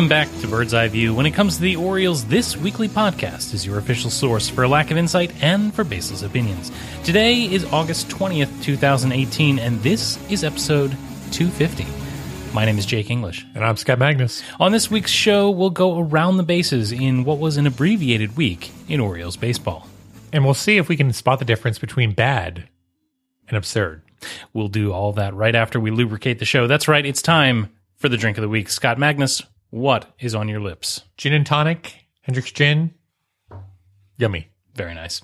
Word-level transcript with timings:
Welcome 0.00 0.08
back 0.08 0.40
to 0.40 0.48
Bird's 0.48 0.72
Eye 0.72 0.88
View. 0.88 1.12
When 1.12 1.26
it 1.26 1.32
comes 1.32 1.56
to 1.56 1.62
the 1.62 1.76
Orioles, 1.76 2.24
this 2.24 2.56
weekly 2.56 2.88
podcast 2.88 3.52
is 3.52 3.66
your 3.66 3.76
official 3.76 4.08
source 4.08 4.48
for 4.48 4.64
a 4.64 4.68
lack 4.68 4.90
of 4.90 4.96
insight 4.96 5.30
and 5.42 5.74
for 5.74 5.84
baseless 5.84 6.22
opinions. 6.22 6.72
Today 7.04 7.42
is 7.42 7.66
August 7.66 8.08
20th, 8.08 8.62
2018, 8.62 9.58
and 9.58 9.78
this 9.82 10.18
is 10.30 10.42
episode 10.42 10.92
250. 11.32 11.84
My 12.54 12.64
name 12.64 12.78
is 12.78 12.86
Jake 12.86 13.10
English. 13.10 13.44
And 13.54 13.62
I'm 13.62 13.76
Scott 13.76 13.98
Magnus. 13.98 14.42
On 14.58 14.72
this 14.72 14.90
week's 14.90 15.10
show, 15.10 15.50
we'll 15.50 15.68
go 15.68 15.98
around 15.98 16.38
the 16.38 16.44
bases 16.44 16.92
in 16.92 17.24
what 17.24 17.38
was 17.38 17.58
an 17.58 17.66
abbreviated 17.66 18.38
week 18.38 18.70
in 18.88 19.00
Orioles 19.00 19.36
baseball. 19.36 19.86
And 20.32 20.46
we'll 20.46 20.54
see 20.54 20.78
if 20.78 20.88
we 20.88 20.96
can 20.96 21.12
spot 21.12 21.40
the 21.40 21.44
difference 21.44 21.78
between 21.78 22.12
bad 22.12 22.70
and 23.48 23.56
absurd. 23.58 24.00
We'll 24.54 24.68
do 24.68 24.94
all 24.94 25.12
that 25.12 25.34
right 25.34 25.54
after 25.54 25.78
we 25.78 25.90
lubricate 25.90 26.38
the 26.38 26.46
show. 26.46 26.66
That's 26.66 26.88
right, 26.88 27.04
it's 27.04 27.20
time 27.20 27.68
for 27.96 28.08
the 28.08 28.16
drink 28.16 28.38
of 28.38 28.42
the 28.42 28.48
week. 28.48 28.70
Scott 28.70 28.98
Magnus, 28.98 29.42
what 29.70 30.12
is 30.18 30.34
on 30.34 30.48
your 30.48 30.60
lips? 30.60 31.02
Gin 31.16 31.32
and 31.32 31.46
tonic, 31.46 32.06
Hendrick's 32.22 32.52
gin. 32.52 32.94
Yummy. 34.18 34.50
Very 34.74 34.94
nice. 34.94 35.20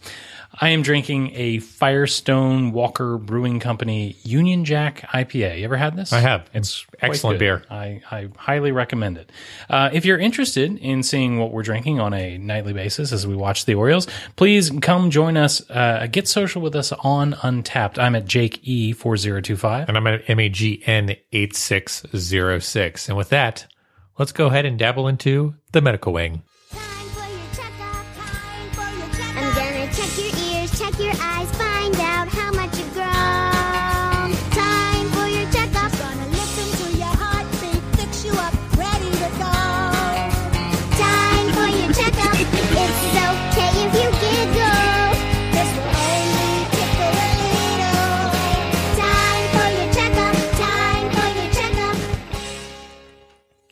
I 0.60 0.70
am 0.70 0.82
drinking 0.82 1.32
a 1.34 1.60
Firestone 1.60 2.72
Walker 2.72 3.16
Brewing 3.16 3.60
Company 3.60 4.16
Union 4.22 4.64
Jack 4.64 5.02
IPA. 5.12 5.58
You 5.58 5.64
ever 5.64 5.76
had 5.76 5.96
this? 5.96 6.12
I 6.12 6.20
have. 6.20 6.50
It's 6.52 6.84
excellent 7.00 7.38
beer. 7.38 7.62
I, 7.70 8.02
I 8.10 8.28
highly 8.36 8.72
recommend 8.72 9.18
it. 9.18 9.30
Uh, 9.70 9.90
if 9.92 10.04
you're 10.04 10.18
interested 10.18 10.76
in 10.78 11.02
seeing 11.02 11.38
what 11.38 11.52
we're 11.52 11.62
drinking 11.62 12.00
on 12.00 12.12
a 12.12 12.38
nightly 12.38 12.72
basis 12.72 13.12
as 13.12 13.26
we 13.26 13.36
watch 13.36 13.66
the 13.66 13.74
Orioles, 13.74 14.08
please 14.34 14.70
come 14.82 15.10
join 15.10 15.36
us. 15.36 15.62
Uh, 15.70 16.06
get 16.10 16.26
social 16.26 16.60
with 16.60 16.74
us 16.74 16.92
on 16.92 17.34
Untappd. 17.34 17.98
I'm 17.98 18.16
at 18.16 18.24
Jake 18.24 18.62
E4025. 18.64 19.88
And 19.88 19.96
I'm 19.96 20.06
at 20.06 20.26
MAGN 20.26 21.16
8606. 21.32 23.08
And 23.08 23.16
with 23.16 23.28
that, 23.28 23.66
let's 24.18 24.32
go 24.32 24.46
ahead 24.46 24.64
and 24.64 24.78
dabble 24.78 25.08
into 25.08 25.54
the 25.72 25.80
medical 25.80 26.12
wing. 26.12 26.42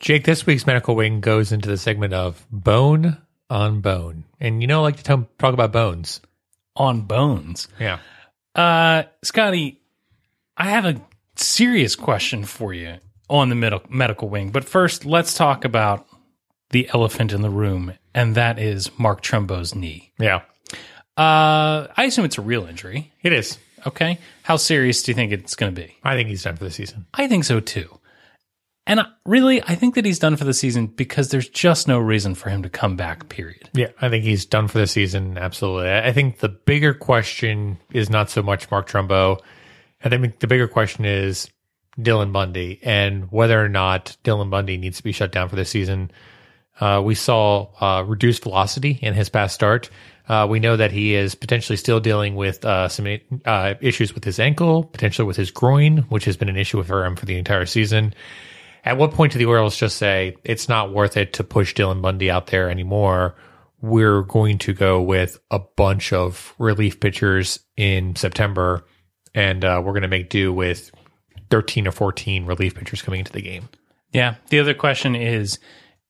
Jake, 0.05 0.23
this 0.23 0.45
week's 0.45 0.67
medical 0.67 0.95
wing 0.95 1.19
goes 1.19 1.51
into 1.51 1.67
the 1.67 1.77
segment 1.77 2.13
of 2.13 2.45
bone 2.51 3.17
on 3.49 3.81
bone. 3.81 4.23
And 4.39 4.61
you 4.61 4.67
know, 4.67 4.81
I 4.81 4.83
like 4.83 4.97
to 4.97 5.03
tell, 5.03 5.27
talk 5.39 5.55
about 5.55 5.71
bones. 5.71 6.21
On 6.75 7.01
Bones. 7.01 7.67
Yeah. 7.79 7.97
Uh, 8.53 9.05
Scotty, 9.23 9.81
I 10.55 10.65
have 10.69 10.85
a 10.85 11.01
serious 11.37 11.95
question 11.95 12.43
for 12.43 12.71
you 12.71 12.97
on 13.31 13.49
the 13.49 13.55
med- 13.55 13.89
medical 13.89 14.29
wing. 14.29 14.51
But 14.51 14.63
first, 14.63 15.05
let's 15.05 15.33
talk 15.33 15.65
about 15.65 16.05
the 16.69 16.87
elephant 16.93 17.33
in 17.33 17.41
the 17.41 17.49
room, 17.49 17.93
and 18.13 18.35
that 18.35 18.59
is 18.59 18.91
Mark 18.99 19.21
Trumbo's 19.21 19.73
knee. 19.73 20.11
Yeah. 20.19 20.41
Uh, 21.17 21.87
I 21.97 22.03
assume 22.05 22.25
it's 22.25 22.37
a 22.37 22.41
real 22.41 22.67
injury. 22.67 23.11
It 23.23 23.33
is. 23.33 23.57
Okay. 23.87 24.19
How 24.43 24.57
serious 24.57 25.01
do 25.01 25.09
you 25.09 25.15
think 25.15 25.31
it's 25.31 25.55
going 25.55 25.73
to 25.73 25.81
be? 25.81 25.95
I 26.03 26.13
think 26.13 26.29
he's 26.29 26.43
done 26.43 26.57
for 26.57 26.63
the 26.63 26.69
season. 26.69 27.07
I 27.11 27.27
think 27.27 27.43
so 27.43 27.59
too. 27.59 27.89
And 28.87 29.01
really, 29.25 29.63
I 29.63 29.73
think 29.73 29.95
that 29.95 30.05
he's 30.05 30.19
done 30.19 30.35
for 30.37 30.43
the 30.43 30.53
season 30.53 30.87
because 30.87 31.29
there's 31.29 31.49
just 31.49 31.87
no 31.87 31.97
reason 31.97 32.35
for 32.35 32.49
him 32.49 32.61
to 32.63 32.69
come 32.69 32.95
back, 32.95 33.29
period. 33.29 33.69
Yeah, 33.73 33.87
I 33.99 34.09
think 34.09 34.23
he's 34.23 34.45
done 34.45 34.67
for 34.67 34.77
the 34.77 34.85
season. 34.85 35.37
Absolutely. 35.37 35.91
I 35.91 36.11
think 36.11 36.39
the 36.39 36.49
bigger 36.49 36.93
question 36.93 37.79
is 37.91 38.11
not 38.11 38.29
so 38.29 38.43
much 38.43 38.69
Mark 38.69 38.87
Trumbo. 38.87 39.39
And 40.01 40.13
I 40.13 40.19
think 40.19 40.39
the 40.39 40.47
bigger 40.47 40.67
question 40.67 41.03
is 41.03 41.49
Dylan 41.99 42.31
Bundy 42.31 42.79
and 42.83 43.31
whether 43.31 43.63
or 43.63 43.69
not 43.69 44.15
Dylan 44.23 44.51
Bundy 44.51 44.77
needs 44.77 44.97
to 44.97 45.03
be 45.03 45.11
shut 45.11 45.31
down 45.31 45.49
for 45.49 45.55
the 45.55 45.65
season. 45.65 46.11
Uh, 46.79 47.01
we 47.03 47.15
saw 47.15 47.69
uh, 47.79 48.03
reduced 48.03 48.43
velocity 48.43 48.99
in 49.01 49.13
his 49.13 49.29
past 49.29 49.55
start. 49.55 49.89
Uh, 50.27 50.45
we 50.49 50.59
know 50.59 50.75
that 50.75 50.91
he 50.91 51.15
is 51.15 51.33
potentially 51.33 51.77
still 51.77 51.99
dealing 51.99 52.35
with 52.35 52.65
uh, 52.65 52.87
some 52.89 53.07
uh, 53.45 53.73
issues 53.79 54.13
with 54.13 54.23
his 54.23 54.39
ankle, 54.39 54.83
potentially 54.83 55.25
with 55.25 55.37
his 55.37 55.51
groin, 55.51 55.99
which 56.09 56.25
has 56.25 56.35
been 56.35 56.49
an 56.49 56.57
issue 56.57 56.81
for 56.83 57.05
him 57.05 57.15
for 57.15 57.25
the 57.25 57.37
entire 57.37 57.65
season. 57.65 58.13
At 58.85 58.97
what 58.97 59.11
point 59.11 59.33
do 59.33 59.39
the 59.39 59.45
Orioles 59.45 59.75
just 59.75 59.97
say 59.97 60.37
it's 60.43 60.69
not 60.69 60.93
worth 60.93 61.17
it 61.17 61.33
to 61.33 61.43
push 61.43 61.73
Dylan 61.73 62.03
Bundy 62.03 62.29
out 62.29 62.47
there 62.47 62.69
anymore? 62.69 63.35
We're 63.81 64.21
going 64.21 64.59
to 64.59 64.73
go 64.73 65.01
with 65.01 65.39
a 65.49 65.57
bunch 65.59 66.13
of 66.13 66.53
relief 66.59 66.99
pitchers 66.99 67.59
in 67.75 68.15
September, 68.15 68.85
and 69.33 69.65
uh, 69.65 69.81
we're 69.83 69.93
going 69.93 70.03
to 70.03 70.07
make 70.07 70.29
do 70.29 70.53
with 70.53 70.91
13 71.49 71.87
or 71.87 71.91
14 71.91 72.45
relief 72.45 72.75
pitchers 72.75 73.01
coming 73.01 73.19
into 73.19 73.31
the 73.31 73.41
game. 73.41 73.69
Yeah. 74.13 74.35
The 74.49 74.59
other 74.59 74.75
question 74.75 75.15
is 75.15 75.57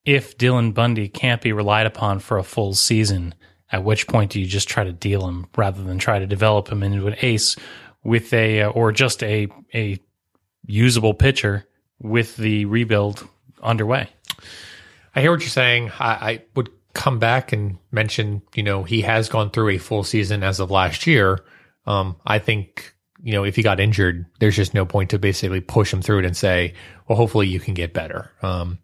if 0.04 0.38
Dylan 0.38 0.74
Bundy 0.74 1.08
can't 1.08 1.42
be 1.42 1.54
relied 1.54 1.88
upon 1.88 2.20
for 2.20 2.38
a 2.38 2.44
full 2.44 2.74
season, 2.74 3.36
at 3.72 3.86
which 3.86 4.06
point 4.06 4.32
do 4.32 4.40
you 4.42 4.46
just 4.46 4.68
try 4.68 4.84
to 4.84 4.94
deal 4.94 5.28
him 5.28 5.48
rather 5.56 5.82
than 5.82 5.98
try 5.98 6.20
to 6.20 6.28
develop 6.28 6.70
him 6.70 6.84
into 6.84 7.08
an 7.08 7.16
ace 7.22 7.56
with 8.04 8.34
a, 8.34 8.66
or 8.66 8.92
just 8.92 9.24
a, 9.24 9.48
a 9.74 9.98
usable 10.68 11.14
pitcher 11.14 11.66
with 12.02 12.36
the 12.38 12.66
rebuild 12.66 13.28
underway? 13.62 14.10
I 15.16 15.22
hear 15.22 15.32
what 15.32 15.42
you're 15.42 15.50
saying. 15.50 15.92
I, 16.00 16.10
I 16.10 16.44
would 16.56 16.70
come 16.94 17.20
back 17.20 17.52
and 17.52 17.78
mention, 17.92 18.42
you 18.56 18.64
know, 18.64 18.84
he 18.84 19.02
has 19.02 19.30
gone 19.30 19.52
through 19.52 19.70
a 19.70 19.78
full 19.78 20.04
season 20.04 20.44
as 20.44 20.60
of 20.60 20.72
last 20.72 21.06
year. 21.06 21.40
Um, 21.86 22.16
I 22.26 22.40
think, 22.40 22.96
you 23.22 23.34
know, 23.34 23.44
if 23.44 23.56
he 23.56 23.62
got 23.62 23.80
injured, 23.80 24.26
there's 24.40 24.56
just 24.56 24.74
no 24.74 24.86
point 24.86 25.12
to 25.12 25.20
basically 25.20 25.62
push 25.62 25.94
him 25.94 26.02
through 26.02 26.20
it 26.20 26.26
and 26.26 26.36
say, 26.36 26.74
well, 27.08 27.18
hopefully 27.18 27.48
you 27.48 27.60
can 27.60 27.74
get 27.74 27.94
better. 27.94 28.32
Um, 28.42 28.80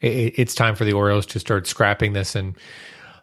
it, 0.00 0.34
it's 0.38 0.54
time 0.54 0.74
for 0.74 0.84
the 0.84 0.92
Orioles 0.92 1.26
to 1.26 1.38
start 1.38 1.66
scrapping 1.66 2.12
this. 2.12 2.34
And 2.34 2.56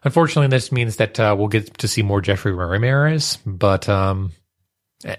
unfortunately, 0.02 0.48
this 0.48 0.72
means 0.72 0.96
that 0.96 1.20
uh, 1.20 1.34
we'll 1.38 1.48
get 1.48 1.78
to 1.78 1.88
see 1.88 2.02
more 2.02 2.20
Jeffrey 2.20 2.52
Ramirez. 2.52 3.38
But 3.46 3.88
um, 3.88 4.32
eh, 5.04 5.16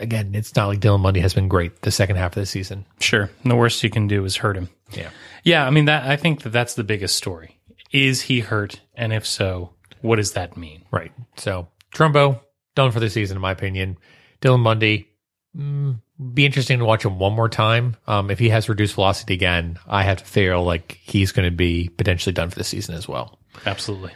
again, 0.00 0.34
it's 0.34 0.54
not 0.56 0.66
like 0.66 0.80
Dylan 0.80 1.02
Bundy 1.02 1.20
has 1.20 1.34
been 1.34 1.48
great 1.48 1.82
the 1.82 1.90
second 1.90 2.16
half 2.16 2.36
of 2.36 2.42
the 2.42 2.46
season. 2.46 2.86
Sure. 3.00 3.30
And 3.42 3.50
the 3.50 3.56
worst 3.56 3.82
you 3.82 3.90
can 3.90 4.06
do 4.06 4.24
is 4.24 4.36
hurt 4.36 4.56
him. 4.56 4.68
Yeah. 4.92 5.10
Yeah. 5.44 5.66
I 5.66 5.70
mean, 5.70 5.86
that, 5.86 6.04
I 6.08 6.16
think 6.16 6.42
that 6.42 6.50
that's 6.50 6.74
the 6.74 6.84
biggest 6.84 7.16
story. 7.16 7.58
Is 7.92 8.22
he 8.22 8.40
hurt? 8.40 8.80
And 8.94 9.12
if 9.12 9.26
so, 9.26 9.74
what 10.00 10.16
does 10.16 10.32
that 10.32 10.56
mean? 10.56 10.84
Right. 10.90 11.12
So 11.36 11.68
Trumbo 11.94 12.40
done 12.74 12.90
for 12.90 13.00
the 13.00 13.10
season, 13.10 13.36
in 13.36 13.40
my 13.40 13.52
opinion. 13.52 13.98
Dylan 14.40 14.62
Bundy, 14.62 15.08
mm, 15.56 16.00
be 16.32 16.46
interesting 16.46 16.78
to 16.78 16.84
watch 16.84 17.04
him 17.04 17.18
one 17.18 17.32
more 17.32 17.48
time. 17.48 17.96
Um, 18.06 18.30
if 18.30 18.38
he 18.38 18.48
has 18.50 18.68
reduced 18.68 18.94
velocity 18.94 19.34
again, 19.34 19.78
I 19.86 20.02
have 20.02 20.18
to 20.18 20.24
feel 20.24 20.62
like 20.62 20.98
he's 21.02 21.32
going 21.32 21.48
to 21.48 21.56
be 21.56 21.88
potentially 21.88 22.32
done 22.32 22.50
for 22.50 22.58
the 22.58 22.64
season 22.64 22.94
as 22.94 23.08
well. 23.08 23.38
Absolutely. 23.64 24.12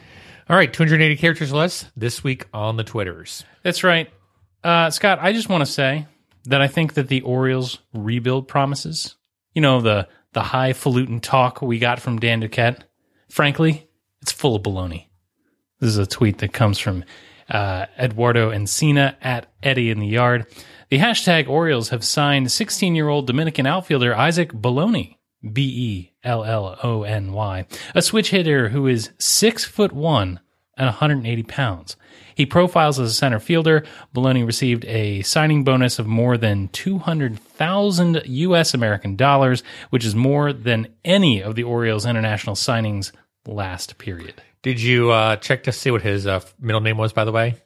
All 0.48 0.56
right, 0.56 0.72
280 0.72 1.16
characters 1.16 1.52
less 1.52 1.86
this 1.96 2.24
week 2.24 2.46
on 2.52 2.76
the 2.76 2.84
Twitters. 2.84 3.44
That's 3.62 3.84
right. 3.84 4.10
Uh, 4.62 4.90
Scott, 4.90 5.18
I 5.20 5.32
just 5.32 5.48
want 5.48 5.62
to 5.62 5.70
say 5.70 6.06
that 6.44 6.60
I 6.60 6.68
think 6.68 6.94
that 6.94 7.08
the 7.08 7.22
Orioles 7.22 7.78
rebuild 7.92 8.48
promises, 8.48 9.16
you 9.54 9.62
know, 9.62 9.80
the, 9.80 10.08
the 10.32 10.42
highfalutin 10.42 11.20
talk 11.20 11.62
we 11.62 11.78
got 11.78 12.00
from 12.00 12.18
Dan 12.18 12.40
Duquette, 12.40 12.82
frankly, 13.28 13.88
it's 14.20 14.32
full 14.32 14.56
of 14.56 14.62
baloney. 14.62 15.06
This 15.80 15.90
is 15.90 15.98
a 15.98 16.06
tweet 16.06 16.38
that 16.38 16.52
comes 16.52 16.78
from 16.78 17.04
uh, 17.48 17.86
Eduardo 17.98 18.50
Encina 18.50 19.16
at 19.22 19.46
Eddie 19.62 19.90
in 19.90 19.98
the 19.98 20.06
Yard. 20.06 20.46
The 20.90 20.98
hashtag 20.98 21.48
Orioles 21.48 21.88
have 21.88 22.04
signed 22.04 22.52
16 22.52 22.94
year 22.94 23.08
old 23.08 23.26
Dominican 23.26 23.66
outfielder 23.66 24.14
Isaac 24.14 24.52
Bellony, 24.52 25.18
B 25.52 25.62
E 25.62 26.12
L 26.22 26.44
L 26.44 26.78
O 26.82 27.02
N 27.02 27.32
Y, 27.32 27.66
a 27.94 28.02
switch 28.02 28.30
hitter 28.30 28.68
who 28.68 28.86
is 28.86 29.10
six 29.18 29.64
foot 29.64 29.92
one 29.92 30.40
and 30.80 30.86
180 30.86 31.42
pounds. 31.42 31.96
He 32.34 32.46
profiles 32.46 32.98
as 32.98 33.10
a 33.10 33.14
center 33.14 33.38
fielder. 33.38 33.84
Bellony 34.14 34.42
received 34.42 34.86
a 34.86 35.20
signing 35.20 35.62
bonus 35.62 35.98
of 35.98 36.06
more 36.06 36.38
than 36.38 36.68
200,000 36.68 38.22
US 38.24 38.72
American 38.72 39.14
dollars, 39.14 39.62
which 39.90 40.06
is 40.06 40.14
more 40.14 40.54
than 40.54 40.88
any 41.04 41.42
of 41.42 41.54
the 41.54 41.64
Orioles 41.64 42.06
international 42.06 42.56
signings 42.56 43.12
last 43.46 43.98
period. 43.98 44.42
Did 44.62 44.80
you 44.80 45.10
uh, 45.10 45.36
check 45.36 45.64
to 45.64 45.72
see 45.72 45.90
what 45.90 46.00
his 46.00 46.26
uh, 46.26 46.40
middle 46.58 46.80
name 46.80 46.96
was, 46.96 47.12
by 47.12 47.26
the 47.26 47.32
way? 47.32 47.56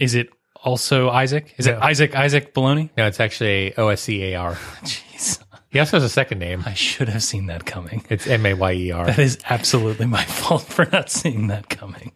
Is 0.00 0.16
it 0.16 0.30
also 0.64 1.10
Isaac? 1.10 1.54
Is 1.56 1.68
it 1.68 1.76
Isaac 1.76 2.16
Isaac 2.16 2.54
Bellony? 2.54 2.90
No, 2.96 3.06
it's 3.06 3.20
actually 3.20 3.72
OSCAR. 3.76 4.54
Jeez. 4.82 5.38
He 5.70 5.78
also 5.78 5.96
has 5.96 6.04
a 6.04 6.08
second 6.08 6.38
name. 6.40 6.64
I 6.66 6.74
should 6.74 7.08
have 7.08 7.22
seen 7.22 7.46
that 7.46 7.66
coming. 7.66 8.04
It's 8.08 8.26
M 8.26 8.44
A 8.46 8.54
Y 8.54 8.72
E 8.72 8.90
R. 8.90 9.06
That 9.06 9.18
is 9.20 9.38
absolutely 9.48 10.06
my 10.06 10.24
fault 10.24 10.62
for 10.62 10.88
not 10.90 11.10
seeing 11.10 11.48
that 11.48 11.68
coming. 11.68 12.12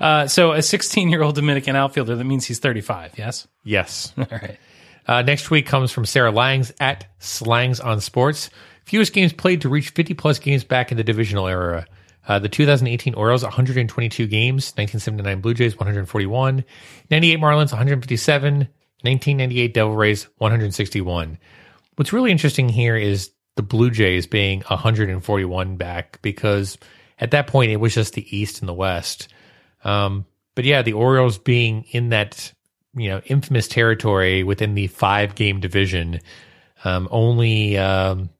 Uh, 0.00 0.26
so, 0.26 0.52
a 0.52 0.62
16 0.62 1.08
year 1.08 1.22
old 1.22 1.34
Dominican 1.34 1.76
outfielder, 1.76 2.16
that 2.16 2.24
means 2.24 2.44
he's 2.44 2.58
35, 2.58 3.18
yes? 3.18 3.46
Yes. 3.64 4.12
All 4.18 4.26
right. 4.30 4.58
Uh, 5.06 5.22
next 5.22 5.50
week 5.50 5.66
comes 5.66 5.92
from 5.92 6.04
Sarah 6.04 6.32
Langs 6.32 6.72
at 6.80 7.06
Slangs 7.18 7.80
on 7.80 8.00
Sports. 8.00 8.50
Fewest 8.84 9.12
games 9.12 9.32
played 9.32 9.60
to 9.62 9.68
reach 9.68 9.90
50 9.90 10.14
plus 10.14 10.38
games 10.38 10.64
back 10.64 10.90
in 10.90 10.96
the 10.96 11.04
divisional 11.04 11.46
era. 11.46 11.86
Uh, 12.26 12.38
the 12.40 12.48
2018 12.48 13.14
Orioles, 13.14 13.42
122 13.42 14.26
games. 14.26 14.72
1979 14.76 15.40
Blue 15.40 15.54
Jays, 15.54 15.76
141. 15.76 16.64
98 17.10 17.38
Marlins, 17.38 17.72
157. 17.72 18.68
1998 19.02 19.74
Devil 19.74 19.94
Rays, 19.94 20.24
161. 20.38 21.38
What's 21.96 22.12
really 22.12 22.32
interesting 22.32 22.68
here 22.68 22.96
is 22.96 23.30
the 23.54 23.62
Blue 23.62 23.90
Jays 23.90 24.26
being 24.26 24.62
141 24.66 25.76
back 25.76 26.20
because 26.22 26.78
at 27.18 27.30
that 27.30 27.46
point 27.46 27.70
it 27.70 27.76
was 27.76 27.94
just 27.94 28.14
the 28.14 28.36
East 28.36 28.60
and 28.60 28.68
the 28.68 28.74
West. 28.74 29.28
Um, 29.86 30.26
but 30.54 30.64
yeah, 30.64 30.82
the 30.82 30.94
Orioles 30.94 31.38
being 31.38 31.84
in 31.90 32.10
that 32.10 32.52
you 32.94 33.08
know 33.08 33.20
infamous 33.26 33.68
territory 33.68 34.42
within 34.42 34.74
the 34.74 34.88
five 34.88 35.34
game 35.34 35.60
division, 35.60 36.20
um, 36.84 37.08
only 37.10 37.78
um, 37.78 38.30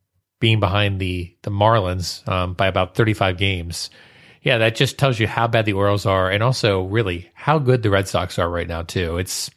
being 0.40 0.60
behind 0.60 1.00
the 1.00 1.34
the 1.42 1.50
Marlins 1.50 2.26
um, 2.28 2.54
by 2.54 2.66
about 2.66 2.96
35 2.96 3.38
games. 3.38 3.90
Yeah, 4.42 4.58
that 4.58 4.76
just 4.76 4.98
tells 4.98 5.18
you 5.18 5.26
how 5.26 5.48
bad 5.48 5.64
the 5.64 5.72
Orioles 5.72 6.06
are, 6.06 6.30
and 6.30 6.42
also 6.42 6.82
really 6.84 7.30
how 7.34 7.58
good 7.58 7.82
the 7.82 7.90
Red 7.90 8.08
Sox 8.08 8.38
are 8.38 8.50
right 8.50 8.68
now 8.68 8.82
too. 8.82 9.18
It's 9.18 9.50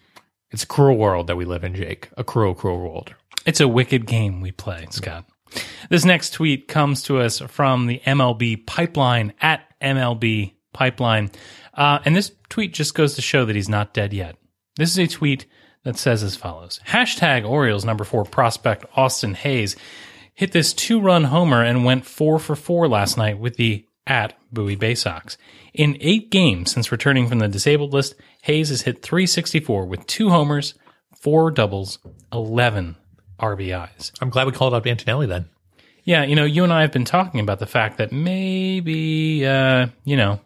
it's 0.51 0.63
a 0.63 0.68
cruel 0.68 0.97
world 0.97 1.27
that 1.27 1.38
we 1.38 1.45
live 1.45 1.63
in, 1.63 1.75
Jake. 1.75 2.09
A 2.18 2.24
cruel, 2.24 2.53
cruel 2.53 2.80
world. 2.80 3.13
It's 3.45 3.62
a 3.62 3.68
wicked 3.68 4.06
game 4.06 4.41
we 4.41 4.51
play, 4.51 4.86
Scott. 4.91 5.25
This 5.89 6.06
next 6.06 6.31
tweet 6.31 6.68
comes 6.68 7.03
to 7.03 7.19
us 7.19 7.39
from 7.39 7.88
the 7.88 8.01
MLB 8.06 8.65
Pipeline 8.68 9.33
at 9.41 9.62
MLB 9.81 10.53
Pipeline. 10.74 11.31
Uh, 11.74 12.00
and 12.06 12.16
this 12.16 12.31
tweet 12.50 12.74
just 12.74 12.95
goes 12.95 13.16
to 13.16 13.21
show 13.21 13.45
that 13.45 13.56
he's 13.56 13.69
not 13.69 13.94
dead 13.94 14.13
yet. 14.13 14.36
This 14.75 14.92
is 14.92 15.00
a 15.00 15.07
tweet 15.07 15.45
that 15.83 15.98
says 15.98 16.24
as 16.24 16.36
follows 16.36 16.80
Hashtag 16.88 17.48
Orioles 17.48 17.86
number 17.86 18.04
four 18.04 18.25
prospect 18.25 18.86
Austin 18.95 19.33
Hays 19.33 19.75
hit 20.33 20.51
this 20.51 20.74
two 20.74 21.01
run 21.01 21.25
homer 21.25 21.63
and 21.63 21.83
went 21.83 22.06
four 22.06 22.39
for 22.39 22.56
four 22.56 22.88
last 22.88 23.18
night 23.18 23.39
with 23.39 23.57
the 23.57 23.86
at 24.07 24.33
Bowie 24.51 24.77
Baysox. 24.77 25.38
In 25.74 25.98
eight 26.01 26.31
games 26.31 26.72
since 26.72 26.92
returning 26.92 27.27
from 27.27 27.39
the 27.39 27.48
disabled 27.48 27.94
list, 27.94 28.15
Hayes 28.44 28.69
has 28.69 28.81
hit 28.81 29.01
364 29.01 29.86
with 29.86 30.07
two 30.07 30.30
homers, 30.30 30.74
four 31.15 31.51
doubles, 31.51 32.00
11 32.33 32.95
RBIs. 33.39 34.12
I'm 34.22 34.30
glad 34.30 34.48
we 34.48 34.54
called 34.54 34.74
up 34.74 34.88
Antonelli 34.88 35.27
then. 35.27 35.50
Yeah, 36.04 36.24
you 36.24 36.36
know, 36.36 36.45
you 36.45 36.63
and 36.63 36.74
I 36.74 36.81
have 36.81 36.92
been 36.92 37.06
talking 37.06 37.39
about 37.39 37.60
the 37.60 37.68
fact 37.68 37.98
that 37.98 38.12
maybe, 38.12 39.45
uh, 39.45 39.88
you 40.06 40.18
know, 40.18 40.39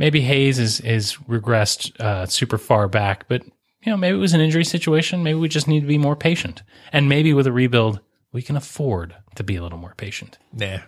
maybe 0.00 0.22
Hays 0.22 0.58
is 0.58 0.80
is 0.80 1.14
regressed 1.28 2.00
uh, 2.00 2.26
super 2.26 2.58
far 2.58 2.88
back, 2.88 3.28
but 3.28 3.44
you 3.44 3.92
know, 3.92 3.96
maybe 3.96 4.16
it 4.16 4.20
was 4.20 4.34
an 4.34 4.40
injury 4.40 4.64
situation. 4.64 5.22
Maybe 5.22 5.38
we 5.38 5.48
just 5.48 5.68
need 5.68 5.80
to 5.80 5.86
be 5.86 5.98
more 5.98 6.16
patient, 6.16 6.64
and 6.92 7.08
maybe 7.08 7.32
with 7.32 7.46
a 7.46 7.52
rebuild, 7.52 8.00
we 8.32 8.42
can 8.42 8.56
afford 8.56 9.14
to 9.36 9.44
be 9.44 9.54
a 9.54 9.62
little 9.62 9.78
more 9.78 9.94
patient. 9.96 10.38
Nah. 10.52 10.78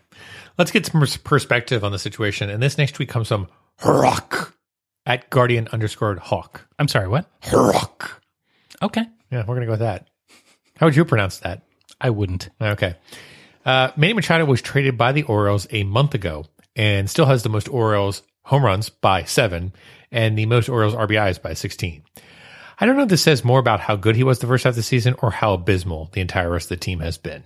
Let's 0.58 0.70
get 0.70 0.86
some 0.86 1.06
perspective 1.22 1.84
on 1.84 1.92
the 1.92 1.98
situation. 1.98 2.50
And 2.50 2.62
this 2.62 2.76
next 2.76 2.92
tweet 2.92 3.08
comes 3.08 3.28
from 3.28 3.48
Rock 3.84 4.54
at 5.06 5.30
Guardian 5.30 5.68
underscored 5.72 6.18
Hawk. 6.18 6.66
I'm 6.78 6.88
sorry, 6.88 7.08
what? 7.08 7.30
Rock. 7.52 8.22
Okay, 8.82 9.06
Yeah, 9.30 9.40
we're 9.40 9.54
going 9.54 9.60
to 9.60 9.66
go 9.66 9.72
with 9.72 9.80
that. 9.80 10.08
How 10.76 10.86
would 10.86 10.96
you 10.96 11.04
pronounce 11.04 11.38
that? 11.38 11.62
I 12.00 12.10
wouldn't. 12.10 12.50
Okay. 12.60 12.96
Uh, 13.64 13.92
Manny 13.96 14.12
Machado 14.12 14.44
was 14.44 14.60
traded 14.60 14.98
by 14.98 15.12
the 15.12 15.22
Orioles 15.22 15.68
a 15.70 15.84
month 15.84 16.14
ago 16.14 16.46
and 16.74 17.08
still 17.08 17.26
has 17.26 17.44
the 17.44 17.48
most 17.48 17.68
Orioles 17.68 18.22
home 18.44 18.64
runs 18.64 18.88
by 18.88 19.24
seven 19.24 19.72
and 20.10 20.36
the 20.36 20.46
most 20.46 20.68
Orioles 20.68 20.94
RBIs 20.94 21.40
by 21.40 21.54
16. 21.54 22.02
I 22.78 22.86
don't 22.86 22.96
know 22.96 23.04
if 23.04 23.08
this 23.08 23.22
says 23.22 23.44
more 23.44 23.60
about 23.60 23.80
how 23.80 23.96
good 23.96 24.16
he 24.16 24.24
was 24.24 24.38
the 24.38 24.46
first 24.46 24.64
half 24.64 24.72
of 24.72 24.76
the 24.76 24.82
season 24.82 25.14
or 25.22 25.30
how 25.30 25.54
abysmal 25.54 26.10
the 26.12 26.20
entire 26.20 26.50
rest 26.50 26.66
of 26.66 26.78
the 26.80 26.84
team 26.84 27.00
has 27.00 27.18
been. 27.18 27.44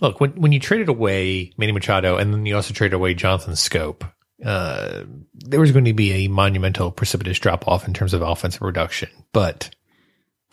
Look, 0.00 0.20
when, 0.20 0.32
when 0.32 0.52
you 0.52 0.58
traded 0.58 0.88
away 0.88 1.52
Manny 1.56 1.72
Machado 1.72 2.16
and 2.16 2.32
then 2.32 2.44
you 2.44 2.56
also 2.56 2.74
traded 2.74 2.94
away 2.94 3.14
Jonathan 3.14 3.54
Schoop, 3.54 4.02
uh, 4.44 5.04
there 5.34 5.60
was 5.60 5.70
going 5.70 5.84
to 5.84 5.92
be 5.92 6.24
a 6.24 6.28
monumental, 6.28 6.90
precipitous 6.90 7.38
drop 7.38 7.68
off 7.68 7.86
in 7.86 7.94
terms 7.94 8.14
of 8.14 8.22
offensive 8.22 8.60
production. 8.60 9.10
But 9.32 9.70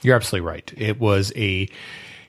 you're 0.02 0.16
absolutely 0.16 0.48
right. 0.48 0.72
It 0.78 1.00
was 1.00 1.34
a 1.36 1.68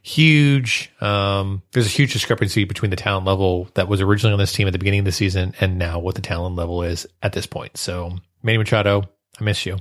huge, 0.02 0.91
um, 1.00 1.62
there's 1.73 1.87
a 1.87 1.91
huge 1.91 2.12
discrepancy 2.12 2.64
between 2.64 2.91
the 2.91 2.97
talent 2.97 3.26
level 3.26 3.69
that 3.75 3.88
was 3.88 4.00
originally 4.00 4.32
on 4.32 4.38
this 4.38 4.52
team 4.52 4.67
at 4.67 4.73
the 4.73 4.79
beginning 4.79 5.00
of 5.00 5.05
the 5.05 5.12
season 5.12 5.55
and 5.61 5.79
now 5.79 5.99
what 5.99 6.14
the 6.14 6.23
talent 6.23 6.56
level 6.56 6.82
is 6.82 7.06
at 7.23 7.32
this 7.32 7.47
point. 7.47 7.76
So, 7.76 8.17
Manny 8.43 8.58
Machado, 8.58 9.02
I 9.41 9.44
miss 9.44 9.67
you. 9.67 9.79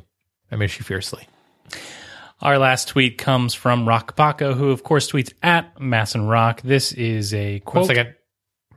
I 0.51 0.55
miss 0.55 0.77
you 0.77 0.83
fiercely. 0.83 1.27
Our 2.41 2.57
last 2.57 2.87
tweet 2.87 3.17
comes 3.17 3.53
from 3.53 3.87
Roch 3.87 4.15
Kubatko, 4.15 4.55
who 4.55 4.69
of 4.71 4.83
course 4.83 5.11
tweets 5.11 5.33
at 5.43 5.79
Mass 5.79 6.15
and 6.15 6.29
Rock. 6.29 6.61
This 6.61 6.93
is 6.93 7.33
a 7.33 7.59
One 7.65 7.85
quote. 7.85 8.07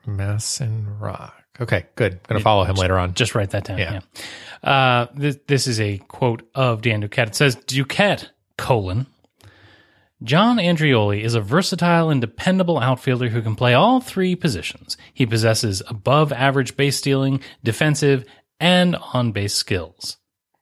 Mass 0.05 0.61
and 0.61 1.00
Rock. 1.00 1.35
Okay, 1.61 1.87
good. 1.94 2.21
going 2.25 2.39
to 2.41 2.43
follow 2.43 2.65
him 2.65 2.77
later 2.77 2.99
on. 2.99 3.15
Just 3.15 3.35
write 3.35 3.50
that 3.50 3.65
down. 3.65 3.79
Yeah. 3.79 4.00
Yeah. 4.65 4.71
Uh, 4.71 5.06
this, 5.15 5.39
this 5.47 5.67
is 5.67 5.81
a 5.81 5.99
quote 5.99 6.43
of 6.55 6.83
Dan 6.83 7.03
Duquette. 7.03 7.29
It 7.29 7.35
says, 7.35 7.56
Duquette, 7.56 8.31
colon, 8.56 9.06
John 10.24 10.58
Andreoli 10.58 11.22
is 11.22 11.34
a 11.34 11.40
versatile 11.40 12.10
and 12.10 12.20
dependable 12.20 12.78
outfielder 12.78 13.28
who 13.28 13.42
can 13.42 13.56
play 13.56 13.74
all 13.74 14.00
three 14.00 14.36
positions. 14.36 14.96
He 15.12 15.26
possesses 15.26 15.82
above 15.88 16.32
average 16.32 16.76
base 16.76 16.96
stealing, 16.96 17.40
defensive, 17.64 18.24
and 18.60 18.96
on 19.14 19.32
base 19.32 19.54
skills. 19.54 20.19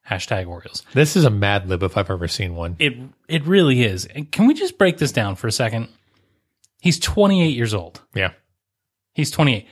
Hashtag 0.08 0.48
Orioles. 0.48 0.84
This 0.92 1.14
is 1.14 1.24
a 1.24 1.30
Mad 1.30 1.68
Lib 1.68 1.82
if 1.82 1.96
I've 1.96 2.10
ever 2.10 2.26
seen 2.26 2.56
one. 2.56 2.76
It, 2.78 2.94
it 3.28 3.44
really 3.44 3.82
is. 3.82 4.08
Can 4.32 4.46
we 4.46 4.54
just 4.54 4.78
break 4.78 4.98
this 4.98 5.12
down 5.12 5.36
for 5.36 5.46
a 5.46 5.52
second? 5.52 5.88
He's 6.80 6.98
28 6.98 7.48
years 7.48 7.74
old. 7.74 8.00
Yeah. 8.14 8.32
He's 9.12 9.30
28. 9.30 9.66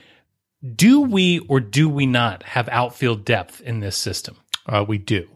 Do 0.75 1.01
we 1.01 1.39
or 1.39 1.59
do 1.59 1.89
we 1.89 2.05
not 2.05 2.43
have 2.43 2.69
outfield 2.69 3.25
depth 3.25 3.61
in 3.61 3.79
this 3.79 3.97
system? 3.97 4.37
Uh, 4.65 4.85
we 4.87 4.97
do. 4.97 5.27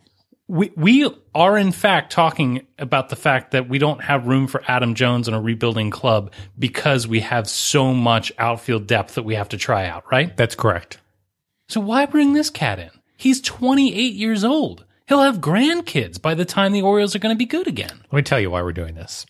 We 0.47 0.71
we 0.75 1.09
are 1.33 1.57
in 1.57 1.71
fact 1.71 2.12
talking 2.12 2.67
about 2.77 3.09
the 3.09 3.15
fact 3.15 3.51
that 3.51 3.69
we 3.69 3.77
don't 3.79 4.01
have 4.03 4.27
room 4.27 4.47
for 4.47 4.62
Adam 4.67 4.93
Jones 4.93 5.27
in 5.27 5.33
a 5.33 5.41
rebuilding 5.41 5.89
club 5.89 6.33
because 6.59 7.07
we 7.07 7.21
have 7.21 7.47
so 7.47 7.93
much 7.93 8.31
outfield 8.38 8.85
depth 8.88 9.15
that 9.15 9.23
we 9.23 9.35
have 9.35 9.50
to 9.50 9.57
try 9.57 9.85
out, 9.88 10.03
right? 10.12 10.35
That's 10.35 10.55
correct. 10.55 11.00
So 11.69 11.79
why 11.79 12.05
bring 12.05 12.33
this 12.33 12.50
cat 12.50 12.77
in? 12.77 12.91
He's 13.15 13.39
28 13.41 14.13
years 14.13 14.43
old. 14.43 14.85
He'll 15.07 15.21
have 15.21 15.39
grandkids 15.39 16.21
by 16.21 16.33
the 16.33 16.45
time 16.45 16.73
the 16.73 16.81
Orioles 16.81 17.15
are 17.15 17.19
going 17.19 17.35
to 17.35 17.38
be 17.38 17.45
good 17.45 17.67
again. 17.67 18.01
Let 18.12 18.13
me 18.13 18.21
tell 18.21 18.39
you 18.39 18.51
why 18.51 18.62
we're 18.62 18.73
doing 18.73 18.95
this. 18.95 19.25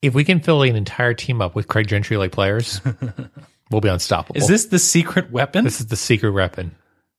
If 0.00 0.14
we 0.14 0.24
can 0.24 0.40
fill 0.40 0.62
an 0.62 0.74
entire 0.74 1.14
team 1.14 1.40
up 1.40 1.54
with 1.54 1.68
Craig 1.68 1.86
Gentry 1.86 2.16
like 2.16 2.32
players, 2.32 2.80
we'll 3.70 3.80
be 3.80 3.88
unstoppable. 3.88 4.36
Is 4.36 4.48
this 4.48 4.66
the 4.66 4.78
secret 4.78 5.30
weapon? 5.30 5.64
This 5.64 5.80
is 5.80 5.86
the 5.86 5.96
secret 5.96 6.32
weapon. 6.32 6.74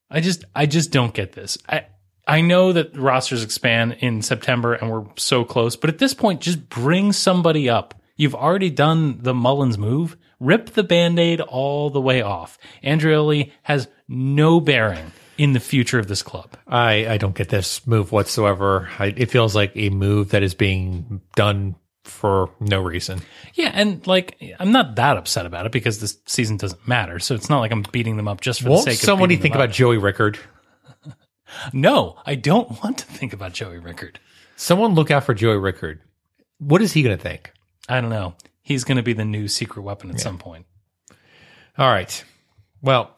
I 0.09 0.19
just 0.19 0.43
I 0.53 0.65
just 0.65 0.91
don't 0.91 1.13
get 1.13 1.31
this. 1.31 1.57
I 1.67 1.85
I 2.27 2.41
know 2.41 2.71
that 2.73 2.97
rosters 2.97 3.43
expand 3.43 3.97
in 3.99 4.21
September 4.21 4.73
and 4.73 4.89
we're 4.89 5.05
so 5.17 5.43
close, 5.43 5.75
but 5.75 5.89
at 5.89 5.97
this 5.97 6.13
point 6.13 6.41
just 6.41 6.69
bring 6.69 7.11
somebody 7.11 7.69
up. 7.69 7.95
You've 8.15 8.35
already 8.35 8.69
done 8.69 9.19
the 9.21 9.33
Mullins 9.33 9.77
move. 9.77 10.17
Rip 10.39 10.71
the 10.71 10.83
band-aid 10.83 11.41
all 11.41 11.89
the 11.89 12.01
way 12.01 12.21
off. 12.21 12.57
Andreoli 12.83 13.51
has 13.63 13.87
no 14.07 14.59
bearing 14.59 15.11
in 15.37 15.53
the 15.53 15.59
future 15.59 15.99
of 15.99 16.07
this 16.07 16.21
club. 16.21 16.57
I, 16.67 17.07
I 17.07 17.17
don't 17.17 17.35
get 17.35 17.49
this 17.49 17.85
move 17.87 18.11
whatsoever. 18.11 18.89
I, 18.99 19.07
it 19.07 19.31
feels 19.31 19.55
like 19.55 19.71
a 19.75 19.89
move 19.89 20.29
that 20.29 20.43
is 20.43 20.53
being 20.53 21.21
done 21.35 21.75
for 22.03 22.49
no 22.59 22.81
reason. 22.81 23.21
Yeah, 23.53 23.71
and 23.73 24.05
like 24.05 24.37
I'm 24.59 24.71
not 24.71 24.95
that 24.97 25.17
upset 25.17 25.45
about 25.45 25.65
it 25.65 25.71
because 25.71 25.99
this 25.99 26.17
season 26.25 26.57
doesn't 26.57 26.85
matter. 26.87 27.19
So 27.19 27.33
it's 27.35 27.49
not 27.49 27.59
like 27.59 27.71
I'm 27.71 27.85
beating 27.91 28.17
them 28.17 28.27
up 28.27 28.41
just 28.41 28.61
for 28.61 28.69
Won't 28.69 28.85
the 28.85 28.91
sake 28.91 29.01
of 29.01 29.05
somebody 29.05 29.37
think 29.37 29.55
about. 29.55 29.71
Joey 29.71 29.97
Rickard? 29.97 30.37
No, 31.71 32.17
I 32.25 32.35
don't 32.35 32.69
want 32.83 32.99
to 32.99 33.05
think 33.05 33.33
about 33.33 33.53
Joey 33.53 33.79
Rickard. 33.79 34.19
Someone 34.55 34.95
look 34.95 35.11
out 35.11 35.23
for 35.23 35.33
Joey 35.33 35.57
Rickard. 35.57 36.01
What 36.59 36.81
is 36.81 36.93
he 36.93 37.03
going 37.03 37.17
to 37.17 37.21
think? 37.21 37.51
I 37.89 37.99
don't 37.99 38.09
know. 38.09 38.35
He's 38.61 38.83
going 38.83 38.97
to 38.97 39.03
be 39.03 39.13
the 39.13 39.25
new 39.25 39.47
secret 39.47 39.81
weapon 39.81 40.09
at 40.09 40.19
some 40.19 40.37
point. 40.37 40.65
All 41.77 41.89
right. 41.89 42.23
Well, 42.81 43.17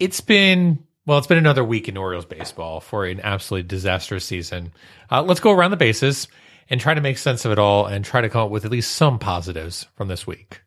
it's 0.00 0.20
been 0.20 0.84
well, 1.06 1.18
it's 1.18 1.26
been 1.26 1.38
another 1.38 1.64
week 1.64 1.88
in 1.88 1.96
Orioles 1.96 2.24
baseball 2.24 2.80
for 2.80 3.04
an 3.04 3.20
absolutely 3.20 3.68
disastrous 3.68 4.24
season. 4.24 4.72
Uh, 5.10 5.22
let's 5.22 5.40
go 5.40 5.50
around 5.50 5.72
the 5.72 5.76
bases 5.76 6.28
and 6.70 6.80
try 6.80 6.94
to 6.94 7.00
make 7.00 7.18
sense 7.18 7.44
of 7.44 7.52
it 7.52 7.58
all 7.58 7.86
and 7.86 8.04
try 8.04 8.20
to 8.20 8.28
come 8.28 8.42
up 8.42 8.50
with 8.50 8.64
at 8.64 8.70
least 8.70 8.92
some 8.92 9.18
positives 9.18 9.86
from 9.96 10.08
this 10.08 10.26
week. 10.26 10.60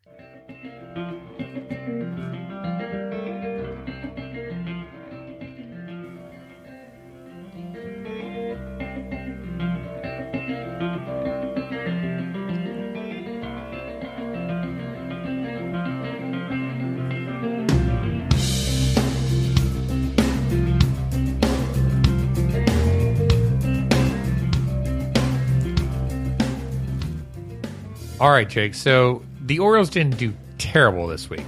All 28.19 28.31
right, 28.31 28.47
Jake. 28.47 28.75
So 28.75 29.23
the 29.41 29.59
Orioles 29.59 29.89
didn't 29.89 30.17
do 30.17 30.33
terrible 30.57 31.07
this 31.07 31.29
week, 31.29 31.45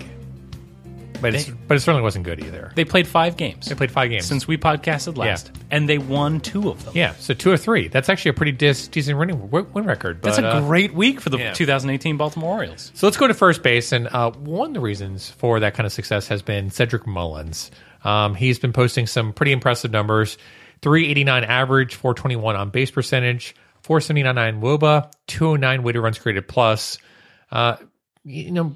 but 1.22 1.34
it's, 1.34 1.46
They- 1.46 1.54
but 1.68 1.78
it 1.78 1.80
certainly 1.80 2.02
wasn't 2.02 2.26
good 2.26 2.44
either. 2.44 2.74
They 2.76 2.84
played 2.84 3.08
five 3.08 3.38
games 3.38 3.68
They 3.68 3.76
played 3.76 3.90
five 3.90 4.10
games 4.10 4.26
since 4.26 4.48
we 4.48 4.58
podcasted 4.58 5.18
last, 5.18 5.52
and 5.72 5.88
they 5.88 5.98
won 5.98 6.42
two 6.42 6.70
of 6.70 6.84
them. 6.84 6.94
Yeah, 6.96 7.14
so 7.20 7.34
two 7.34 7.52
or 7.52 7.58
three. 7.58 7.88
That's 7.88 8.10
actually 8.10 8.30
a 8.30 8.34
pretty 8.34 8.52
dis- 8.52 8.90
decent 8.90 9.18
winning 9.18 9.50
win 9.50 9.68
win 9.74 9.86
record. 9.86 10.22
That's 10.22 10.38
but, 10.38 10.46
a 10.46 10.50
uh, 10.58 10.62
great 10.62 10.94
week 10.94 11.22
for 11.22 11.30
the 11.30 11.38
yeah. 11.38 11.54
2018 11.54 12.18
Baltimore 12.18 12.56
Orioles. 12.56 12.92
So 12.96 13.08
let's 13.08 13.18
go 13.18 13.28
to 13.28 13.34
first 13.34 13.64
base, 13.64 13.94
and 13.94 14.08
uh, 14.08 14.32
one 14.32 14.70
of 14.70 14.74
the 14.74 14.82
reasons 14.82 15.30
for 15.30 15.62
that 15.62 15.74
kind 15.74 15.86
of 15.86 15.94
success 15.94 16.28
has 16.28 16.42
been 16.42 16.70
Cedric 16.70 17.08
Mullins. 17.08 17.72
Um, 18.04 18.36
he's 18.36 18.60
been 18.60 18.74
posting 18.74 19.08
some 19.08 19.32
pretty 19.32 19.54
impressive 19.54 19.92
numbers: 19.92 20.38
three 20.82 21.08
eighty 21.08 21.24
nine 21.24 21.46
average, 21.46 21.96
four 21.96 22.14
twenty 22.14 22.36
one 22.36 22.58
on 22.58 22.70
base 22.72 22.92
percentage, 22.92 23.56
four 23.88 24.02
seventy 24.02 24.22
nine 24.24 24.62
WOBA, 24.62 25.10
two 25.28 25.46
hundred 25.46 25.62
nine 25.62 25.84
weighted 25.84 26.02
runs 26.02 26.20
created 26.20 26.48
plus. 26.48 26.98
Uh, 27.52 27.78
you 28.26 28.52
know, 28.52 28.76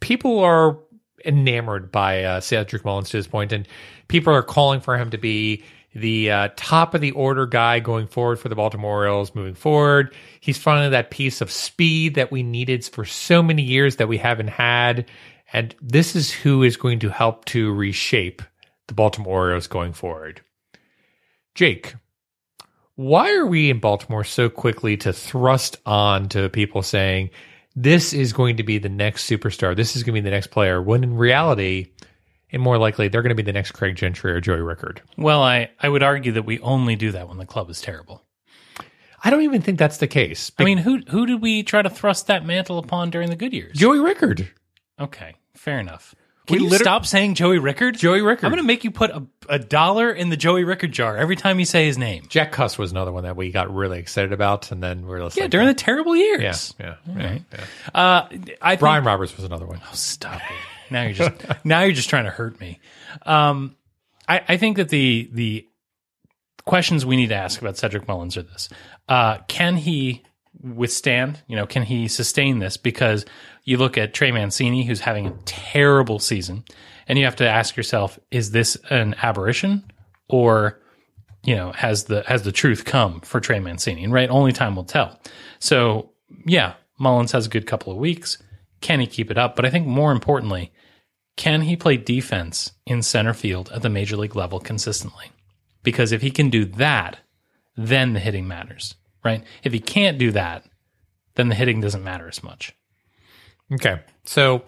people 0.00 0.40
are 0.40 0.78
enamored 1.24 1.90
by 1.90 2.22
uh, 2.24 2.40
Cedric 2.40 2.84
Mullins 2.84 3.08
to 3.08 3.16
this 3.16 3.26
point, 3.26 3.52
and 3.52 3.66
people 4.08 4.34
are 4.34 4.42
calling 4.42 4.80
for 4.80 4.98
him 4.98 5.10
to 5.10 5.18
be 5.18 5.64
the 5.94 6.30
uh, 6.30 6.48
top 6.56 6.94
of 6.94 7.00
the 7.00 7.12
order 7.12 7.46
guy 7.46 7.80
going 7.80 8.06
forward 8.06 8.38
for 8.38 8.50
the 8.50 8.54
Baltimore 8.54 8.98
Orioles 8.98 9.34
moving 9.34 9.54
forward. 9.54 10.14
He's 10.40 10.58
finally 10.58 10.90
that 10.90 11.10
piece 11.10 11.40
of 11.40 11.50
speed 11.50 12.16
that 12.16 12.30
we 12.30 12.42
needed 12.42 12.84
for 12.84 13.04
so 13.04 13.42
many 13.42 13.62
years 13.62 13.96
that 13.96 14.08
we 14.08 14.18
haven't 14.18 14.48
had. 14.48 15.08
And 15.52 15.74
this 15.80 16.16
is 16.16 16.32
who 16.32 16.62
is 16.64 16.76
going 16.76 16.98
to 16.98 17.08
help 17.08 17.44
to 17.46 17.72
reshape 17.72 18.42
the 18.88 18.94
Baltimore 18.94 19.44
Orioles 19.44 19.68
going 19.68 19.92
forward. 19.92 20.42
Jake, 21.54 21.94
why 22.96 23.34
are 23.34 23.46
we 23.46 23.70
in 23.70 23.80
Baltimore 23.80 24.24
so 24.24 24.48
quickly 24.48 24.96
to 24.98 25.12
thrust 25.12 25.78
on 25.84 26.28
to 26.30 26.48
people 26.48 26.82
saying 26.82 27.30
this 27.76 28.12
is 28.12 28.32
going 28.32 28.56
to 28.58 28.62
be 28.62 28.78
the 28.78 28.88
next 28.88 29.28
superstar, 29.28 29.74
this 29.74 29.96
is 29.96 30.02
going 30.02 30.14
to 30.14 30.20
be 30.20 30.24
the 30.24 30.30
next 30.34 30.48
player, 30.48 30.80
when 30.80 31.02
in 31.02 31.16
reality, 31.16 31.92
and 32.52 32.62
more 32.62 32.78
likely, 32.78 33.08
they're 33.08 33.22
going 33.22 33.30
to 33.30 33.34
be 33.34 33.42
the 33.42 33.52
next 33.52 33.72
Craig 33.72 33.96
Gentry 33.96 34.30
or 34.30 34.40
Joey 34.40 34.60
Rickard? 34.60 35.02
Well, 35.16 35.42
I, 35.42 35.70
I 35.80 35.88
would 35.88 36.04
argue 36.04 36.32
that 36.32 36.44
we 36.44 36.60
only 36.60 36.94
do 36.94 37.10
that 37.12 37.28
when 37.28 37.38
the 37.38 37.46
club 37.46 37.68
is 37.68 37.80
terrible. 37.80 38.22
I 39.24 39.30
don't 39.30 39.42
even 39.42 39.62
think 39.62 39.78
that's 39.78 39.96
the 39.96 40.06
case. 40.06 40.52
I 40.58 40.64
mean, 40.64 40.78
who 40.78 40.98
who 41.08 41.24
did 41.24 41.40
we 41.40 41.62
try 41.62 41.80
to 41.80 41.88
thrust 41.88 42.26
that 42.26 42.44
mantle 42.44 42.78
upon 42.78 43.08
during 43.08 43.30
the 43.30 43.36
good 43.36 43.54
years? 43.54 43.76
Joey 43.76 43.98
Rickard. 43.98 44.50
Okay, 45.00 45.34
fair 45.54 45.80
enough. 45.80 46.14
Can 46.46 46.56
We 46.58 46.64
you 46.64 46.68
liter- 46.68 46.84
stop 46.84 47.06
saying 47.06 47.34
Joey 47.36 47.58
Rickard? 47.58 47.96
Joey 47.96 48.20
Rickard. 48.20 48.44
I'm 48.44 48.50
going 48.50 48.62
to 48.62 48.66
make 48.66 48.84
you 48.84 48.90
put 48.90 49.10
a, 49.10 49.26
a 49.48 49.58
dollar 49.58 50.12
in 50.12 50.28
the 50.28 50.36
Joey 50.36 50.64
Rickard 50.64 50.92
jar 50.92 51.16
every 51.16 51.36
time 51.36 51.58
you 51.58 51.64
say 51.64 51.86
his 51.86 51.96
name. 51.96 52.24
Jack 52.28 52.52
Cust 52.52 52.78
was 52.78 52.90
another 52.90 53.12
one 53.12 53.24
that 53.24 53.34
we 53.36 53.50
got 53.50 53.74
really 53.74 53.98
excited 53.98 54.32
about, 54.32 54.70
and 54.70 54.82
then 54.82 55.06
we 55.06 55.14
are 55.14 55.20
just 55.20 55.36
Yeah, 55.38 55.44
like, 55.44 55.50
during 55.50 55.66
the 55.68 55.74
terrible 55.74 56.14
years. 56.14 56.74
yeah, 56.78 56.96
yeah, 57.06 57.14
yeah, 57.16 57.26
right. 57.30 57.42
yeah. 57.52 57.64
Uh, 57.94 58.28
I 58.60 58.70
think, 58.72 58.80
Brian 58.80 59.04
Roberts 59.04 59.34
was 59.36 59.46
another 59.46 59.64
one. 59.66 59.80
Oh, 59.82 59.90
stop 59.94 60.36
it. 60.36 60.56
Now 60.90 61.02
you're 61.04 61.12
just 61.14 61.32
now 61.64 61.80
you're 61.82 61.92
just 61.94 62.10
trying 62.10 62.24
to 62.24 62.30
hurt 62.30 62.60
me. 62.60 62.78
Um, 63.24 63.74
I, 64.28 64.42
I 64.48 64.56
think 64.58 64.76
that 64.76 64.90
the 64.90 65.30
the 65.32 65.66
questions 66.66 67.04
we 67.06 67.16
need 67.16 67.28
to 67.28 67.34
ask 67.36 67.60
about 67.60 67.76
Cedric 67.78 68.06
Mullins 68.06 68.36
are 68.36 68.42
this: 68.42 68.68
uh, 69.08 69.38
Can 69.48 69.76
he 69.76 70.22
withstand? 70.62 71.42
You 71.46 71.56
know, 71.56 71.66
can 71.66 71.82
he 71.84 72.08
sustain 72.08 72.58
this? 72.58 72.76
Because 72.76 73.24
you 73.64 73.78
look 73.78 73.96
at 73.98 74.14
Trey 74.14 74.30
Mancini, 74.30 74.84
who's 74.84 75.00
having 75.00 75.26
a 75.26 75.36
terrible 75.44 76.18
season, 76.18 76.64
and 77.08 77.18
you 77.18 77.24
have 77.24 77.36
to 77.36 77.48
ask 77.48 77.76
yourself: 77.76 78.18
Is 78.30 78.50
this 78.50 78.76
an 78.90 79.14
aberration, 79.22 79.90
or 80.28 80.80
you 81.44 81.56
know, 81.56 81.72
has 81.72 82.04
the 82.04 82.22
has 82.26 82.42
the 82.42 82.52
truth 82.52 82.84
come 82.84 83.20
for 83.20 83.40
Trey 83.40 83.60
Mancini? 83.60 84.06
Right, 84.06 84.30
only 84.30 84.52
time 84.52 84.76
will 84.76 84.84
tell. 84.84 85.18
So 85.58 86.10
yeah, 86.46 86.74
Mullins 86.98 87.32
has 87.32 87.46
a 87.46 87.50
good 87.50 87.66
couple 87.66 87.92
of 87.92 87.98
weeks. 87.98 88.38
Can 88.80 89.00
he 89.00 89.06
keep 89.06 89.30
it 89.30 89.38
up? 89.38 89.56
But 89.56 89.64
I 89.64 89.70
think 89.70 89.86
more 89.86 90.12
importantly, 90.12 90.72
can 91.36 91.62
he 91.62 91.76
play 91.76 91.96
defense 91.96 92.72
in 92.86 93.02
center 93.02 93.34
field 93.34 93.70
at 93.72 93.82
the 93.82 93.88
major 93.88 94.16
league 94.16 94.36
level 94.36 94.60
consistently? 94.60 95.30
Because 95.82 96.12
if 96.12 96.22
he 96.22 96.30
can 96.30 96.50
do 96.50 96.64
that, 96.64 97.18
then 97.76 98.12
the 98.12 98.20
hitting 98.20 98.46
matters, 98.46 98.94
right? 99.24 99.42
If 99.62 99.72
he 99.72 99.80
can't 99.80 100.18
do 100.18 100.30
that, 100.32 100.64
then 101.34 101.48
the 101.48 101.54
hitting 101.54 101.80
doesn't 101.80 102.04
matter 102.04 102.28
as 102.28 102.42
much. 102.42 102.74
Okay. 103.72 104.00
So 104.24 104.64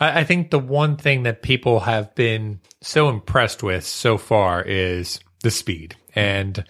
I, 0.00 0.20
I 0.20 0.24
think 0.24 0.50
the 0.50 0.58
one 0.58 0.96
thing 0.96 1.24
that 1.24 1.42
people 1.42 1.80
have 1.80 2.14
been 2.14 2.60
so 2.80 3.08
impressed 3.08 3.62
with 3.62 3.84
so 3.84 4.18
far 4.18 4.62
is 4.62 5.20
the 5.42 5.50
speed. 5.50 5.96
And 6.14 6.64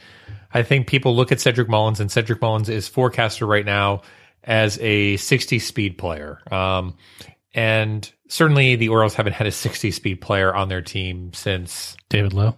I 0.53 0.63
think 0.63 0.87
people 0.87 1.15
look 1.15 1.33
at 1.33 1.41
Cedric 1.41 1.69
Mullins, 1.69 2.01
and 2.01 2.11
Cedric 2.11 2.41
Mullins 2.41 2.69
is 2.69 2.89
forecasted 2.89 3.49
right 3.49 3.65
now 3.65 4.03
as 4.45 4.79
a 4.81 5.17
60 5.17 5.59
speed 5.59 5.99
player. 5.99 6.41
Um, 6.51 6.97
and 7.55 8.11
certainly 8.29 8.77
the 8.77 8.89
Orioles 8.89 9.15
haven't 9.15 9.33
had 9.35 9.47
a 9.47 9.53
60 9.53 9.91
speed 9.91 10.21
player 10.21 10.55
on 10.55 10.69
their 10.69 10.83
team 10.83 11.33
since 11.33 11.97
David 12.09 12.33
Lough, 12.33 12.57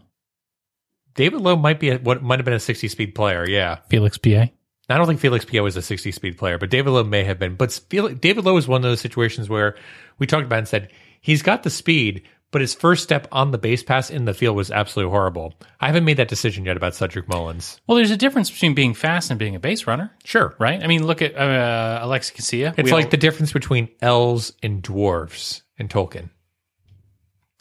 David 1.19 1.40
Lough 1.40 1.57
might 1.57 1.81
be 1.81 1.90
a, 1.90 1.99
what 1.99 2.23
might 2.23 2.38
have 2.38 2.45
been 2.45 2.55
a 2.55 2.61
60 2.61 2.87
speed 2.87 3.14
player. 3.14 3.49
Yeah. 3.49 3.78
Felix 3.88 4.19
Pie. 4.19 4.52
I 4.90 4.97
don't 4.97 5.07
think 5.07 5.21
Felix 5.21 5.45
Pie 5.45 5.61
was 5.61 5.76
a 5.76 5.83
60 5.83 6.12
speed 6.12 6.38
player, 6.38 6.57
but 6.59 6.71
David 6.71 6.90
Lough 6.90 7.04
may 7.04 7.25
have 7.25 7.38
been. 7.38 7.57
But 7.57 7.73
Fel- 7.73 8.09
David 8.09 8.45
Lough 8.45 8.57
is 8.57 8.66
one 8.66 8.78
of 8.85 8.90
those 8.90 9.00
situations 9.00 9.49
where 9.49 9.75
we 10.18 10.26
talked 10.26 10.47
about 10.47 10.61
and 10.61 10.68
said 10.68 10.90
he's 11.21 11.42
got 11.42 11.62
the 11.62 11.68
speed, 11.71 12.23
but 12.50 12.62
his 12.62 12.73
first 12.75 13.02
step 13.02 13.28
on 13.30 13.50
the 13.50 13.59
base 13.59 13.83
pass 13.83 14.09
in 14.09 14.25
the 14.25 14.33
field 14.33 14.57
was 14.57 14.71
absolutely 14.71 15.11
horrible. 15.11 15.52
I 15.78 15.87
haven't 15.88 16.07
made 16.07 16.16
that 16.16 16.28
decision 16.28 16.64
yet 16.64 16.78
about 16.78 16.95
Cedric 16.95 17.28
Mullins. 17.28 17.78
Well, 17.87 17.97
there's 17.97 18.11
a 18.11 18.16
difference 18.16 18.50
between 18.50 18.73
being 18.75 18.95
fast 18.95 19.28
and 19.30 19.38
being 19.38 19.54
a 19.54 19.61
base 19.61 19.87
runner, 19.87 20.11
Sure. 20.25 20.54
right? 20.59 20.83
I 20.83 20.87
mean, 20.87 21.07
look 21.07 21.21
at 21.21 21.37
uh, 21.37 22.00
Alexi 22.07 22.33
Casilla. 22.35 22.73
It's 22.78 22.87
We 22.87 22.92
like 22.92 23.04
all- 23.07 23.11
the 23.11 23.16
difference 23.18 23.52
between 23.52 23.90
elves 24.00 24.54
and 24.62 24.83
dwarves 24.83 25.61
in 25.76 25.88
Tolkien. 25.88 26.30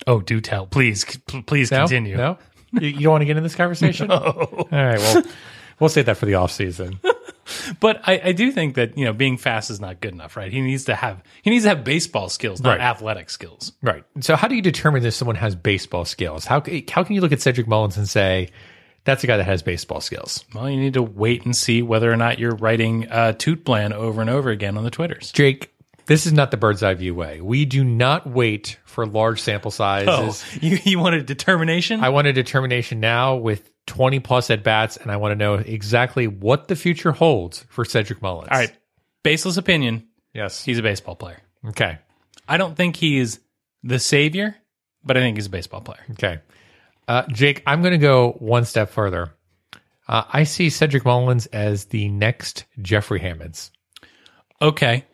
oh, 0.06 0.22
do 0.22 0.40
tell, 0.40 0.66
please, 0.68 1.04
please 1.46 1.72
No? 1.72 1.80
continue. 1.80 2.16
No? 2.16 2.38
you, 2.74 2.88
you 2.88 3.00
don't 3.02 3.12
want 3.12 3.22
to 3.22 3.26
get 3.26 3.36
in 3.36 3.44
this 3.44 3.56
conversation? 3.56 4.10
All 4.12 4.68
right. 4.72 4.98
Well, 5.00 5.24
we'll 5.80 5.90
save 5.90 6.06
that 6.06 6.16
for 6.18 6.26
the 6.26 6.36
off 6.36 6.52
season. 6.52 7.00
But 7.80 8.02
I, 8.06 8.22
I 8.26 8.32
do 8.32 8.52
think 8.52 8.76
that 8.76 8.98
you 8.98 9.06
know 9.06 9.14
being 9.14 9.38
fast 9.38 9.70
is 9.70 9.80
not 9.80 10.02
good 10.02 10.14
enough, 10.14 10.36
right? 10.38 10.52
He 10.52 10.62
needs 10.62 10.86
to 10.86 10.96
have 10.96 11.22
he 11.42 11.50
needs 11.50 11.64
to 11.64 11.70
have 11.70 11.84
baseball 11.84 12.30
skills, 12.30 12.62
not 12.62 12.78
Right. 12.78 12.82
athletic 12.82 13.30
skills. 13.30 13.72
Right. 13.82 14.04
So, 14.22 14.36
how 14.36 14.48
do 14.48 14.56
you 14.56 14.62
determine 14.62 15.06
if 15.06 15.14
someone 15.14 15.36
has 15.38 15.56
baseball 15.56 16.06
skills? 16.06 16.46
How 16.46 16.62
how 16.92 17.04
can 17.04 17.16
you 17.16 17.22
look 17.22 17.32
at 17.32 17.42
Cedric 17.42 17.68
Mullins 17.68 17.98
and 17.98 18.08
say 18.10 18.50
that's 19.06 19.24
a 19.24 19.28
guy 19.28 19.38
that 19.38 19.46
has 19.46 19.62
baseball 19.64 20.02
skills? 20.02 20.44
Well, 20.54 20.70
you 20.70 20.78
need 20.78 20.94
to 20.96 21.02
wait 21.04 21.46
and 21.46 21.56
see 21.56 21.82
whether 21.82 22.12
or 22.12 22.18
not 22.18 22.40
you're 22.40 22.56
writing 22.56 23.10
uh, 23.10 23.34
Toot 23.34 23.64
Plan 23.64 23.94
over 23.94 24.20
and 24.22 24.30
over 24.30 24.50
again 24.50 24.78
on 24.78 24.84
the 24.84 24.92
Twitters. 24.92 25.32
Jake, 25.32 25.74
this 26.08 26.26
is 26.26 26.34
not 26.34 26.52
the 26.52 26.58
bird's 26.58 26.84
eye 26.84 26.94
view 26.94 27.14
way. 27.14 27.42
We 27.42 27.66
do 27.66 27.84
not 27.84 28.28
wait 28.28 28.80
for 28.86 29.06
large 29.06 29.42
sample 29.42 29.72
sizes. 29.72 30.10
Oh, 30.10 30.58
you 30.62 30.80
you 30.84 31.00
wanted 31.00 31.26
determination? 31.26 32.04
I 32.04 32.10
want 32.10 32.28
a 32.28 32.34
determination 32.34 33.00
now 33.00 33.36
with 33.36 33.72
20 33.86 34.20
plus 34.20 34.50
at 34.50 34.64
bats, 34.64 34.98
and 34.98 35.12
I 35.12 35.18
want 35.18 35.32
to 35.32 35.36
know 35.36 35.56
exactly 35.56 36.28
what 36.28 36.68
the 36.68 36.76
future 36.76 37.12
holds 37.12 37.66
for 37.70 37.86
Cedric 37.86 38.22
Mullins. 38.22 38.50
All 38.52 38.58
right, 38.58 38.72
baseless 39.24 39.58
opinion. 39.58 40.08
Yes. 40.34 40.64
He's 40.64 40.78
a 40.78 40.84
baseball 40.84 41.16
player. 41.16 41.42
Okay. 41.70 41.98
I 42.48 42.58
don't 42.58 42.76
think 42.76 42.96
he's 42.96 43.40
the 43.84 43.98
savior, 43.98 44.56
but 45.04 45.18
I 45.18 45.22
think 45.22 45.38
he's 45.38 45.48
a 45.48 45.50
baseball 45.50 45.82
player. 45.82 46.06
Okay. 46.12 46.40
Uh, 47.08 47.24
Jake, 47.30 47.64
I'm 47.66 47.82
going 47.82 47.94
to 47.94 47.98
go 47.98 48.34
one 48.34 48.66
step 48.66 48.90
further. 48.90 49.34
Uh, 50.08 50.24
I 50.32 50.44
see 50.44 50.70
Cedric 50.70 51.06
Mullins 51.06 51.48
as 51.48 51.86
the 51.86 52.08
next 52.10 52.66
Jeffrey 52.82 53.20
Hammonds. 53.20 53.72
Okay, 54.62 55.06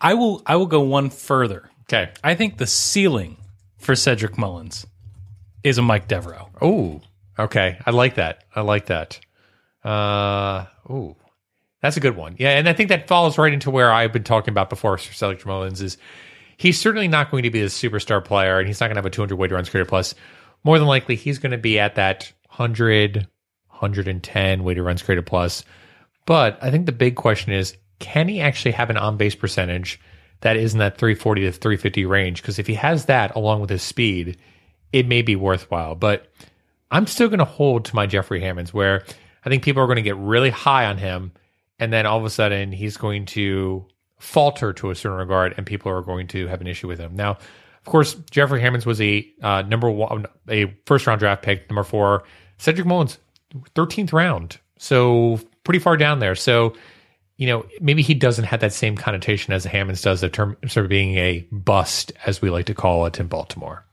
I 0.00 0.14
will 0.14 0.42
I 0.46 0.56
will 0.56 0.66
go 0.66 0.80
one 0.80 1.10
further. 1.10 1.70
Okay. 1.84 2.10
I 2.22 2.34
think 2.34 2.58
the 2.58 2.66
ceiling 2.66 3.36
for 3.78 3.96
Cedric 3.96 4.38
Mullins 4.38 4.86
is 5.64 5.78
a 5.78 5.82
Mike 5.82 6.08
Devereaux. 6.08 6.48
Oh, 6.62 7.00
okay. 7.38 7.78
I 7.84 7.90
like 7.90 8.14
that. 8.14 8.44
I 8.54 8.60
like 8.60 8.86
that. 8.86 9.20
Uh, 9.84 10.66
oh, 10.88 11.16
that's 11.82 11.96
a 11.96 12.00
good 12.00 12.16
one. 12.16 12.36
Yeah, 12.38 12.50
and 12.50 12.68
I 12.68 12.74
think 12.74 12.90
that 12.90 13.08
falls 13.08 13.38
right 13.38 13.52
into 13.52 13.70
where 13.70 13.90
I've 13.90 14.12
been 14.12 14.24
talking 14.24 14.52
about 14.52 14.70
before. 14.70 14.98
For 14.98 15.12
Cedric 15.12 15.44
Mullins 15.46 15.80
is 15.80 15.96
he's 16.56 16.78
certainly 16.78 17.08
not 17.08 17.30
going 17.30 17.44
to 17.44 17.50
be 17.50 17.62
a 17.62 17.66
superstar 17.66 18.24
player, 18.24 18.58
and 18.58 18.68
he's 18.68 18.80
not 18.80 18.86
going 18.86 18.96
to 18.96 18.98
have 18.98 19.06
a 19.06 19.10
200 19.10 19.36
weighted 19.36 19.54
runs 19.54 19.70
created 19.70 19.88
plus. 19.88 20.14
More 20.62 20.78
than 20.78 20.86
likely, 20.86 21.16
he's 21.16 21.38
going 21.38 21.52
to 21.52 21.58
be 21.58 21.78
at 21.78 21.94
that 21.94 22.30
100, 22.48 23.26
110 23.68 24.64
weighted 24.64 24.84
runs 24.84 25.02
created 25.02 25.24
plus. 25.24 25.64
But 26.26 26.58
I 26.62 26.70
think 26.70 26.84
the 26.84 26.92
big 26.92 27.16
question 27.16 27.52
is, 27.52 27.76
can 28.00 28.28
he 28.28 28.40
actually 28.40 28.72
have 28.72 28.90
an 28.90 28.96
on 28.96 29.16
base 29.16 29.36
percentage 29.36 30.00
that 30.40 30.56
is 30.56 30.72
in 30.72 30.80
that 30.80 30.98
340 30.98 31.42
to 31.42 31.52
350 31.52 32.04
range? 32.06 32.42
Because 32.42 32.58
if 32.58 32.66
he 32.66 32.74
has 32.74 33.04
that 33.04 33.36
along 33.36 33.60
with 33.60 33.70
his 33.70 33.82
speed, 33.82 34.38
it 34.92 35.06
may 35.06 35.22
be 35.22 35.36
worthwhile. 35.36 35.94
But 35.94 36.26
I'm 36.90 37.06
still 37.06 37.28
going 37.28 37.38
to 37.38 37.44
hold 37.44 37.84
to 37.84 37.94
my 37.94 38.06
Jeffrey 38.06 38.40
Hammonds, 38.40 38.74
where 38.74 39.04
I 39.44 39.48
think 39.48 39.62
people 39.62 39.82
are 39.82 39.86
going 39.86 39.96
to 39.96 40.02
get 40.02 40.16
really 40.16 40.50
high 40.50 40.86
on 40.86 40.98
him, 40.98 41.32
and 41.78 41.92
then 41.92 42.06
all 42.06 42.18
of 42.18 42.24
a 42.24 42.30
sudden 42.30 42.72
he's 42.72 42.96
going 42.96 43.26
to 43.26 43.86
falter 44.18 44.72
to 44.72 44.90
a 44.90 44.94
certain 44.94 45.18
regard, 45.18 45.54
and 45.56 45.66
people 45.66 45.92
are 45.92 46.02
going 46.02 46.26
to 46.28 46.46
have 46.48 46.60
an 46.60 46.66
issue 46.66 46.88
with 46.88 46.98
him. 46.98 47.14
Now, 47.14 47.30
of 47.32 47.84
course, 47.84 48.14
Jeffrey 48.30 48.60
Hammonds 48.60 48.84
was 48.84 49.00
a 49.00 49.26
uh, 49.42 49.62
number 49.62 49.90
one, 49.90 50.26
a 50.48 50.74
first 50.86 51.06
round 51.06 51.20
draft 51.20 51.42
pick, 51.42 51.68
number 51.70 51.84
four. 51.84 52.24
Cedric 52.58 52.86
Mullins, 52.86 53.18
13th 53.74 54.12
round, 54.12 54.58
so 54.78 55.40
pretty 55.64 55.78
far 55.78 55.96
down 55.96 56.18
there. 56.18 56.34
So 56.34 56.74
you 57.40 57.46
know, 57.46 57.64
maybe 57.80 58.02
he 58.02 58.12
doesn't 58.12 58.44
have 58.44 58.60
that 58.60 58.74
same 58.74 58.98
connotation 58.98 59.54
as 59.54 59.64
Hammonds 59.64 60.02
does 60.02 60.22
of 60.22 60.30
term 60.30 60.58
sort 60.68 60.84
of 60.84 60.90
being 60.90 61.16
a 61.16 61.48
bust, 61.50 62.12
as 62.26 62.42
we 62.42 62.50
like 62.50 62.66
to 62.66 62.74
call 62.74 63.06
it 63.06 63.18
in 63.18 63.28
Baltimore. 63.28 63.86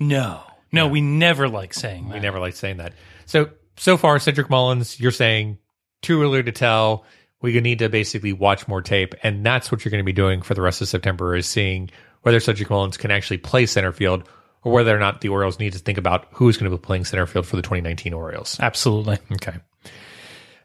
No, 0.00 0.40
no, 0.72 0.88
we 0.88 1.02
never 1.02 1.46
like 1.46 1.74
saying 1.74 2.08
that. 2.08 2.14
We 2.14 2.20
never 2.20 2.40
like 2.40 2.56
saying 2.56 2.78
that. 2.78 2.94
So 3.26 3.50
so 3.76 3.98
far, 3.98 4.18
Cedric 4.18 4.48
Mullins, 4.48 4.98
you're 4.98 5.10
saying 5.10 5.58
too 6.00 6.22
early 6.22 6.42
to 6.42 6.52
tell. 6.52 7.04
We 7.42 7.60
need 7.60 7.80
to 7.80 7.90
basically 7.90 8.32
watch 8.32 8.66
more 8.66 8.80
tape, 8.80 9.14
and 9.22 9.44
that's 9.44 9.70
what 9.70 9.84
you're 9.84 9.90
going 9.90 10.02
to 10.02 10.06
be 10.06 10.14
doing 10.14 10.40
for 10.40 10.54
the 10.54 10.62
rest 10.62 10.80
of 10.80 10.88
September 10.88 11.36
is 11.36 11.46
seeing 11.46 11.90
whether 12.22 12.40
Cedric 12.40 12.70
Mullins 12.70 12.96
can 12.96 13.10
actually 13.10 13.36
play 13.36 13.66
center 13.66 13.92
field, 13.92 14.26
or 14.62 14.72
whether 14.72 14.96
or 14.96 14.98
not 14.98 15.20
the 15.20 15.28
Orioles 15.28 15.58
need 15.58 15.74
to 15.74 15.78
think 15.78 15.98
about 15.98 16.28
who's 16.32 16.56
going 16.56 16.70
to 16.70 16.74
be 16.78 16.80
playing 16.80 17.04
center 17.04 17.26
field 17.26 17.46
for 17.46 17.56
the 17.56 17.62
2019 17.62 18.14
Orioles. 18.14 18.58
Absolutely. 18.58 19.18
Okay. 19.32 19.58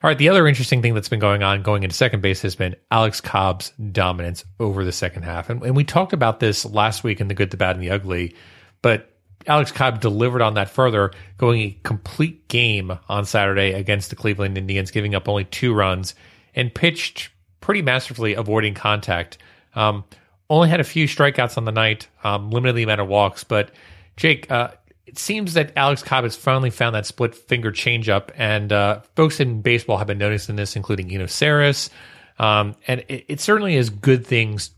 All 0.02 0.10
right. 0.10 0.18
The 0.18 0.30
other 0.30 0.48
interesting 0.48 0.82
thing 0.82 0.94
that's 0.94 1.10
been 1.10 1.20
going 1.20 1.44
on 1.44 1.62
going 1.62 1.84
into 1.84 1.96
second 1.96 2.22
base 2.22 2.42
has 2.44 2.56
been 2.56 2.76
Alex 2.90 3.20
Cobb's 3.20 3.74
dominance 3.92 4.46
over 4.60 4.86
the 4.86 4.94
second 4.94 5.24
half. 5.24 5.50
And, 5.50 5.62
and 5.62 5.76
we 5.76 5.84
talked 5.84 6.14
about 6.14 6.40
this 6.40 6.66
last 6.66 7.04
week 7.04 7.20
in 7.20 7.28
the 7.28 7.34
good, 7.34 7.52
the 7.52 7.58
bad, 7.58 7.76
and 7.76 7.84
the 7.84 7.90
ugly, 7.90 8.34
but 8.82 9.14
Alex 9.48 9.72
Cobb 9.72 10.02
delivered 10.02 10.42
on 10.42 10.54
that 10.56 10.70
further, 10.70 11.12
going 11.38 11.62
a 11.62 11.78
complete 11.84 12.48
game 12.48 12.98
on 13.08 13.26
Saturday 13.26 13.74
against 13.74 14.10
the 14.10 14.16
Cleveland 14.16 14.58
Indians, 14.58 14.92
giving 14.92 15.16
up 15.16 15.28
only 15.28 15.46
two 15.46 15.74
runs 15.74 16.14
and 16.56 16.74
pitched 16.74 17.30
pretty 17.62 17.82
masterfully, 17.82 18.34
avoiding 18.34 18.74
contact. 18.74 19.38
Um, 19.76 20.04
only 20.50 20.70
had 20.70 20.80
a 20.80 20.86
few 20.86 21.08
strikeouts 21.08 21.58
on 21.58 21.66
the 21.66 21.72
night, 21.72 22.08
um, 22.24 22.52
limited 22.52 22.76
the 22.76 22.84
amount 22.84 23.02
of 23.02 23.08
walks. 23.08 23.44
But 23.44 23.72
Jake, 24.18 24.50
uh, 24.52 24.72
it 25.10 25.18
seems 25.18 25.56
that 25.56 25.74
Alex 25.76 26.04
Cobb 26.04 26.24
has 26.24 26.36
finally 26.36 26.70
found 26.70 26.94
that 26.94 27.04
split 27.04 27.34
finger 27.34 27.72
changeup, 27.72 28.30
and 28.36 28.72
uh, 28.72 29.02
folks 29.16 29.40
in 29.40 29.64
baseball 29.64 29.98
have 29.98 30.06
been 30.06 30.20
noticing 30.20 30.56
this, 30.56 30.76
including 30.76 31.12
Eno 31.12 31.26
Sarris. 31.26 31.90
Um, 32.38 32.76
and 32.88 33.04
it, 33.08 33.26
it 33.28 33.40
certainly 33.40 33.76
is 33.76 33.90
good 33.90 34.24
things 34.24 34.70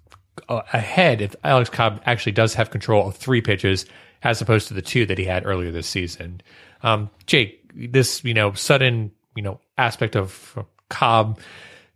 uh, 0.47 0.61
ahead 0.71 1.21
if 1.21 1.35
Alex 1.43 1.69
Cobb 1.69 2.01
actually 2.05 2.31
does 2.31 2.53
have 2.53 2.69
control 2.69 3.09
of 3.09 3.17
three 3.17 3.41
pitches 3.41 3.85
as 4.23 4.41
opposed 4.41 4.69
to 4.69 4.73
the 4.73 4.81
two 4.81 5.05
that 5.05 5.17
he 5.17 5.25
had 5.25 5.45
earlier 5.45 5.69
this 5.69 5.87
season. 5.87 6.39
Um, 6.81 7.09
Jake, 7.25 7.69
this 7.75 8.23
you 8.23 8.33
know 8.33 8.53
sudden 8.53 9.11
you 9.35 9.43
know 9.43 9.59
aspect 9.77 10.15
of 10.15 10.57
Cobb, 10.89 11.41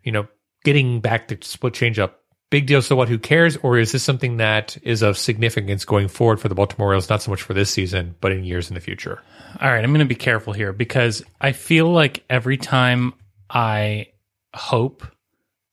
you 0.04 0.12
know 0.12 0.28
getting 0.66 1.00
back 1.00 1.30
the 1.30 1.38
split 1.40 1.74
changeup, 1.74 2.12
big 2.50 2.68
deal. 2.68 2.82
So 2.82 2.96
what? 2.96 3.10
Who 3.10 3.20
cares? 3.20 3.58
Or 3.58 3.78
is 3.78 3.92
this 3.92 4.04
something 4.04 4.38
that 4.38 4.78
is 4.84 5.02
of 5.02 5.18
significance 5.18 5.86
going 5.86 6.08
forward 6.08 6.40
for 6.40 6.48
the 6.48 6.56
Baltimore 6.56 6.88
Orioles? 6.88 7.10
Not 7.10 7.22
so 7.22 7.32
much 7.32 7.42
for 7.42 7.54
this 7.54 7.70
season, 7.70 8.16
but 8.22 8.32
in 8.32 8.44
years 8.44 8.70
in 8.70 8.76
the 8.76 8.82
future. 8.82 9.22
All 9.62 9.72
right, 9.72 9.84
I'm 9.84 9.92
going 9.92 10.00
to 10.00 10.06
be 10.06 10.16
careful 10.16 10.54
here 10.54 10.74
because 10.74 11.24
I 11.40 11.52
feel 11.52 11.90
like 11.92 12.24
every 12.30 12.58
time 12.58 13.14
I 13.50 14.08
hope, 14.54 15.06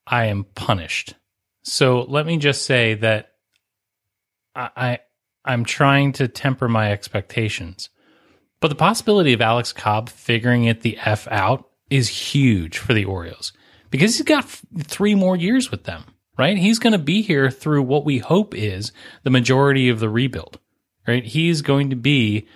I 0.06 0.26
am 0.26 0.44
punished. 0.54 1.14
So 1.62 2.02
let 2.02 2.26
me 2.26 2.38
just 2.38 2.64
say 2.64 2.94
that 2.94 3.32
I, 4.54 4.70
I 4.76 4.98
I'm 5.44 5.64
trying 5.64 6.12
to 6.12 6.28
temper 6.28 6.68
my 6.68 6.92
expectations. 6.92 7.88
But 8.60 8.68
the 8.68 8.76
possibility 8.76 9.32
of 9.32 9.40
Alex 9.40 9.72
Cobb 9.72 10.08
figuring 10.08 10.64
it 10.64 10.82
the 10.82 10.96
F 10.98 11.26
out 11.30 11.68
is 11.90 12.08
huge 12.08 12.78
for 12.78 12.94
the 12.94 13.04
Orioles 13.04 13.52
because 13.90 14.16
he's 14.16 14.24
got 14.24 14.48
three 14.78 15.14
more 15.14 15.36
years 15.36 15.70
with 15.70 15.84
them, 15.84 16.04
right? 16.38 16.56
He's 16.56 16.78
going 16.78 16.92
to 16.92 16.98
be 16.98 17.22
here 17.22 17.50
through 17.50 17.82
what 17.82 18.04
we 18.04 18.18
hope 18.18 18.54
is 18.54 18.92
the 19.22 19.30
majority 19.30 19.88
of 19.88 20.00
the 20.00 20.08
rebuild, 20.08 20.58
right? 21.06 21.24
He's 21.24 21.62
going 21.62 21.90
to 21.90 21.96
be 21.96 22.46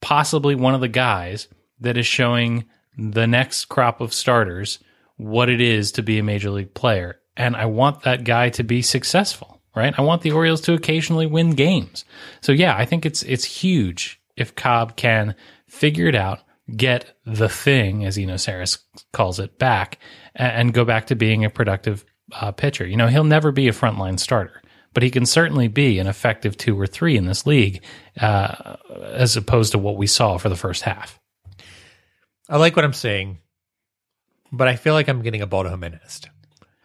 possibly 0.00 0.54
one 0.54 0.74
of 0.74 0.80
the 0.80 0.88
guys 0.88 1.48
that 1.80 1.96
is 1.96 2.06
showing 2.06 2.64
the 2.96 3.26
next 3.26 3.66
crop 3.66 4.00
of 4.00 4.12
starters 4.12 4.78
what 5.16 5.48
it 5.48 5.60
is 5.60 5.92
to 5.92 6.02
be 6.02 6.18
a 6.18 6.22
major 6.22 6.50
league 6.50 6.74
player. 6.74 7.20
And 7.36 7.54
I 7.56 7.66
want 7.66 8.02
that 8.02 8.24
guy 8.24 8.50
to 8.50 8.64
be 8.64 8.82
successful, 8.82 9.60
right? 9.74 9.96
I 9.96 10.02
want 10.02 10.22
the 10.22 10.32
Orioles 10.32 10.60
to 10.62 10.74
occasionally 10.74 11.26
win 11.26 11.50
games. 11.50 12.04
So 12.40 12.52
yeah, 12.52 12.76
I 12.76 12.84
think 12.84 13.06
it's 13.06 13.22
it's 13.22 13.44
huge 13.44 14.20
if 14.36 14.54
Cobb 14.54 14.96
can 14.96 15.34
figure 15.66 16.06
it 16.06 16.14
out, 16.14 16.40
get 16.76 17.16
the 17.24 17.48
thing, 17.48 18.04
as 18.04 18.18
Eno 18.18 18.34
Sarris 18.34 18.78
calls 19.12 19.38
it, 19.38 19.58
back, 19.58 19.98
a- 20.34 20.42
and 20.42 20.74
go 20.74 20.84
back 20.84 21.08
to 21.08 21.16
being 21.16 21.44
a 21.44 21.50
productive 21.50 22.04
uh, 22.32 22.52
pitcher. 22.52 22.86
You 22.86 22.96
know, 22.96 23.08
he'll 23.08 23.24
never 23.24 23.52
be 23.52 23.68
a 23.68 23.72
frontline 23.72 24.18
starter, 24.18 24.62
but 24.94 25.02
he 25.02 25.10
can 25.10 25.26
certainly 25.26 25.68
be 25.68 25.98
an 25.98 26.06
effective 26.06 26.56
two 26.56 26.78
or 26.80 26.86
three 26.86 27.16
in 27.16 27.26
this 27.26 27.46
league, 27.46 27.82
uh, 28.20 28.76
as 29.02 29.36
opposed 29.36 29.72
to 29.72 29.78
what 29.78 29.96
we 29.96 30.06
saw 30.06 30.38
for 30.38 30.48
the 30.48 30.56
first 30.56 30.82
half. 30.82 31.18
I 32.48 32.56
like 32.56 32.76
what 32.76 32.84
I'm 32.84 32.92
saying, 32.94 33.38
but 34.50 34.68
I 34.68 34.76
feel 34.76 34.94
like 34.94 35.08
I'm 35.08 35.22
getting 35.22 35.42
a 35.42 35.46
Baldo 35.46 35.70
Jimenez. 35.70 36.22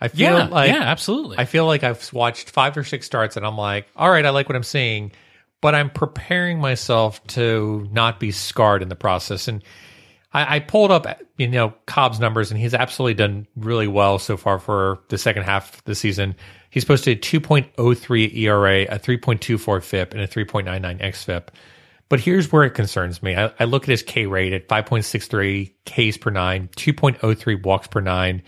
I 0.01 0.09
feel 0.09 0.37
Yeah, 0.37 0.45
like 0.47 0.69
yeah, 0.69 0.81
absolutely. 0.81 1.37
I 1.37 1.45
feel 1.45 1.65
like 1.65 1.83
I've 1.83 2.11
watched 2.11 2.49
five 2.49 2.75
or 2.75 2.83
six 2.83 3.05
starts 3.05 3.37
and 3.37 3.45
I'm 3.45 3.57
like, 3.57 3.87
all 3.95 4.09
right, 4.09 4.25
I 4.25 4.31
like 4.31 4.49
what 4.49 4.57
I'm 4.57 4.63
seeing, 4.63 5.13
but 5.61 5.73
I'm 5.73 5.89
preparing 5.89 6.59
myself 6.59 7.25
to 7.27 7.87
not 7.91 8.19
be 8.19 8.31
scarred 8.31 8.81
in 8.81 8.89
the 8.89 8.97
process. 8.97 9.47
And 9.47 9.63
I, 10.33 10.55
I 10.55 10.59
pulled 10.59 10.91
up, 10.91 11.05
you 11.37 11.47
know, 11.47 11.73
Cobb's 11.85 12.19
numbers 12.19 12.51
and 12.51 12.59
he's 12.59 12.73
absolutely 12.73 13.13
done 13.13 13.47
really 13.55 13.87
well 13.87 14.19
so 14.19 14.35
far 14.35 14.59
for 14.59 14.99
the 15.09 15.17
second 15.17 15.43
half 15.43 15.77
of 15.77 15.83
the 15.85 15.95
season. 15.95 16.35
He's 16.69 16.85
posted 16.85 17.17
a 17.17 17.21
2.03 17.21 18.35
ERA, 18.35 18.81
a 18.83 18.99
3.24 18.99 19.83
FIP, 19.83 20.13
and 20.13 20.21
a 20.21 20.27
3.99 20.27 21.01
XFIP. 21.01 21.49
But 22.09 22.19
here's 22.19 22.51
where 22.51 22.63
it 22.63 22.71
concerns 22.71 23.23
me. 23.23 23.35
I, 23.35 23.51
I 23.59 23.65
look 23.65 23.83
at 23.83 23.89
his 23.89 24.03
K 24.03 24.25
rate 24.25 24.53
at 24.53 24.67
5.63 24.67 25.71
Ks 25.85 26.17
per 26.17 26.31
nine, 26.31 26.69
2.03 26.75 27.63
walks 27.63 27.87
per 27.87 28.01
nine, 28.01 28.41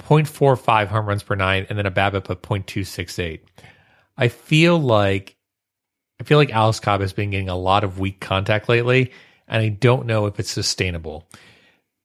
0.45 0.00 0.86
home 0.88 1.06
runs 1.06 1.22
per 1.22 1.34
nine, 1.34 1.66
and 1.68 1.78
then 1.78 1.86
a 1.86 1.90
BABIP 1.90 2.28
of 2.30 2.42
0.268. 2.42 3.40
I 4.16 4.28
feel 4.28 4.78
like 4.78 5.36
I 6.18 6.24
feel 6.24 6.38
like 6.38 6.50
Alex 6.50 6.80
Cobb 6.80 7.02
has 7.02 7.12
been 7.12 7.30
getting 7.30 7.50
a 7.50 7.56
lot 7.56 7.84
of 7.84 7.98
weak 7.98 8.20
contact 8.20 8.68
lately, 8.68 9.12
and 9.48 9.62
I 9.62 9.68
don't 9.68 10.06
know 10.06 10.26
if 10.26 10.38
it's 10.40 10.50
sustainable. 10.50 11.28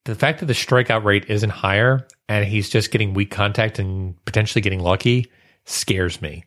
The 0.04 0.14
fact 0.14 0.40
that 0.40 0.46
the 0.46 0.52
strikeout 0.52 1.04
rate 1.04 1.26
isn't 1.28 1.50
higher 1.50 2.06
and 2.28 2.44
he's 2.44 2.68
just 2.68 2.90
getting 2.90 3.14
weak 3.14 3.30
contact 3.30 3.78
and 3.78 4.22
potentially 4.24 4.62
getting 4.62 4.80
lucky 4.80 5.30
scares 5.64 6.20
me. 6.20 6.44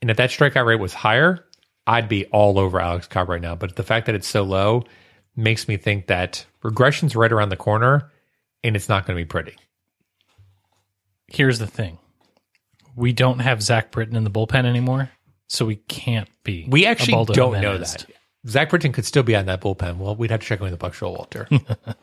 And 0.00 0.10
if 0.10 0.16
that 0.16 0.30
strikeout 0.30 0.66
rate 0.66 0.80
was 0.80 0.94
higher, 0.94 1.46
I'd 1.86 2.08
be 2.08 2.26
all 2.26 2.58
over 2.58 2.80
Alex 2.80 3.06
Cobb 3.06 3.28
right 3.28 3.40
now. 3.40 3.54
But 3.54 3.76
the 3.76 3.82
fact 3.82 4.06
that 4.06 4.14
it's 4.14 4.28
so 4.28 4.42
low 4.42 4.84
makes 5.36 5.68
me 5.68 5.76
think 5.76 6.06
that 6.06 6.46
regression's 6.62 7.14
right 7.14 7.30
around 7.30 7.50
the 7.50 7.56
corner 7.56 8.10
and 8.64 8.74
it's 8.74 8.88
not 8.88 9.06
going 9.06 9.16
to 9.16 9.22
be 9.22 9.28
pretty. 9.28 9.56
Here's 11.28 11.58
the 11.58 11.66
thing: 11.66 11.98
we 12.94 13.12
don't 13.12 13.40
have 13.40 13.62
Zach 13.62 13.90
Britton 13.90 14.16
in 14.16 14.24
the 14.24 14.30
bullpen 14.30 14.64
anymore, 14.64 15.10
so 15.48 15.64
we 15.64 15.76
can't 15.76 16.28
be. 16.44 16.66
We 16.68 16.86
actually 16.86 17.24
don't 17.26 17.60
know 17.60 17.78
that. 17.78 18.06
Zach 18.48 18.70
Britton 18.70 18.92
could 18.92 19.04
still 19.04 19.22
be 19.22 19.34
on 19.34 19.46
that 19.46 19.60
bullpen. 19.60 19.96
Well, 19.98 20.14
we'd 20.16 20.30
have 20.30 20.40
to 20.40 20.46
check 20.46 20.60
in 20.60 20.64
with 20.64 20.72
the 20.72 20.76
Buck 20.76 21.00
Walter. 21.00 21.48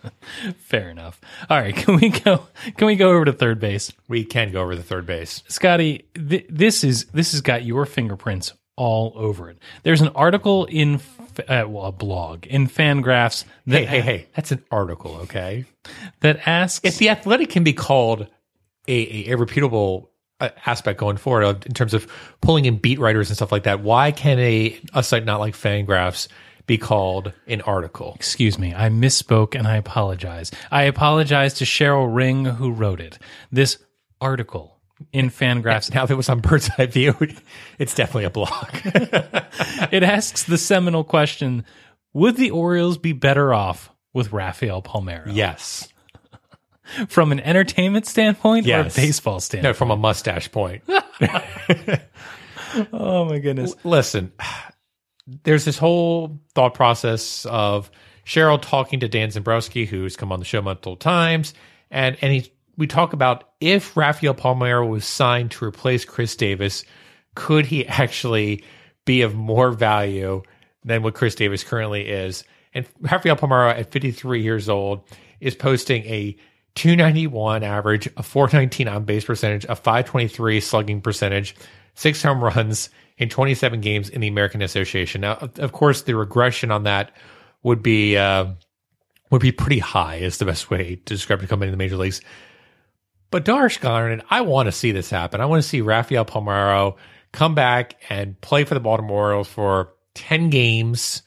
Fair 0.58 0.90
enough. 0.90 1.20
All 1.50 1.60
right, 1.60 1.76
can 1.76 1.96
we 1.96 2.10
go? 2.10 2.48
Can 2.78 2.88
we 2.88 2.96
go 2.96 3.12
over 3.12 3.26
to 3.26 3.34
third 3.34 3.60
base, 3.60 3.92
we 4.08 4.24
can 4.26 4.52
go 4.52 4.62
over 4.62 4.76
the 4.76 4.84
third 4.84 5.06
base. 5.06 5.44
Scotty? 5.48 6.08
Th- 6.16 6.46
this 6.50 6.84
is 6.84 7.06
this 7.06 7.32
has 7.32 7.42
got 7.42 7.64
your 7.64 7.86
fingerprints 7.86 8.54
all 8.76 9.14
over 9.16 9.50
it. 9.50 9.58
There's 9.84 10.02
an 10.02 10.10
article 10.10 10.66
in 10.66 11.00
uh, 11.48 11.66
well, 11.68 11.86
a 11.86 11.92
blog 11.92 12.46
in 12.48 12.68
Fangraphs 12.68 13.46
that 13.68 13.86
Hey, 13.86 13.86
hey, 13.86 14.02
hey! 14.02 14.28
That's 14.36 14.52
an 14.52 14.64
article, 14.72 15.16
okay? 15.24 15.66
that 16.22 16.48
asks 16.48 16.86
If 16.86 16.98
the 16.98 17.10
Athletic 17.10 17.50
can 17.50 17.64
be 17.64 17.74
called 17.74 18.28
a, 18.88 19.30
a, 19.30 19.34
a 19.34 19.38
reputable 19.38 20.12
Uh, 20.44 20.50
aspect 20.66 21.00
going 21.00 21.16
forward 21.16 21.66
in 21.66 21.74
terms 21.74 21.94
of 21.94 22.06
pulling 22.42 22.66
in 22.66 22.78
beat 22.78 23.00
writers 23.00 23.30
and 23.30 23.38
stuff 23.38 23.50
like 23.50 23.64
that, 23.64 23.80
why 23.80 24.12
can 24.12 24.38
a 24.40 24.78
a 24.94 25.02
site 25.02 25.24
not 25.24 25.40
like 25.40 25.54
Fangraphs 25.54 26.28
be 26.68 26.78
called 26.78 27.32
an 27.48 27.62
article? 27.62 28.12
Excuse 28.16 28.60
me, 28.60 28.74
I 28.74 28.90
misspoke 28.90 29.58
and 29.58 29.66
I 29.66 29.78
apologize. 29.78 30.52
I 30.70 30.84
apologize 30.84 31.54
to 31.56 31.64
Sheryl 31.64 32.14
Ring 32.14 32.44
who 32.44 32.74
wrote 32.74 33.00
it. 33.00 33.20
This 33.54 33.78
article 34.20 34.82
in 35.14 35.30
Fangraphs 35.30 35.94
Now, 35.94 36.04
if 36.04 36.12
it 36.12 36.16
was 36.16 36.28
on 36.28 36.42
Bird's 36.42 36.70
Eye 36.78 36.88
View, 36.88 37.16
it's 37.80 37.96
definitely 37.96 38.26
a 38.26 38.30
blog. 38.30 38.68
it 39.94 40.04
asks 40.04 40.44
the 40.44 40.58
seminal 40.58 41.06
question: 41.06 41.64
Would 42.12 42.36
the 42.36 42.52
Orioles 42.52 42.98
be 42.98 43.14
better 43.14 43.54
off 43.54 43.92
with 44.14 44.34
Rafael 44.34 44.82
Palmeiro? 44.82 45.34
yes. 45.34 45.88
From 47.08 47.32
an 47.32 47.40
entertainment 47.40 48.06
standpoint 48.06 48.68
or 48.68 48.82
a 48.82 48.90
baseball 48.90 49.40
standpoint? 49.40 49.70
No, 49.70 49.74
from 49.74 49.92
a 49.92 49.98
mustache 49.98 50.52
point. 50.52 50.84
oh 52.94 53.26
my 53.26 53.40
goodness. 53.40 53.74
listen, 53.84 54.32
there's 55.44 55.66
this 55.66 55.78
whole 55.78 56.40
thought 56.54 56.74
process 56.74 57.46
of 57.46 57.90
Sheryl 58.26 58.62
talking 58.62 59.00
to 59.02 59.08
Dan 59.08 59.30
Szymborski, 59.30 59.88
who's 59.88 60.16
come 60.16 60.32
on 60.32 60.40
the 60.40 60.46
show 60.46 60.62
multiple 60.62 60.96
times, 60.96 61.54
and 61.90 62.18
and 62.22 62.34
he 62.34 62.52
we 62.78 62.88
talk 62.88 63.14
about 63.14 63.50
if 63.60 63.96
Rafael 63.96 64.34
Palmeiro 64.34 64.88
was 64.88 65.06
signed 65.06 65.52
to 65.52 65.66
replace 65.66 66.06
Chris 66.06 66.36
Davis, 66.36 66.84
could 67.36 67.66
he 67.66 67.86
actually 67.88 68.64
be 69.06 69.22
of 69.22 69.36
more 69.36 69.72
value 69.72 70.42
than 70.84 71.04
what 71.04 71.14
Chris 71.14 71.36
Davis 71.36 71.64
currently 71.64 72.08
is? 72.08 72.44
And 72.74 72.88
Rafael 73.00 73.36
Palmeiro 73.36 73.78
at 73.78 73.92
53 73.92 74.42
years 74.42 74.70
old 74.70 75.02
is 75.40 75.56
posting 75.56 76.04
a 76.06 76.36
291 76.76 77.64
average, 77.64 78.08
a 78.18 78.24
419 78.24 78.88
on 78.88 79.04
base 79.06 79.26
percentage, 79.26 79.66
a 79.66 79.76
523 79.76 80.60
slugging 80.60 81.02
percentage, 81.02 81.56
six 81.96 82.22
home 82.24 82.44
runs 82.44 82.90
in 83.18 83.30
27 83.30 83.82
games 83.82 84.10
in 84.10 84.22
the 84.22 84.28
American 84.28 84.62
Association. 84.62 85.22
Now, 85.22 85.50
of 85.58 85.72
course, 85.72 86.02
the 86.02 86.16
regression 86.16 86.72
on 86.72 86.84
that 86.84 87.12
would 87.62 87.84
be 87.84 88.18
uh, 88.18 88.48
would 89.30 89.42
be 89.42 89.52
pretty 89.52 89.80
high. 89.80 90.16
Is 90.16 90.38
the 90.38 90.46
best 90.46 90.70
way 90.70 90.96
to 90.96 91.14
describe 91.14 91.44
it 91.44 91.50
coming 91.50 91.68
in 91.68 91.72
the 91.72 91.78
major 91.78 91.98
leagues. 91.98 92.22
But 93.30 93.46
Darsh 93.46 93.80
Garland, 93.80 94.24
I 94.30 94.42
want 94.42 94.68
to 94.68 94.72
see 94.72 94.92
this 94.92 95.10
happen. 95.10 95.42
I 95.42 95.46
want 95.46 95.64
to 95.64 95.68
see 95.68 95.82
Rafael 95.82 96.24
Palmeiro 96.24 96.98
come 97.32 97.56
back 97.56 97.96
and 98.10 98.40
play 98.42 98.64
for 98.64 98.76
the 98.76 98.80
Baltimore 98.80 99.24
Orioles 99.24 99.48
for 99.48 99.94
10 100.14 100.52
games. 100.52 101.24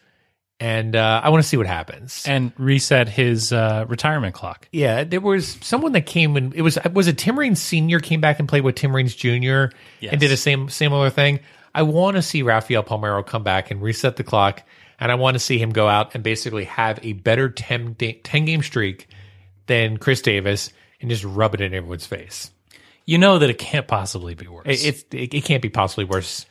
And 0.59 0.97
uh, 0.97 1.21
I 1.23 1.29
want 1.29 1.43
to 1.43 1.49
see 1.49 1.59
what 1.59 1.67
happens. 1.67 2.25
and 2.27 2.51
reset 2.57 3.09
his 3.11 3.53
uh, 3.53 3.85
retirement 3.89 4.35
clock. 4.35 4.69
Yeah, 4.73 5.05
there 5.05 5.21
was 5.21 5.59
someone 5.61 5.93
that 5.93 6.07
came 6.07 6.35
and 6.37 6.55
it 6.55 6.63
was 6.63 6.79
was 6.95 7.09
it 7.09 7.19
Tim 7.19 7.39
Raines 7.39 7.61
Senior 7.61 8.01
came 8.01 8.23
back 8.23 8.39
and 8.39 8.49
played 8.49 8.65
with 8.65 8.75
Tim 8.77 8.97
Raines 8.97 9.15
Junior 9.15 9.71
Yes. 10.01 10.13
and 10.13 10.21
did 10.21 10.33
a 10.33 10.37
same 10.37 10.71
similar 10.71 11.11
thing. 11.11 11.41
I 11.75 11.83
want 11.83 12.17
to 12.17 12.23
see 12.23 12.41
Rafael 12.43 12.83
Palmeiro 12.83 13.25
come 13.27 13.43
back 13.45 13.71
and 13.71 13.83
reset 13.83 14.17
the 14.17 14.25
clock, 14.25 14.63
and 14.99 15.13
I 15.13 15.17
want 15.17 15.35
to 15.35 15.39
see 15.39 15.59
him 15.59 15.71
go 15.71 15.89
out 15.89 16.15
and 16.15 16.25
basically 16.25 16.65
have 16.65 16.99
a 17.03 17.13
better 17.13 17.51
10, 17.51 17.97
da- 17.99 18.19
10 18.25 18.45
game 18.47 18.63
streak 18.63 19.09
than 19.67 19.99
Chris 19.99 20.23
Davis 20.23 20.71
and 21.03 21.11
just 21.11 21.23
rub 21.23 21.53
it 21.53 21.61
in 21.61 21.75
everyone's 21.75 22.07
face. 22.07 22.51
You 23.05 23.19
know 23.19 23.39
that 23.39 23.51
it 23.51 23.59
can't 23.59 23.87
possibly 23.87 24.35
be 24.35 24.49
worse. 24.49 24.65
It, 24.65 24.85
it's 24.87 25.05
it, 25.13 25.35
it 25.35 25.45
can't 25.45 25.61
be 25.61 25.69
possibly 25.69 26.07
worse. 26.07 26.47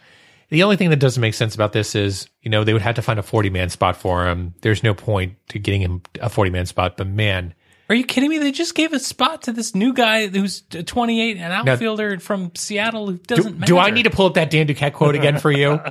The 0.49 0.63
only 0.63 0.75
thing 0.77 0.89
that 0.91 0.99
doesn't 0.99 1.21
make 1.21 1.34
sense 1.34 1.55
about 1.55 1.73
this 1.73 1.95
is, 1.95 2.27
you 2.41 2.51
know, 2.51 2.63
they 2.63 2.73
would 2.73 2.81
have 2.81 2.95
to 2.95 3.01
find 3.01 3.19
a 3.19 3.23
40 3.23 3.49
man 3.49 3.69
spot 3.69 3.97
for 3.97 4.27
him. 4.27 4.53
There's 4.62 4.84
no 4.84 4.93
point 4.93 5.36
to 5.49 5.60
getting 5.60 5.81
him 5.81 6.01
a 6.21 6.29
40 6.29 6.51
man 6.51 6.65
spot, 6.65 6.97
but 6.97 7.08
man, 7.08 7.53
Are 7.89 7.95
you 7.95 8.03
kidding 8.03 8.29
me? 8.29 8.38
They 8.38 8.51
just 8.51 8.75
gave 8.75 8.93
a 8.93 8.99
spot 8.99 9.43
to 9.43 9.51
this 9.51 9.73
new 9.75 9.93
guy 9.93 10.27
who's 10.27 10.62
28, 10.62 11.38
an 11.38 11.51
outfielder 11.51 12.19
from 12.19 12.51
Seattle 12.55 13.08
who 13.08 13.17
doesn't 13.17 13.60
matter. 13.60 13.71
do 13.73 13.77
I 13.77 13.89
need 13.89 14.03
to 14.03 14.10
pull 14.12 14.27
up 14.27 14.36
that 14.36 14.49
Dan 14.49 14.67
Duquette 14.67 14.93
quote 14.93 15.15
again 15.15 15.39
for 15.39 15.51
you? 15.51 15.79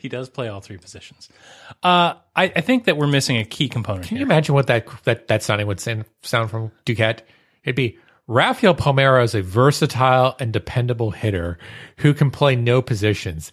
He 0.00 0.08
does 0.08 0.28
play 0.28 0.48
all 0.48 0.60
three 0.60 0.76
positions. 0.76 1.28
Uh, 1.84 2.14
I, 2.34 2.44
I 2.56 2.60
think 2.62 2.86
that 2.86 2.96
we're 2.96 3.06
missing 3.06 3.36
a 3.36 3.44
key 3.44 3.68
component 3.68 4.08
Can 4.08 4.16
here. 4.16 4.26
you 4.26 4.26
imagine 4.26 4.52
what 4.56 4.66
that 4.66 4.88
that 5.04 5.28
that 5.28 5.44
sounding 5.44 5.68
would 5.68 5.78
sound 5.78 6.50
from 6.50 6.72
Duquette? 6.84 7.20
It'd 7.62 7.76
be 7.76 7.96
Rafael 8.30 8.74
Palmeiro 8.74 9.24
is 9.24 9.34
a 9.34 9.40
versatile 9.40 10.36
and 10.38 10.52
dependable 10.52 11.12
hitter 11.12 11.56
who 11.96 12.12
can 12.12 12.30
play 12.30 12.56
no 12.56 12.82
positions. 12.82 13.50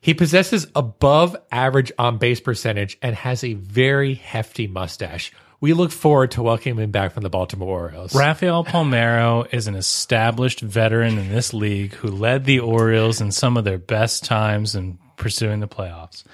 He 0.00 0.14
possesses 0.14 0.68
above 0.76 1.36
average 1.50 1.90
on 1.98 2.18
base 2.18 2.40
percentage 2.40 2.96
and 3.02 3.16
has 3.16 3.42
a 3.42 3.54
very 3.54 4.14
hefty 4.14 4.68
mustache. 4.68 5.32
We 5.60 5.72
look 5.72 5.90
forward 5.90 6.30
to 6.32 6.42
welcoming 6.42 6.84
him 6.84 6.90
back 6.92 7.12
from 7.12 7.24
the 7.24 7.30
Baltimore 7.30 7.80
Orioles. 7.80 8.14
Rafael 8.14 8.64
Palmeiro 8.64 9.52
is 9.52 9.66
an 9.66 9.74
established 9.74 10.60
veteran 10.60 11.18
in 11.18 11.28
this 11.28 11.52
league 11.52 11.94
who 11.94 12.08
led 12.08 12.44
the 12.44 12.60
Orioles 12.60 13.20
in 13.20 13.32
some 13.32 13.56
of 13.56 13.64
their 13.64 13.78
best 13.78 14.24
times 14.24 14.76
in 14.76 14.98
pursuing 15.16 15.60
the 15.60 15.68
playoffs. 15.68 16.24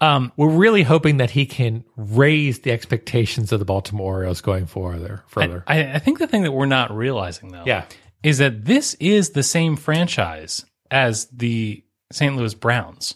Um, 0.00 0.30
we're 0.36 0.50
really 0.50 0.82
hoping 0.82 1.16
that 1.18 1.30
he 1.30 1.46
can 1.46 1.84
raise 1.96 2.58
the 2.60 2.70
expectations 2.72 3.50
of 3.52 3.58
the 3.58 3.64
Baltimore 3.64 4.14
Orioles 4.16 4.40
going 4.42 4.66
further. 4.66 5.22
Further, 5.28 5.64
I, 5.66 5.94
I 5.94 5.98
think 5.98 6.18
the 6.18 6.26
thing 6.26 6.42
that 6.42 6.52
we're 6.52 6.66
not 6.66 6.94
realizing 6.94 7.50
though, 7.50 7.62
Yeah. 7.64 7.84
is 8.22 8.38
that 8.38 8.64
this 8.66 8.94
is 9.00 9.30
the 9.30 9.42
same 9.42 9.76
franchise 9.76 10.64
as 10.90 11.26
the 11.32 11.82
St. 12.12 12.36
Louis 12.36 12.52
Browns, 12.54 13.14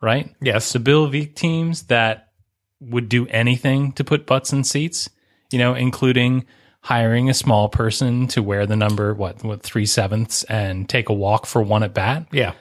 right? 0.00 0.34
yes, 0.40 0.72
The 0.72 0.78
Bill 0.80 1.06
Veeck 1.08 1.34
teams 1.34 1.84
that 1.84 2.28
would 2.80 3.08
do 3.08 3.26
anything 3.28 3.92
to 3.92 4.02
put 4.04 4.26
butts 4.26 4.52
in 4.52 4.64
seats, 4.64 5.08
you 5.50 5.58
know, 5.58 5.74
including 5.74 6.46
hiring 6.80 7.28
a 7.30 7.34
small 7.34 7.68
person 7.68 8.26
to 8.28 8.42
wear 8.42 8.66
the 8.66 8.74
number 8.74 9.14
what 9.14 9.44
what 9.44 9.62
three 9.62 9.86
sevenths 9.86 10.42
and 10.44 10.88
take 10.88 11.08
a 11.10 11.14
walk 11.14 11.46
for 11.46 11.62
one 11.62 11.82
at 11.84 11.94
bat. 11.94 12.26
yeah. 12.32 12.54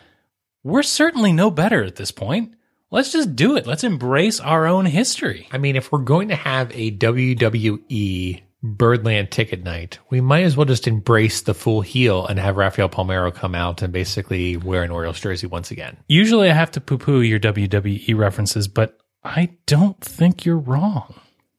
We're 0.63 0.83
certainly 0.83 1.33
no 1.33 1.49
better 1.49 1.83
at 1.83 1.95
this 1.95 2.11
point. 2.11 2.53
Let's 2.91 3.11
just 3.11 3.35
do 3.35 3.55
it. 3.55 3.65
Let's 3.65 3.83
embrace 3.83 4.39
our 4.39 4.67
own 4.67 4.85
history. 4.85 5.47
I 5.51 5.57
mean, 5.57 5.75
if 5.75 5.91
we're 5.91 5.99
going 5.99 6.27
to 6.27 6.35
have 6.35 6.69
a 6.73 6.91
WWE 6.91 8.41
Birdland 8.61 9.31
ticket 9.31 9.63
night, 9.63 9.97
we 10.09 10.21
might 10.21 10.43
as 10.43 10.55
well 10.55 10.65
just 10.65 10.87
embrace 10.87 11.41
the 11.41 11.55
full 11.55 11.81
heel 11.81 12.27
and 12.27 12.37
have 12.37 12.57
Rafael 12.57 12.89
Palmeiro 12.89 13.33
come 13.33 13.55
out 13.55 13.81
and 13.81 13.91
basically 13.91 14.55
wear 14.57 14.83
an 14.83 14.91
Orioles 14.91 15.19
jersey 15.19 15.47
once 15.47 15.71
again. 15.71 15.97
Usually 16.07 16.49
I 16.49 16.53
have 16.53 16.71
to 16.71 16.81
poo 16.81 16.97
poo 16.99 17.21
your 17.21 17.39
WWE 17.39 18.15
references, 18.15 18.67
but 18.67 18.99
I 19.23 19.57
don't 19.65 19.99
think 19.99 20.45
you're 20.45 20.57
wrong. 20.57 21.15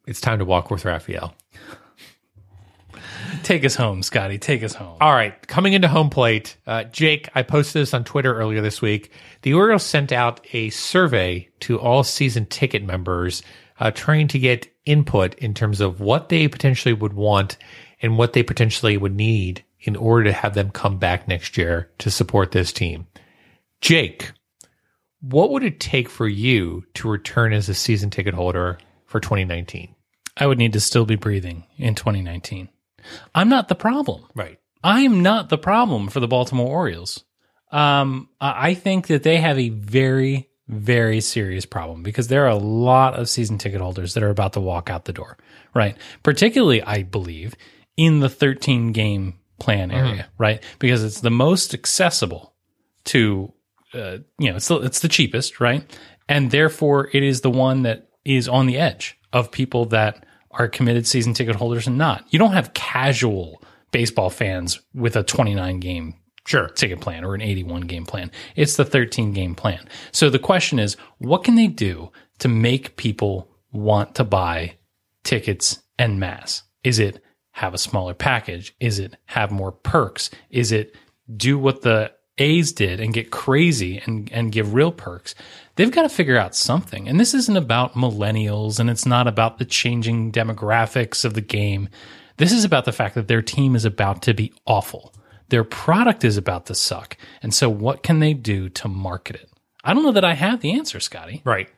It's 0.06 0.20
time 0.20 0.38
to 0.38 0.44
walk 0.44 0.70
with 0.70 0.84
Rafael. 0.84 1.34
Take 3.42 3.64
us 3.64 3.74
home, 3.74 4.02
Scotty. 4.02 4.38
Take 4.38 4.62
us 4.62 4.74
home. 4.74 4.96
All 5.00 5.12
right, 5.12 5.46
coming 5.46 5.72
into 5.72 5.88
home 5.88 6.10
plate, 6.10 6.56
uh, 6.66 6.84
Jake, 6.84 7.28
I 7.34 7.42
posted 7.42 7.82
this 7.82 7.94
on 7.94 8.04
Twitter 8.04 8.34
earlier 8.34 8.60
this 8.60 8.80
week. 8.80 9.10
The 9.42 9.54
Orioles 9.54 9.82
sent 9.82 10.12
out 10.12 10.46
a 10.52 10.70
survey 10.70 11.48
to 11.60 11.78
all 11.78 12.04
season 12.04 12.46
ticket 12.46 12.84
members, 12.84 13.42
uh, 13.80 13.90
trying 13.90 14.28
to 14.28 14.38
get 14.38 14.68
input 14.84 15.34
in 15.36 15.54
terms 15.54 15.80
of 15.80 16.00
what 16.00 16.28
they 16.28 16.48
potentially 16.48 16.92
would 16.92 17.12
want 17.12 17.56
and 18.00 18.18
what 18.18 18.32
they 18.32 18.42
potentially 18.42 18.96
would 18.96 19.14
need 19.14 19.64
in 19.80 19.96
order 19.96 20.24
to 20.24 20.32
have 20.32 20.54
them 20.54 20.70
come 20.70 20.98
back 20.98 21.26
next 21.26 21.56
year 21.56 21.90
to 21.98 22.10
support 22.10 22.52
this 22.52 22.72
team. 22.72 23.06
Jake, 23.80 24.32
what 25.20 25.50
would 25.50 25.64
it 25.64 25.80
take 25.80 26.08
for 26.08 26.28
you 26.28 26.84
to 26.94 27.08
return 27.08 27.52
as 27.52 27.68
a 27.68 27.74
season 27.74 28.10
ticket 28.10 28.34
holder 28.34 28.78
for 29.06 29.20
2019? 29.20 29.94
I 30.36 30.46
would 30.46 30.58
need 30.58 30.72
to 30.72 30.80
still 30.80 31.04
be 31.04 31.16
breathing 31.16 31.64
in 31.76 31.94
2019. 31.94 32.68
I'm 33.34 33.48
not 33.48 33.68
the 33.68 33.74
problem. 33.74 34.24
Right. 34.34 34.58
I 34.84 35.02
am 35.02 35.22
not 35.22 35.48
the 35.48 35.58
problem 35.58 36.08
for 36.08 36.20
the 36.20 36.28
Baltimore 36.28 36.68
Orioles. 36.68 37.24
Um, 37.70 38.28
I 38.40 38.74
think 38.74 39.06
that 39.06 39.22
they 39.22 39.38
have 39.38 39.58
a 39.58 39.70
very, 39.70 40.50
very 40.68 41.20
serious 41.20 41.64
problem 41.64 42.02
because 42.02 42.28
there 42.28 42.44
are 42.44 42.50
a 42.50 42.56
lot 42.56 43.14
of 43.14 43.28
season 43.28 43.58
ticket 43.58 43.80
holders 43.80 44.14
that 44.14 44.22
are 44.22 44.30
about 44.30 44.52
to 44.54 44.60
walk 44.60 44.90
out 44.90 45.06
the 45.06 45.12
door, 45.12 45.38
right? 45.74 45.96
Particularly, 46.22 46.82
I 46.82 47.02
believe, 47.02 47.54
in 47.96 48.20
the 48.20 48.28
13 48.28 48.92
game 48.92 49.38
plan 49.58 49.90
area, 49.90 50.28
right? 50.38 50.62
Because 50.80 51.02
it's 51.04 51.20
the 51.20 51.30
most 51.30 51.72
accessible 51.72 52.52
to, 53.04 53.52
uh, 53.94 54.18
you 54.38 54.50
know, 54.50 54.56
it's 54.56 54.68
the, 54.68 54.80
it's 54.80 55.00
the 55.00 55.08
cheapest, 55.08 55.60
right? 55.60 55.84
And 56.28 56.50
therefore, 56.50 57.08
it 57.12 57.22
is 57.22 57.40
the 57.40 57.50
one 57.50 57.82
that 57.82 58.08
is 58.24 58.48
on 58.48 58.66
the 58.66 58.78
edge 58.78 59.18
of 59.32 59.50
people 59.50 59.86
that 59.86 60.26
are 60.52 60.68
committed 60.68 61.06
season 61.06 61.34
ticket 61.34 61.56
holders 61.56 61.86
and 61.86 61.98
not. 61.98 62.24
You 62.30 62.38
don't 62.38 62.52
have 62.52 62.74
casual 62.74 63.62
baseball 63.90 64.30
fans 64.30 64.80
with 64.94 65.16
a 65.16 65.22
29 65.22 65.80
game 65.80 66.14
Sure. 66.44 66.68
ticket 66.68 67.00
plan 67.00 67.24
or 67.24 67.34
an 67.36 67.40
81 67.40 67.82
game 67.82 68.04
plan. 68.04 68.30
It's 68.56 68.76
the 68.76 68.84
13 68.84 69.32
game 69.32 69.54
plan. 69.54 69.88
So 70.10 70.28
the 70.28 70.38
question 70.40 70.78
is, 70.80 70.96
what 71.18 71.44
can 71.44 71.54
they 71.54 71.68
do 71.68 72.10
to 72.40 72.48
make 72.48 72.96
people 72.96 73.48
want 73.72 74.16
to 74.16 74.24
buy 74.24 74.74
tickets 75.22 75.82
en 76.00 76.18
masse? 76.18 76.62
Is 76.82 76.98
it 76.98 77.22
have 77.52 77.74
a 77.74 77.78
smaller 77.78 78.14
package? 78.14 78.74
Is 78.80 78.98
it 78.98 79.16
have 79.26 79.52
more 79.52 79.70
perks? 79.70 80.30
Is 80.50 80.72
it 80.72 80.96
do 81.36 81.58
what 81.58 81.82
the 81.82 82.10
A's 82.38 82.72
did 82.72 83.00
and 83.00 83.12
get 83.12 83.30
crazy 83.30 84.02
and, 84.04 84.30
and 84.32 84.52
give 84.52 84.74
real 84.74 84.92
perks? 84.92 85.34
They've 85.76 85.90
got 85.90 86.02
to 86.02 86.08
figure 86.08 86.38
out 86.38 86.54
something. 86.54 87.08
And 87.08 87.20
this 87.20 87.34
isn't 87.34 87.56
about 87.56 87.94
millennials 87.94 88.80
and 88.80 88.88
it's 88.88 89.06
not 89.06 89.26
about 89.26 89.58
the 89.58 89.64
changing 89.64 90.32
demographics 90.32 91.24
of 91.24 91.34
the 91.34 91.40
game. 91.40 91.88
This 92.38 92.52
is 92.52 92.64
about 92.64 92.84
the 92.84 92.92
fact 92.92 93.14
that 93.14 93.28
their 93.28 93.42
team 93.42 93.76
is 93.76 93.84
about 93.84 94.22
to 94.22 94.34
be 94.34 94.52
awful. 94.66 95.12
Their 95.48 95.64
product 95.64 96.24
is 96.24 96.36
about 96.36 96.66
to 96.66 96.74
suck. 96.74 97.16
And 97.42 97.52
so, 97.52 97.68
what 97.68 98.02
can 98.02 98.20
they 98.20 98.32
do 98.32 98.70
to 98.70 98.88
market 98.88 99.36
it? 99.36 99.50
I 99.84 99.92
don't 99.92 100.02
know 100.02 100.12
that 100.12 100.24
I 100.24 100.34
have 100.34 100.60
the 100.60 100.72
answer, 100.72 100.98
Scotty. 100.98 101.42
Right. 101.44 101.68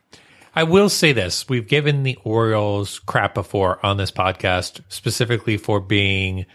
I 0.55 0.63
will 0.63 0.89
say 0.89 1.13
this. 1.13 1.49
We've 1.49 1.67
given 1.67 2.05
the 2.05 2.17
Orioles 2.23 3.01
crap 3.01 3.35
before 3.35 3.85
on 3.85 3.97
this 3.97 4.13
podcast, 4.13 4.81
specifically 4.89 5.57
for 5.57 5.81
being 5.81 6.47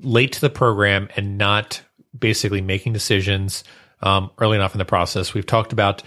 late 0.00 0.32
to 0.32 0.40
the 0.40 0.50
program 0.50 1.08
and 1.16 1.38
not 1.38 1.82
basically 2.18 2.60
making 2.60 2.92
decisions 2.92 3.64
um, 4.02 4.30
early 4.38 4.56
enough 4.56 4.74
in 4.74 4.78
the 4.78 4.84
process. 4.84 5.34
We've 5.34 5.46
talked 5.46 5.72
about 5.72 6.02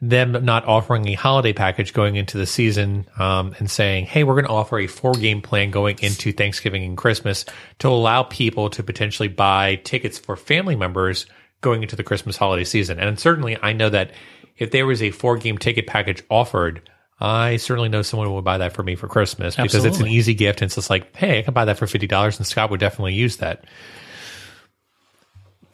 them 0.00 0.44
not 0.44 0.64
offering 0.66 1.08
a 1.08 1.14
holiday 1.14 1.52
package 1.52 1.92
going 1.92 2.14
into 2.14 2.38
the 2.38 2.46
season 2.46 3.06
um, 3.18 3.54
and 3.58 3.68
saying, 3.68 4.06
hey, 4.06 4.22
we're 4.22 4.34
going 4.34 4.44
to 4.44 4.50
offer 4.50 4.78
a 4.78 4.86
four 4.86 5.12
game 5.12 5.42
plan 5.42 5.70
going 5.70 5.98
into 6.00 6.32
Thanksgiving 6.32 6.84
and 6.84 6.96
Christmas 6.96 7.44
to 7.80 7.88
allow 7.88 8.22
people 8.22 8.70
to 8.70 8.82
potentially 8.82 9.28
buy 9.28 9.76
tickets 9.76 10.18
for 10.18 10.36
family 10.36 10.76
members 10.76 11.26
going 11.60 11.82
into 11.82 11.96
the 11.96 12.04
Christmas 12.04 12.36
holiday 12.36 12.64
season. 12.64 13.00
And 13.00 13.18
certainly, 13.18 13.58
I 13.60 13.72
know 13.72 13.90
that 13.90 14.12
if 14.56 14.70
there 14.70 14.86
was 14.86 15.02
a 15.02 15.10
four 15.10 15.36
game 15.36 15.58
ticket 15.58 15.88
package 15.88 16.22
offered, 16.30 16.88
I 17.20 17.56
certainly 17.56 17.88
know 17.88 18.02
someone 18.02 18.32
would 18.32 18.44
buy 18.44 18.58
that 18.58 18.74
for 18.74 18.84
me 18.84 18.94
for 18.94 19.08
Christmas 19.08 19.56
because 19.56 19.84
it's 19.84 19.98
an 19.98 20.06
easy 20.06 20.34
gift. 20.34 20.62
And 20.62 20.68
it's 20.68 20.76
just 20.76 20.90
like, 20.90 21.16
hey, 21.16 21.40
I 21.40 21.42
can 21.42 21.54
buy 21.54 21.64
that 21.64 21.78
for 21.78 21.86
$50 21.86 22.38
and 22.38 22.46
Scott 22.46 22.70
would 22.70 22.78
definitely 22.78 23.14
use 23.14 23.38
that. 23.38 23.64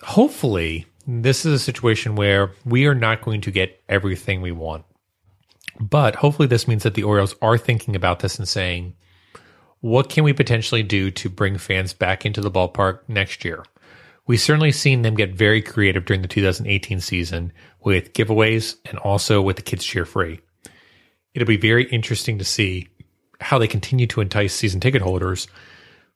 Hopefully, 0.04 0.84
this 1.06 1.46
is 1.46 1.54
a 1.54 1.58
situation 1.58 2.14
where 2.14 2.52
we 2.66 2.86
are 2.86 2.94
not 2.94 3.22
going 3.22 3.40
to 3.40 3.50
get 3.50 3.82
everything 3.88 4.42
we 4.42 4.52
want. 4.52 4.84
But 5.80 6.16
hopefully, 6.16 6.46
this 6.46 6.68
means 6.68 6.82
that 6.82 6.92
the 6.92 7.02
Orioles 7.02 7.34
are 7.40 7.56
thinking 7.56 7.96
about 7.96 8.20
this 8.20 8.38
and 8.38 8.46
saying, 8.46 8.94
what 9.80 10.10
can 10.10 10.22
we 10.22 10.34
potentially 10.34 10.82
do 10.82 11.10
to 11.10 11.30
bring 11.30 11.56
fans 11.56 11.94
back 11.94 12.26
into 12.26 12.42
the 12.42 12.50
ballpark 12.50 13.00
next 13.08 13.46
year? 13.46 13.64
We've 14.26 14.40
certainly 14.40 14.72
seen 14.72 15.02
them 15.02 15.14
get 15.14 15.34
very 15.34 15.62
creative 15.62 16.04
during 16.04 16.20
the 16.20 16.28
2018 16.28 17.00
season 17.00 17.52
with 17.82 18.12
giveaways 18.12 18.76
and 18.84 18.98
also 18.98 19.40
with 19.40 19.56
the 19.56 19.62
kids 19.62 19.84
cheer 19.84 20.04
free. 20.04 20.40
It'll 21.32 21.48
be 21.48 21.56
very 21.56 21.84
interesting 21.90 22.38
to 22.38 22.44
see 22.44 22.88
how 23.40 23.58
they 23.58 23.68
continue 23.68 24.06
to 24.08 24.20
entice 24.20 24.54
season 24.54 24.80
ticket 24.80 25.00
holders 25.00 25.48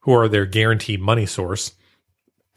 who 0.00 0.12
are 0.12 0.28
their 0.28 0.46
guaranteed 0.46 1.00
money 1.00 1.26
source 1.26 1.72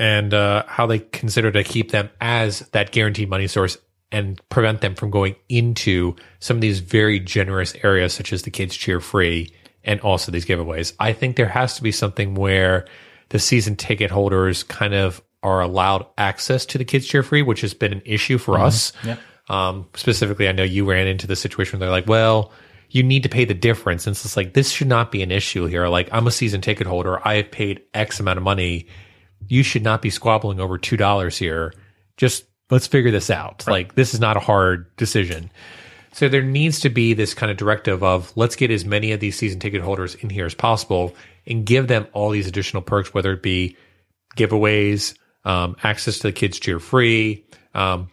and 0.02 0.34
uh, 0.34 0.64
how 0.66 0.88
they 0.88 0.98
consider 0.98 1.52
to 1.52 1.64
keep 1.64 1.92
them 1.92 2.10
as 2.20 2.62
that 2.72 2.92
guaranteed 2.92 3.30
money 3.30 3.46
source 3.46 3.78
and 4.12 4.42
prevent 4.50 4.82
them 4.82 4.96
from 4.96 5.12
going 5.12 5.36
into 5.48 6.16
some 6.40 6.58
of 6.58 6.62
these 6.62 6.80
very 6.80 7.20
generous 7.20 7.76
areas 7.84 8.12
such 8.12 8.34
as 8.34 8.42
the 8.42 8.50
kids 8.50 8.76
cheer 8.76 9.00
free 9.00 9.54
and 9.84 10.00
also 10.02 10.32
these 10.32 10.44
giveaways. 10.44 10.94
I 11.00 11.14
think 11.14 11.36
there 11.36 11.48
has 11.48 11.76
to 11.76 11.84
be 11.84 11.92
something 11.92 12.34
where 12.34 12.88
the 13.30 13.38
season 13.38 13.76
ticket 13.76 14.10
holders 14.10 14.64
kind 14.64 14.96
of 14.96 15.22
are 15.44 15.62
allowed 15.62 16.08
access 16.18 16.66
to 16.66 16.80
the 16.80 16.84
kids 16.84 17.06
cheer 17.06 17.22
free, 17.22 17.44
which 17.44 17.62
has 17.62 17.76
been 17.76 17.94
an 17.94 18.02
issue 18.04 18.40
for 18.40 18.60
us. 18.60 18.94
Yep. 19.04 19.20
Um, 19.50 19.88
specifically, 19.94 20.48
I 20.48 20.52
know 20.52 20.64
you 20.64 20.90
ran 20.90 21.06
into 21.06 21.28
the 21.28 21.36
situation 21.36 21.80
where 21.80 21.86
they're 21.86 21.96
like, 21.96 22.08
well, 22.08 22.52
you 22.90 23.04
need 23.04 23.22
to 23.22 23.30
pay 23.30 23.46
the 23.46 23.54
difference. 23.54 24.08
And 24.08 24.16
it's 24.16 24.24
just 24.24 24.36
like, 24.36 24.54
this 24.54 24.72
should 24.72 24.88
not 24.88 25.12
be 25.12 25.22
an 25.22 25.32
issue 25.32 25.68
here. 25.68 25.88
Like, 25.88 26.10
I'm 26.12 26.26
a 26.26 26.32
season 26.32 26.62
ticket 26.62 26.88
holder. 26.88 27.26
I 27.26 27.36
have 27.36 27.52
paid 27.52 27.82
X 27.94 28.20
amount 28.20 28.38
of 28.38 28.44
money. 28.44 28.88
You 29.48 29.64
should 29.64 29.84
not 29.84 30.02
be 30.02 30.10
squabbling 30.10 30.60
over 30.60 30.78
$2 30.78 31.38
here. 31.38 31.74
Just 32.18 32.46
let's 32.70 32.88
figure 32.88 33.12
this 33.12 33.30
out. 33.30 33.66
Like, 33.68 33.96
this 33.96 34.14
is 34.14 34.20
not 34.20 34.38
a 34.38 34.42
hard 34.42 34.96
decision. 34.96 35.52
So 36.14 36.28
there 36.28 36.42
needs 36.42 36.82
to 36.82 36.90
be 36.90 37.14
this 37.14 37.34
kind 37.34 37.52
of 37.52 37.58
directive 37.58 38.04
of 38.04 38.36
let's 38.36 38.56
get 38.56 38.70
as 38.72 38.84
many 38.84 39.12
of 39.12 39.20
these 39.20 39.38
season 39.38 39.60
ticket 39.60 39.82
holders 39.82 40.16
in 40.16 40.30
here 40.30 40.46
as 40.46 40.54
possible 40.54 41.16
and 41.48 41.66
give 41.66 41.88
them 41.88 42.08
all 42.14 42.30
these 42.30 42.48
additional 42.48 42.82
perks, 42.82 43.14
whether 43.14 43.32
it 43.34 43.42
be 43.42 43.78
giveaways, 44.36 45.18
um, 45.46 45.76
access 45.84 46.18
to 46.20 46.24
the 46.24 46.32
kids 46.32 46.60
cheer 46.60 46.80
free, 46.80 47.46
um, 47.74 48.10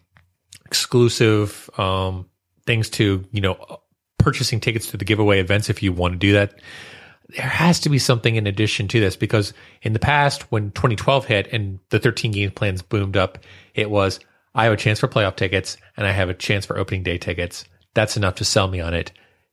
exclusive 0.67 1.69
um, 1.79 2.27
things 2.67 2.91
to 2.91 3.25
you 3.33 3.41
know 3.41 3.81
purchasing 4.19 4.61
tickets 4.61 4.91
to 4.91 4.97
the 4.97 5.05
giveaway 5.05 5.41
events 5.41 5.71
if 5.71 5.83
you 5.83 5.93
want 5.93 6.15
to 6.15 6.19
do 6.19 6.33
that. 6.35 6.61
There 7.29 7.47
has 7.47 7.81
to 7.81 7.91
be 7.91 7.99
something 7.99 8.37
in 8.37 8.47
addition 8.47 8.89
to 8.89 9.01
this 9.01 9.17
because 9.17 9.53
in 9.83 9.93
the 9.93 9.99
past, 9.99 10.51
when 10.51 10.71
2012 10.71 11.27
hit 11.27 11.49
and 11.53 11.79
the 11.91 11.99
13 11.99 12.33
game 12.33 12.51
plans 12.51 12.81
boomed 12.81 13.17
up, 13.17 13.39
it 13.75 13.91
was 13.91 14.19
I 14.55 14.65
have 14.65 14.73
a 14.73 14.79
chance 14.79 15.01
for 15.01 15.09
playoff 15.09 15.37
tickets 15.37 15.77
and 15.97 16.07
I 16.07 16.13
have 16.13 16.31
a 16.31 16.35
chance 16.35 16.65
for 16.65 16.79
opening 16.79 17.03
day 17.03 17.19
tickets. 17.19 17.65
That's 17.95 18.17
enough 18.17 18.37
to 18.37 18.45
sell 18.45 18.69
me 18.69 18.81
on 18.81 18.95
it. 18.95 19.13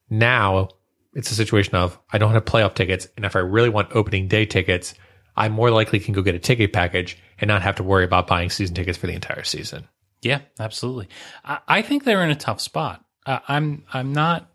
Now 0.09 0.69
it's 1.15 1.31
a 1.31 1.35
situation 1.35 1.75
of 1.75 1.97
I 2.11 2.17
don't 2.17 2.33
have 2.33 2.45
playoff 2.45 2.75
tickets, 2.75 3.07
and 3.15 3.25
if 3.25 3.35
I 3.35 3.39
really 3.39 3.69
want 3.69 3.95
opening 3.95 4.27
day 4.27 4.45
tickets, 4.45 4.93
I 5.35 5.49
more 5.49 5.71
likely 5.71 5.99
can 5.99 6.13
go 6.13 6.21
get 6.21 6.35
a 6.35 6.39
ticket 6.39 6.73
package 6.73 7.17
and 7.39 7.47
not 7.47 7.61
have 7.61 7.75
to 7.75 7.83
worry 7.83 8.03
about 8.03 8.27
buying 8.27 8.49
season 8.49 8.75
tickets 8.75 8.97
for 8.97 9.07
the 9.07 9.13
entire 9.13 9.43
season. 9.43 9.87
Yeah, 10.21 10.41
absolutely. 10.59 11.07
I, 11.43 11.59
I 11.67 11.81
think 11.81 12.03
they're 12.03 12.23
in 12.23 12.31
a 12.31 12.35
tough 12.35 12.61
spot. 12.61 13.03
Uh, 13.25 13.39
I'm 13.47 13.83
I'm 13.91 14.13
not. 14.13 14.51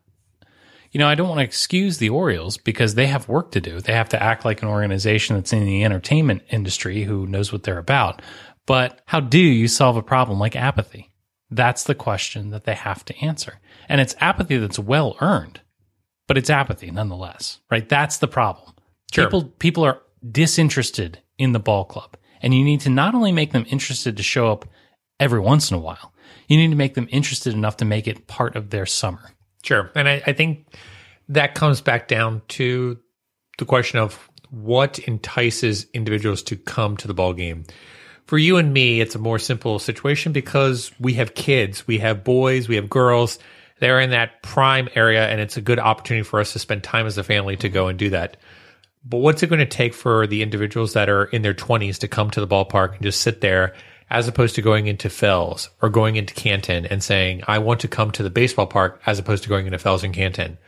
You 0.91 0.99
know, 0.99 1.09
I 1.09 1.15
don't 1.15 1.29
want 1.29 1.39
to 1.39 1.45
excuse 1.45 1.99
the 1.99 2.09
Orioles 2.11 2.57
because 2.57 2.95
they 2.95 3.07
have 3.07 3.29
work 3.29 3.53
to 3.53 3.61
do. 3.61 3.81
They 3.81 3.93
have 3.93 4.09
to 4.11 4.23
act 4.23 4.45
like 4.45 4.63
an 4.63 4.69
organization 4.69 5.37
that's 5.37 5.53
in 5.53 5.65
the 5.65 5.85
entertainment 5.85 6.43
industry 6.51 7.05
who 7.05 7.27
knows 7.27 7.53
what 7.53 7.63
they're 7.63 7.79
about. 7.79 8.23
But 8.67 9.01
how 9.07 9.21
do 9.21 9.39
you 9.39 9.69
solve 9.69 9.97
a 9.97 10.03
problem 10.03 10.39
like 10.39 10.57
apathy? 10.57 11.11
That's 11.51 11.85
the 11.85 11.95
question 11.95 12.51
that 12.51 12.65
they 12.65 12.75
have 12.75 13.05
to 13.07 13.25
answer. 13.25 13.61
And 13.89 14.01
it's 14.01 14.15
apathy 14.21 14.59
that's 14.59 14.79
well 14.79 15.17
earned, 15.21 15.61
but 16.29 16.39
it's 16.39 16.51
apathy 16.51 16.91
nonetheless, 16.91 17.61
right? 17.71 17.89
That's 17.89 18.19
the 18.19 18.29
problem. 18.29 18.75
Sure. 19.13 19.27
People 19.27 19.45
people 19.45 19.85
are 19.85 20.01
disinterested 20.29 21.21
in 21.39 21.53
the 21.53 21.59
ball 21.59 21.85
club. 21.85 22.17
And 22.43 22.55
you 22.55 22.65
need 22.65 22.81
to 22.81 22.91
not 22.91 23.15
only 23.15 23.33
make 23.33 23.53
them 23.53 23.67
interested 23.69 24.17
to 24.17 24.23
show 24.23 24.51
up 24.51 24.65
every 25.19 25.41
once 25.41 25.71
in 25.71 25.77
a 25.77 25.81
while, 25.81 26.15
you 26.49 26.57
need 26.57 26.71
to 26.71 26.77
make 26.77 26.95
them 26.95 27.09
interested 27.11 27.55
enough 27.55 27.77
to 27.79 27.85
make 27.85 28.09
it 28.09 28.27
part 28.27 28.57
of 28.57 28.71
their 28.71 28.87
summer. 28.87 29.33
Sure. 29.63 29.91
And 29.95 30.09
I, 30.09 30.23
I 30.27 30.33
think 30.33 30.67
that 31.29 31.55
comes 31.55 31.81
back 31.81 32.09
down 32.09 32.43
to 32.49 32.99
the 33.59 33.65
question 33.65 33.99
of 33.99 34.29
what 34.51 34.99
entices 35.01 35.87
individuals 35.95 36.43
to 36.45 36.57
come 36.57 36.97
to 36.97 37.07
the 37.07 37.15
ball 37.15 37.33
game. 37.33 37.65
For 38.27 38.39
you 38.39 38.57
and 38.57 38.73
me, 38.73 39.01
it's 39.01 39.15
a 39.15 39.19
more 39.19 39.39
simple 39.39 39.79
situation 39.79 40.33
because 40.33 40.93
we 41.01 41.15
have 41.15 41.35
kids, 41.35 41.87
we 41.87 41.99
have 41.99 42.25
boys, 42.25 42.69
we 42.69 42.77
have 42.77 42.89
girls. 42.89 43.39
They're 43.81 44.01
in 44.01 44.11
that 44.11 44.43
prime 44.43 44.89
area, 44.95 45.27
and 45.29 45.41
it's 45.41 45.57
a 45.57 45.61
good 45.61 45.79
opportunity 45.79 46.23
for 46.23 46.39
us 46.39 46.53
to 46.53 46.59
spend 46.59 46.85
time 46.85 47.07
as 47.07 47.19
a 47.19 47.25
family 47.25 47.57
to 47.57 47.69
go 47.69 47.89
and 47.89 47.99
do 47.99 48.11
that. 48.11 48.37
But 49.05 49.19
what's 49.19 49.43
it 49.43 49.49
going 49.49 49.61
to 49.61 49.67
take 49.67 49.95
for 49.95 50.27
the 50.27 50.43
individuals 50.43 50.93
that 50.93 51.09
are 51.09 51.25
in 51.25 51.43
their 51.43 51.55
20s 51.55 51.99
to 51.99 52.09
come 52.09 52.31
to 52.31 52.41
the 52.41 52.47
ballpark 52.47 52.95
and 52.95 53.03
just 53.03 53.23
sit 53.23 53.41
there 53.41 53.75
as 54.11 54.27
opposed 54.27 54.57
to 54.57 54.63
going 54.63 54.89
into 54.89 55.09
Fells 55.09 55.71
or 55.81 55.89
going 55.89 56.17
into 56.17 56.35
Canton 56.35 56.85
and 56.87 57.03
saying, 57.03 57.43
I 57.47 57.59
want 57.59 57.81
to 57.81 57.89
come 57.89 58.11
to 58.13 58.23
the 58.23 58.31
baseball 58.31 58.67
park 58.67 59.01
as 59.07 59.19
opposed 59.19 59.45
to 59.45 59.49
going 59.49 59.67
into 59.67 59.79
Fells 59.79 60.03
and 60.03 60.13
Canton? 60.13 60.59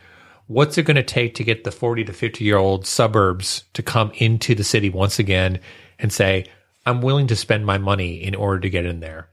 What's 0.46 0.78
it 0.78 0.84
going 0.84 0.96
to 0.96 1.02
take 1.02 1.34
to 1.34 1.44
get 1.44 1.64
the 1.64 1.72
40 1.72 2.04
to 2.04 2.12
50 2.12 2.44
year 2.44 2.56
old 2.56 2.86
suburbs 2.86 3.64
to 3.74 3.82
come 3.82 4.12
into 4.14 4.54
the 4.54 4.64
city 4.64 4.90
once 4.90 5.18
again 5.18 5.60
and 5.98 6.12
say, 6.12 6.46
I'm 6.86 7.00
willing 7.00 7.26
to 7.28 7.36
spend 7.36 7.66
my 7.66 7.78
money 7.78 8.22
in 8.22 8.34
order 8.34 8.60
to 8.60 8.70
get 8.70 8.86
in 8.86 9.00
there? 9.00 9.28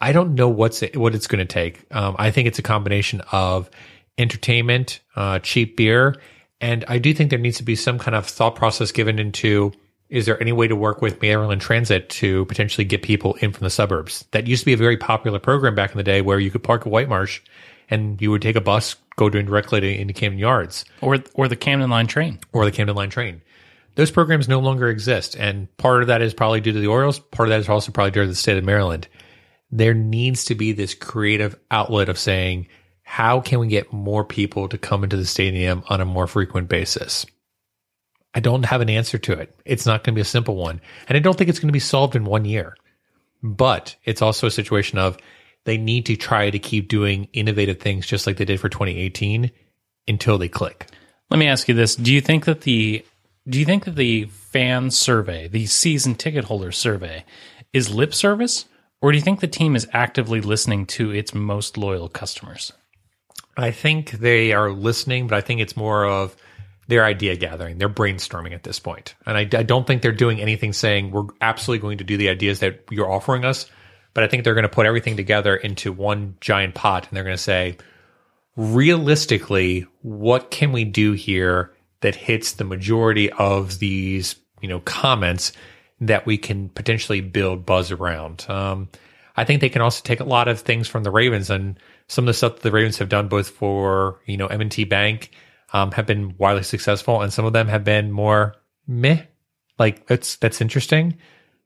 I 0.00 0.12
don't 0.12 0.34
know 0.34 0.48
what's 0.48 0.82
it, 0.82 0.96
what 0.96 1.14
it's 1.14 1.28
going 1.28 1.46
to 1.46 1.52
take. 1.52 1.84
Um, 1.92 2.16
I 2.18 2.30
think 2.30 2.48
it's 2.48 2.58
a 2.58 2.62
combination 2.62 3.22
of 3.32 3.70
entertainment, 4.18 5.00
uh, 5.14 5.38
cheap 5.38 5.76
beer, 5.76 6.16
and 6.60 6.84
I 6.86 6.98
do 6.98 7.12
think 7.14 7.30
there 7.30 7.38
needs 7.38 7.58
to 7.58 7.64
be 7.64 7.76
some 7.76 7.98
kind 7.98 8.14
of 8.14 8.26
thought 8.26 8.54
process 8.54 8.92
given 8.92 9.18
into 9.18 9.72
is 10.12 10.26
there 10.26 10.40
any 10.42 10.52
way 10.52 10.68
to 10.68 10.76
work 10.76 11.00
with 11.00 11.22
Maryland 11.22 11.62
Transit 11.62 12.10
to 12.10 12.44
potentially 12.44 12.84
get 12.84 13.00
people 13.00 13.32
in 13.40 13.50
from 13.50 13.64
the 13.64 13.70
suburbs? 13.70 14.26
That 14.32 14.46
used 14.46 14.60
to 14.60 14.66
be 14.66 14.74
a 14.74 14.76
very 14.76 14.98
popular 14.98 15.38
program 15.38 15.74
back 15.74 15.90
in 15.90 15.96
the 15.96 16.04
day 16.04 16.20
where 16.20 16.38
you 16.38 16.50
could 16.50 16.62
park 16.62 16.82
at 16.82 16.92
White 16.92 17.08
Marsh 17.08 17.40
and 17.88 18.20
you 18.20 18.30
would 18.30 18.42
take 18.42 18.54
a 18.54 18.60
bus, 18.60 18.96
go 19.16 19.30
directly 19.30 19.80
to, 19.80 19.88
into 19.88 20.12
Camden 20.12 20.38
Yards 20.38 20.84
Or 21.00 21.16
or 21.32 21.48
the 21.48 21.56
Camden 21.56 21.88
Line 21.88 22.06
train. 22.06 22.38
or 22.52 22.66
the 22.66 22.70
Camden 22.70 22.94
Line 22.94 23.08
train. 23.08 23.40
Those 23.94 24.10
programs 24.10 24.48
no 24.48 24.60
longer 24.60 24.88
exist. 24.88 25.34
And 25.34 25.74
part 25.78 26.02
of 26.02 26.08
that 26.08 26.20
is 26.20 26.34
probably 26.34 26.60
due 26.60 26.72
to 26.72 26.80
the 26.80 26.86
Orioles. 26.88 27.18
Part 27.18 27.48
of 27.48 27.50
that 27.50 27.60
is 27.60 27.68
also 27.70 27.90
probably 27.90 28.10
due 28.10 28.22
to 28.22 28.28
the 28.28 28.34
state 28.34 28.58
of 28.58 28.64
Maryland. 28.64 29.08
There 29.70 29.94
needs 29.94 30.44
to 30.46 30.54
be 30.54 30.72
this 30.72 30.94
creative 30.94 31.58
outlet 31.70 32.10
of 32.10 32.18
saying, 32.18 32.68
how 33.02 33.40
can 33.40 33.60
we 33.60 33.68
get 33.68 33.94
more 33.94 34.24
people 34.24 34.68
to 34.68 34.76
come 34.76 35.04
into 35.04 35.16
the 35.16 35.24
stadium 35.24 35.84
on 35.88 36.02
a 36.02 36.04
more 36.04 36.26
frequent 36.26 36.68
basis? 36.68 37.24
I 38.34 38.40
don't 38.40 38.64
have 38.64 38.80
an 38.80 38.90
answer 38.90 39.18
to 39.18 39.32
it. 39.32 39.54
It's 39.64 39.86
not 39.86 40.04
going 40.04 40.14
to 40.14 40.18
be 40.18 40.22
a 40.22 40.24
simple 40.24 40.56
one. 40.56 40.80
And 41.08 41.16
I 41.16 41.20
don't 41.20 41.36
think 41.36 41.50
it's 41.50 41.58
going 41.58 41.68
to 41.68 41.72
be 41.72 41.78
solved 41.78 42.16
in 42.16 42.24
one 42.24 42.44
year. 42.44 42.76
But 43.42 43.96
it's 44.04 44.22
also 44.22 44.46
a 44.46 44.50
situation 44.50 44.98
of 44.98 45.18
they 45.64 45.76
need 45.76 46.06
to 46.06 46.16
try 46.16 46.50
to 46.50 46.58
keep 46.58 46.88
doing 46.88 47.28
innovative 47.32 47.78
things 47.80 48.06
just 48.06 48.26
like 48.26 48.36
they 48.36 48.44
did 48.44 48.60
for 48.60 48.68
2018 48.68 49.50
until 50.08 50.38
they 50.38 50.48
click. 50.48 50.88
Let 51.30 51.38
me 51.38 51.48
ask 51.48 51.68
you 51.68 51.74
this: 51.74 51.96
Do 51.96 52.12
you 52.12 52.20
think 52.20 52.44
that 52.44 52.62
the 52.62 53.04
do 53.48 53.58
you 53.58 53.64
think 53.64 53.84
that 53.84 53.96
the 53.96 54.26
fan 54.26 54.90
survey, 54.90 55.48
the 55.48 55.66
season 55.66 56.14
ticket 56.14 56.44
holder 56.44 56.72
survey, 56.72 57.24
is 57.72 57.92
lip 57.92 58.14
service, 58.14 58.66
or 59.00 59.10
do 59.10 59.18
you 59.18 59.22
think 59.22 59.40
the 59.40 59.48
team 59.48 59.74
is 59.74 59.88
actively 59.92 60.40
listening 60.40 60.86
to 60.86 61.10
its 61.10 61.34
most 61.34 61.76
loyal 61.76 62.08
customers? 62.08 62.72
I 63.56 63.70
think 63.70 64.12
they 64.12 64.52
are 64.52 64.70
listening, 64.70 65.26
but 65.26 65.36
I 65.36 65.40
think 65.40 65.60
it's 65.60 65.76
more 65.76 66.06
of 66.06 66.36
their 66.88 67.04
idea 67.04 67.36
gathering. 67.36 67.78
They're 67.78 67.88
brainstorming 67.88 68.52
at 68.52 68.64
this 68.64 68.78
point. 68.78 69.14
And 69.26 69.36
I, 69.36 69.40
I 69.40 69.62
don't 69.62 69.86
think 69.86 70.02
they're 70.02 70.12
doing 70.12 70.40
anything 70.40 70.72
saying 70.72 71.10
we're 71.10 71.26
absolutely 71.40 71.82
going 71.82 71.98
to 71.98 72.04
do 72.04 72.16
the 72.16 72.28
ideas 72.28 72.60
that 72.60 72.84
you're 72.90 73.10
offering 73.10 73.44
us. 73.44 73.70
But 74.14 74.24
I 74.24 74.28
think 74.28 74.44
they're 74.44 74.54
going 74.54 74.62
to 74.62 74.68
put 74.68 74.86
everything 74.86 75.16
together 75.16 75.56
into 75.56 75.92
one 75.92 76.36
giant 76.40 76.74
pot 76.74 77.08
and 77.08 77.16
they're 77.16 77.24
going 77.24 77.36
to 77.36 77.42
say, 77.42 77.78
realistically, 78.56 79.86
what 80.02 80.50
can 80.50 80.72
we 80.72 80.84
do 80.84 81.12
here 81.12 81.72
that 82.00 82.14
hits 82.14 82.52
the 82.52 82.64
majority 82.64 83.30
of 83.32 83.78
these, 83.78 84.36
you 84.60 84.68
know, 84.68 84.80
comments 84.80 85.52
that 86.00 86.26
we 86.26 86.36
can 86.36 86.68
potentially 86.68 87.20
build 87.20 87.64
buzz 87.64 87.90
around? 87.90 88.44
Um, 88.48 88.88
I 89.36 89.44
think 89.44 89.60
they 89.60 89.70
can 89.70 89.80
also 89.80 90.02
take 90.04 90.20
a 90.20 90.24
lot 90.24 90.48
of 90.48 90.60
things 90.60 90.88
from 90.88 91.04
the 91.04 91.10
Ravens 91.10 91.48
and 91.48 91.78
some 92.08 92.24
of 92.24 92.26
the 92.26 92.34
stuff 92.34 92.56
that 92.56 92.62
the 92.62 92.72
Ravens 92.72 92.98
have 92.98 93.08
done 93.08 93.28
both 93.28 93.48
for, 93.48 94.20
you 94.26 94.36
know, 94.36 94.48
M&T 94.48 94.84
Bank 94.84 95.30
um, 95.72 95.90
have 95.92 96.06
been 96.06 96.34
widely 96.38 96.62
successful 96.62 97.20
and 97.20 97.32
some 97.32 97.44
of 97.44 97.52
them 97.52 97.68
have 97.68 97.84
been 97.84 98.10
more 98.10 98.54
meh. 98.86 99.22
Like 99.78 100.06
that's, 100.06 100.36
that's 100.36 100.60
interesting. 100.60 101.16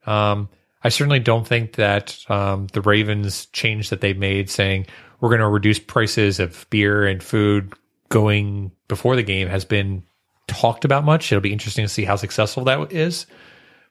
Um, 0.05 0.49
I 0.83 0.89
certainly 0.89 1.19
don't 1.19 1.47
think 1.47 1.73
that 1.73 2.17
um, 2.29 2.67
the 2.67 2.81
Ravens 2.81 3.47
change 3.47 3.89
that 3.89 4.01
they've 4.01 4.17
made 4.17 4.49
saying 4.49 4.87
we're 5.19 5.29
going 5.29 5.41
to 5.41 5.47
reduce 5.47 5.79
prices 5.79 6.39
of 6.39 6.65
beer 6.69 7.05
and 7.05 7.21
food 7.21 7.73
going 8.09 8.71
before 8.87 9.15
the 9.15 9.23
game 9.23 9.47
has 9.47 9.65
been 9.65 10.03
talked 10.47 10.85
about 10.85 11.03
much. 11.03 11.31
It'll 11.31 11.41
be 11.41 11.51
interesting 11.51 11.85
to 11.85 11.89
see 11.89 12.05
how 12.05 12.15
successful 12.15 12.63
that 12.65 12.91
is. 12.91 13.25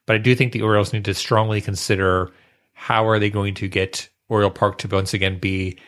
But 0.07 0.17
I 0.17 0.19
do 0.19 0.35
think 0.35 0.53
the 0.53 0.63
Orioles 0.63 0.93
need 0.93 1.05
to 1.05 1.15
strongly 1.15 1.61
consider 1.61 2.33
how 2.73 3.07
are 3.09 3.19
they 3.19 3.31
going 3.31 3.55
to 3.55 3.69
get 3.69 4.09
Oriole 4.29 4.51
Park 4.51 4.79
to 4.79 4.89
once 4.89 5.15
again 5.15 5.39
be 5.39 5.79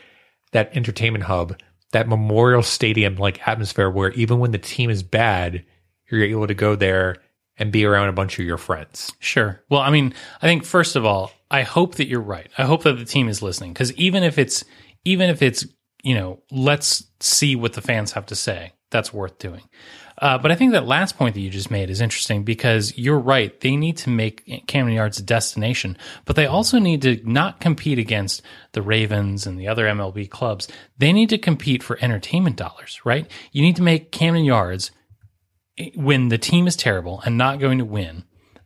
that 0.53 0.77
entertainment 0.77 1.25
hub, 1.25 1.57
that 1.93 2.09
memorial 2.09 2.63
stadium 2.63 3.17
like 3.17 3.47
atmosphere 3.47 3.91
where 3.91 4.13
even 4.13 4.39
when 4.39 4.51
the 4.51 4.59
team 4.59 4.91
is 4.91 5.03
bad, 5.03 5.65
you're 6.11 6.23
able 6.23 6.47
to 6.47 6.55
go 6.55 6.75
there 6.75 7.17
and 7.57 7.73
be 7.73 7.85
around 7.85 8.09
a 8.09 8.13
bunch 8.13 8.39
of 8.39 8.45
your 8.45 8.59
friends. 8.59 9.13
Sure. 9.19 9.63
Well, 9.69 9.81
I 9.81 9.91
mean, 9.91 10.15
I 10.41 10.47
think 10.47 10.65
first 10.65 10.97
of 10.97 11.05
all, 11.05 11.33
I 11.51 11.63
hope 11.63 11.97
that 11.97 12.09
you're 12.09 12.21
right. 12.21 12.49
I 12.57 12.65
hope 12.65 12.83
that 12.85 12.99
the 12.99 13.05
team 13.05 13.29
is 13.29 13.43
listening 13.43 13.73
because 13.73 13.93
even 13.95 14.23
if 14.23 14.39
it's 14.39 14.65
even 15.05 15.31
if 15.31 15.43
it's 15.43 15.67
you 16.03 16.15
know, 16.15 16.41
let's 16.51 17.05
see 17.21 17.57
what 17.57 17.73
the 17.73 17.83
fans 17.83 18.13
have 18.13 18.27
to 18.27 18.35
say. 18.37 18.73
That's 18.91 19.13
worth 19.13 19.39
doing. 19.39 19.63
Uh, 20.21 20.37
but 20.37 20.51
I 20.51 20.57
think 20.57 20.73
that 20.73 20.87
last 20.87 21.17
point 21.17 21.35
that 21.35 21.41
you 21.41 21.51
just 21.51 21.71
made 21.71 21.91
is 21.91 22.01
interesting 22.01 22.43
because 22.43 22.97
you're 22.99 23.19
right. 23.19 23.59
They 23.61 23.77
need 23.77 23.97
to 23.99 24.11
make 24.11 24.67
Camden 24.67 24.95
Yards 24.95 25.19
a 25.19 25.23
destination, 25.23 25.97
but 26.25 26.35
they 26.35 26.47
also 26.47 26.79
need 26.79 27.03
to 27.03 27.21
not 27.25 27.61
compete 27.61 27.99
against 27.99 28.43
the 28.73 28.83
Ravens 28.83 29.47
and 29.47 29.59
the 29.59 29.69
other 29.69 29.87
MLB 29.87 30.29
clubs. 30.29 30.67
They 30.99 31.13
need 31.13 31.29
to 31.29 31.39
compete 31.39 31.83
for 31.83 31.99
entertainment 32.03 32.57
dollars, 32.57 33.01
right? 33.05 33.31
You 33.53 33.63
need 33.63 33.77
to 33.77 33.83
make 33.83 34.11
Camden 34.11 34.45
Yards 34.45 34.91
when 35.95 36.29
the 36.29 36.39
team 36.39 36.67
is 36.67 36.75
terrible 36.75 37.21
and 37.25 37.39
not 37.39 37.61
going 37.61 37.79
to 37.79 37.85
win 37.85 38.25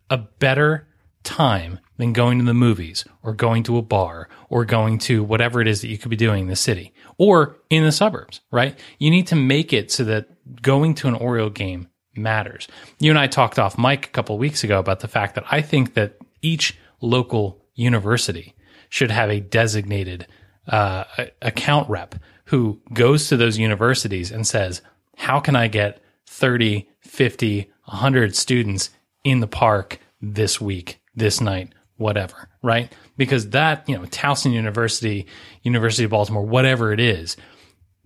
a 0.09 0.17
better 0.17 0.89
time 1.23 1.79
than 1.97 2.13
going 2.13 2.39
to 2.39 2.45
the 2.45 2.55
movies 2.55 3.05
or 3.23 3.35
going 3.35 3.63
to 3.65 3.77
a 3.77 3.83
bar 3.83 4.29
or 4.49 4.65
going 4.65 4.99
to 4.99 5.23
whatever 5.23 5.61
it 5.61 5.69
is 5.69 5.81
that 5.81 5.89
you 5.89 5.99
could 5.99 6.11
be 6.11 6.17
doing 6.17 6.43
in 6.43 6.49
the 6.49 6.57
city 6.57 6.93
or 7.19 7.57
in 7.71 7.85
the 7.85 7.93
suburbs, 7.93 8.41
right? 8.51 8.79
You 8.99 9.11
need 9.11 9.27
to 9.29 9.37
make 9.37 9.73
it 9.73 9.91
so 9.91 10.05
that 10.05 10.29
going 10.63 10.95
to 10.97 11.09
an 11.09 11.15
Oriole 11.15 11.51
game 11.51 11.89
matters. 12.15 12.69
You 12.99 13.11
and 13.11 13.19
I 13.19 13.27
talked 13.27 13.59
off 13.59 13.79
mic 13.79 14.07
a 14.07 14.11
couple 14.11 14.37
weeks 14.39 14.65
ago 14.65 14.79
about 14.79 15.01
the 15.01 15.09
fact 15.09 15.35
that 15.35 15.45
I 15.51 15.61
think 15.61 15.95
that 15.95 16.17
each 16.41 16.79
local 17.01 17.65
university 17.75 18.55
should 18.89 19.11
have 19.11 19.31
a 19.31 19.41
designated 19.41 20.27
uh, 20.69 21.05
account 21.41 21.89
rep 21.89 22.15
who 22.47 22.81
goes 22.93 23.29
to 23.29 23.37
those 23.37 23.59
universities 23.59 24.31
and 24.31 24.47
says, 24.47 24.83
How 25.17 25.41
can 25.41 25.57
I 25.57 25.69
get 25.69 26.03
30, 26.27 26.89
50, 27.01 27.71
100 27.85 28.37
students 28.37 28.91
in 29.25 29.41
the 29.41 29.47
park 29.47 29.99
this 30.21 30.61
week, 30.61 31.01
this 31.15 31.41
night, 31.41 31.73
whatever, 32.03 32.49
right? 32.63 32.93
Because 33.17 33.51
that, 33.51 33.89
you 33.89 33.97
know, 33.97 34.05
Towson 34.05 34.53
University, 34.53 35.27
University 35.63 36.05
of 36.05 36.11
Baltimore, 36.11 36.45
whatever 36.45 36.93
it 36.93 37.01
is, 37.01 37.37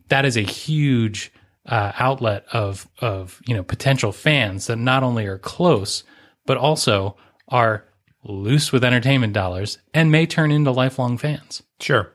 that 0.08 0.24
is 0.24 0.36
a 0.36 0.42
huge 0.42 1.32
uh, 1.66 1.90
outlet 1.98 2.44
of 2.52 2.88
of 3.00 3.42
you 3.44 3.52
know 3.52 3.64
potential 3.64 4.12
fans 4.12 4.68
that 4.68 4.76
not 4.76 5.02
only 5.02 5.26
are 5.26 5.36
close 5.36 6.04
but 6.46 6.56
also 6.56 7.16
are 7.48 7.84
loose 8.22 8.72
with 8.72 8.84
entertainment 8.84 9.32
dollars 9.32 9.78
and 9.94 10.10
may 10.10 10.26
turn 10.26 10.50
into 10.50 10.70
lifelong 10.70 11.18
fans. 11.18 11.62
Sure. 11.80 12.12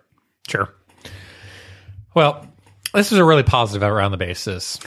Sure. 0.47 0.73
Well, 2.13 2.47
this 2.93 3.11
is 3.11 3.17
a 3.17 3.25
really 3.25 3.43
positive 3.43 3.87
around 3.87 4.11
the 4.11 4.17
basis. 4.17 4.79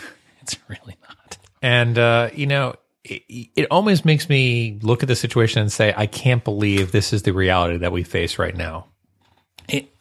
It's 0.43 0.57
really 0.69 0.97
not. 1.09 1.39
And, 1.63 1.99
uh, 1.99 2.31
you 2.35 2.47
know, 2.47 2.75
it, 3.05 3.49
it 3.55 3.67
almost 3.71 4.05
makes 4.05 4.29
me 4.29 4.79
look 4.83 5.03
at 5.03 5.09
the 5.09 5.17
situation 5.17 5.61
and 5.61 5.71
say, 5.71 5.93
I 5.97 6.07
can't 6.07 6.43
believe 6.43 6.91
this 6.91 7.13
is 7.13 7.23
the 7.23 7.33
reality 7.33 7.79
that 7.79 7.93
we 7.93 8.03
face 8.03 8.39
right 8.39 8.57
now. 8.57 8.87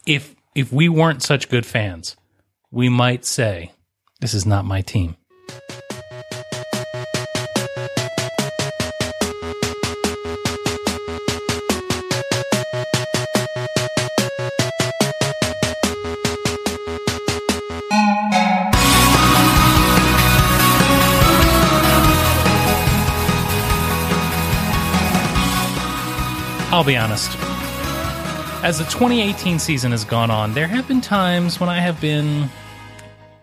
If 0.06 0.34
if 0.54 0.72
we 0.72 0.88
weren't 0.88 1.22
such 1.22 1.48
good 1.48 1.66
fans, 1.66 2.16
we 2.70 2.88
might 2.88 3.24
say, 3.24 3.72
"This 4.20 4.34
is 4.34 4.44
not 4.44 4.66
my 4.66 4.82
team." 4.82 5.16
I'll 26.74 26.82
be 26.82 26.96
honest. 26.96 27.30
As 28.64 28.78
the 28.78 28.84
2018 28.86 29.60
season 29.60 29.92
has 29.92 30.04
gone 30.04 30.28
on, 30.28 30.54
there 30.54 30.66
have 30.66 30.88
been 30.88 31.00
times 31.00 31.60
when 31.60 31.68
I 31.68 31.78
have 31.78 32.00
been, 32.00 32.50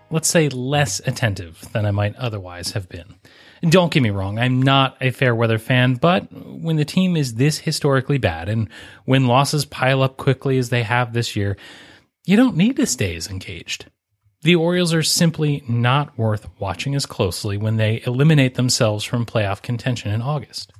let's 0.09 0.27
say, 0.27 0.49
less 0.49 0.99
attentive 1.05 1.65
than 1.71 1.85
I 1.85 1.91
might 1.91 2.13
otherwise 2.17 2.71
have 2.71 2.89
been. 2.89 3.15
Don't 3.61 3.89
get 3.89 4.03
me 4.03 4.09
wrong, 4.09 4.37
I'm 4.37 4.61
not 4.61 4.97
a 4.99 5.11
fair 5.11 5.33
weather 5.33 5.59
fan, 5.59 5.93
but 5.93 6.27
when 6.33 6.75
the 6.75 6.83
team 6.83 7.15
is 7.15 7.35
this 7.35 7.57
historically 7.57 8.17
bad 8.17 8.49
and 8.49 8.67
when 9.05 9.27
losses 9.27 9.63
pile 9.63 10.03
up 10.03 10.17
quickly 10.17 10.57
as 10.57 10.67
they 10.67 10.83
have 10.83 11.13
this 11.13 11.33
year, 11.33 11.55
you 12.25 12.35
don't 12.35 12.57
need 12.57 12.75
to 12.75 12.85
stay 12.85 13.15
as 13.15 13.29
engaged. 13.29 13.85
The 14.41 14.55
Orioles 14.55 14.93
are 14.93 15.03
simply 15.03 15.63
not 15.69 16.17
worth 16.17 16.49
watching 16.59 16.95
as 16.95 17.05
closely 17.05 17.55
when 17.55 17.77
they 17.77 18.03
eliminate 18.05 18.55
themselves 18.55 19.05
from 19.05 19.25
playoff 19.25 19.61
contention 19.61 20.11
in 20.11 20.21
August. 20.21 20.73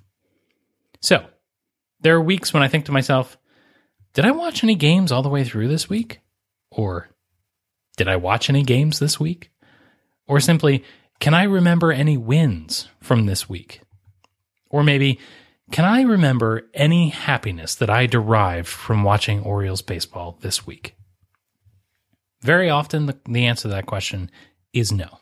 So, 0.99 1.27
there 2.01 2.15
are 2.15 2.21
weeks 2.21 2.53
when 2.53 2.63
I 2.63 2.67
think 2.67 2.85
to 2.85 2.91
myself, 2.91 3.37
did 4.13 4.25
I 4.25 4.31
watch 4.31 4.63
any 4.63 4.75
games 4.75 5.11
all 5.11 5.23
the 5.23 5.29
way 5.29 5.43
through 5.43 5.67
this 5.67 5.89
week? 5.89 6.19
Or 6.71 7.09
did 7.97 8.07
I 8.07 8.15
watch 8.15 8.49
any 8.49 8.63
games 8.63 8.99
this 8.99 9.19
week? 9.19 9.51
Or 10.27 10.39
simply, 10.39 10.83
can 11.19 11.33
I 11.33 11.43
remember 11.43 11.91
any 11.91 12.17
wins 12.17 12.87
from 12.99 13.25
this 13.25 13.47
week? 13.47 13.81
Or 14.69 14.83
maybe, 14.83 15.19
can 15.71 15.85
I 15.85 16.01
remember 16.01 16.69
any 16.73 17.09
happiness 17.09 17.75
that 17.75 17.89
I 17.89 18.05
derived 18.05 18.67
from 18.67 19.03
watching 19.03 19.41
Orioles 19.43 19.81
baseball 19.81 20.37
this 20.41 20.65
week? 20.65 20.95
Very 22.41 22.69
often, 22.69 23.05
the, 23.05 23.17
the 23.27 23.45
answer 23.45 23.63
to 23.63 23.67
that 23.69 23.85
question 23.85 24.31
is 24.73 24.91
no. 24.91 25.20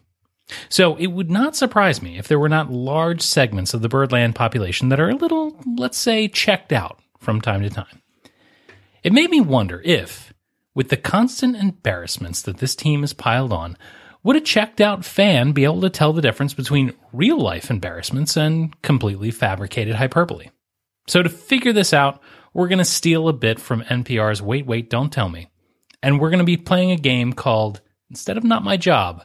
So 0.67 0.95
it 0.95 1.07
would 1.07 1.29
not 1.29 1.55
surprise 1.55 2.01
me 2.01 2.17
if 2.17 2.27
there 2.27 2.39
were 2.39 2.49
not 2.49 2.71
large 2.71 3.21
segments 3.21 3.73
of 3.73 3.81
the 3.81 3.89
birdland 3.89 4.35
population 4.35 4.89
that 4.89 4.99
are 4.99 5.09
a 5.09 5.15
little, 5.15 5.55
let's 5.77 5.97
say, 5.97 6.27
checked 6.27 6.73
out 6.73 6.99
from 7.19 7.41
time 7.41 7.61
to 7.61 7.69
time. 7.69 8.01
It 9.03 9.13
made 9.13 9.29
me 9.29 9.41
wonder 9.41 9.81
if, 9.85 10.33
with 10.73 10.89
the 10.89 10.97
constant 10.97 11.55
embarrassments 11.55 12.41
that 12.41 12.57
this 12.57 12.75
team 12.75 13.01
has 13.01 13.13
piled 13.13 13.53
on, 13.53 13.77
would 14.23 14.35
a 14.35 14.41
checked 14.41 14.81
out 14.81 15.05
fan 15.05 15.53
be 15.53 15.63
able 15.63 15.81
to 15.81 15.89
tell 15.89 16.11
the 16.11 16.21
difference 16.21 16.53
between 16.53 16.93
real 17.13 17.39
life 17.39 17.69
embarrassments 17.69 18.35
and 18.35 18.79
completely 18.81 19.31
fabricated 19.31 19.95
hyperbole? 19.95 20.49
So 21.07 21.23
to 21.23 21.29
figure 21.29 21.73
this 21.73 21.93
out, 21.93 22.21
we're 22.53 22.67
going 22.67 22.79
to 22.79 22.85
steal 22.85 23.29
a 23.29 23.33
bit 23.33 23.59
from 23.59 23.83
NPR's 23.83 24.41
Wait, 24.41 24.65
Wait, 24.65 24.89
Don't 24.89 25.11
Tell 25.11 25.29
Me. 25.29 25.49
And 26.03 26.19
we're 26.19 26.29
going 26.29 26.39
to 26.39 26.45
be 26.45 26.57
playing 26.57 26.91
a 26.91 26.97
game 26.97 27.33
called, 27.33 27.81
instead 28.09 28.37
of 28.37 28.43
Not 28.43 28.63
My 28.63 28.77
Job, 28.77 29.23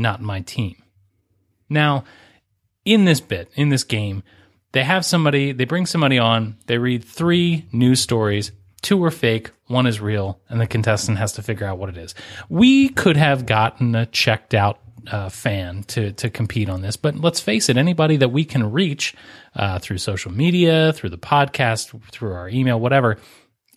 Not 0.00 0.20
My 0.20 0.40
Team. 0.40 0.82
Now, 1.68 2.04
in 2.84 3.04
this 3.04 3.20
bit, 3.20 3.50
in 3.54 3.68
this 3.68 3.84
game, 3.84 4.22
they 4.72 4.82
have 4.82 5.04
somebody, 5.04 5.52
they 5.52 5.64
bring 5.64 5.86
somebody 5.86 6.18
on, 6.18 6.56
they 6.66 6.78
read 6.78 7.04
three 7.04 7.66
news 7.72 8.00
stories. 8.00 8.52
Two 8.82 9.02
are 9.04 9.10
fake, 9.10 9.50
one 9.66 9.86
is 9.86 10.00
real, 10.00 10.40
and 10.48 10.60
the 10.60 10.66
contestant 10.66 11.18
has 11.18 11.32
to 11.34 11.42
figure 11.42 11.66
out 11.66 11.78
what 11.78 11.90
it 11.90 11.98
is. 11.98 12.14
We 12.48 12.88
could 12.88 13.16
have 13.16 13.44
gotten 13.44 13.94
a 13.94 14.06
checked 14.06 14.54
out 14.54 14.80
uh, 15.10 15.28
fan 15.28 15.82
to 15.84 16.12
to 16.12 16.30
compete 16.30 16.68
on 16.68 16.82
this, 16.82 16.96
but 16.96 17.16
let's 17.16 17.40
face 17.40 17.68
it, 17.68 17.76
anybody 17.76 18.16
that 18.16 18.30
we 18.30 18.44
can 18.44 18.70
reach 18.70 19.14
uh, 19.54 19.78
through 19.78 19.98
social 19.98 20.32
media, 20.32 20.92
through 20.94 21.10
the 21.10 21.18
podcast, 21.18 22.00
through 22.10 22.32
our 22.32 22.48
email, 22.48 22.80
whatever, 22.80 23.18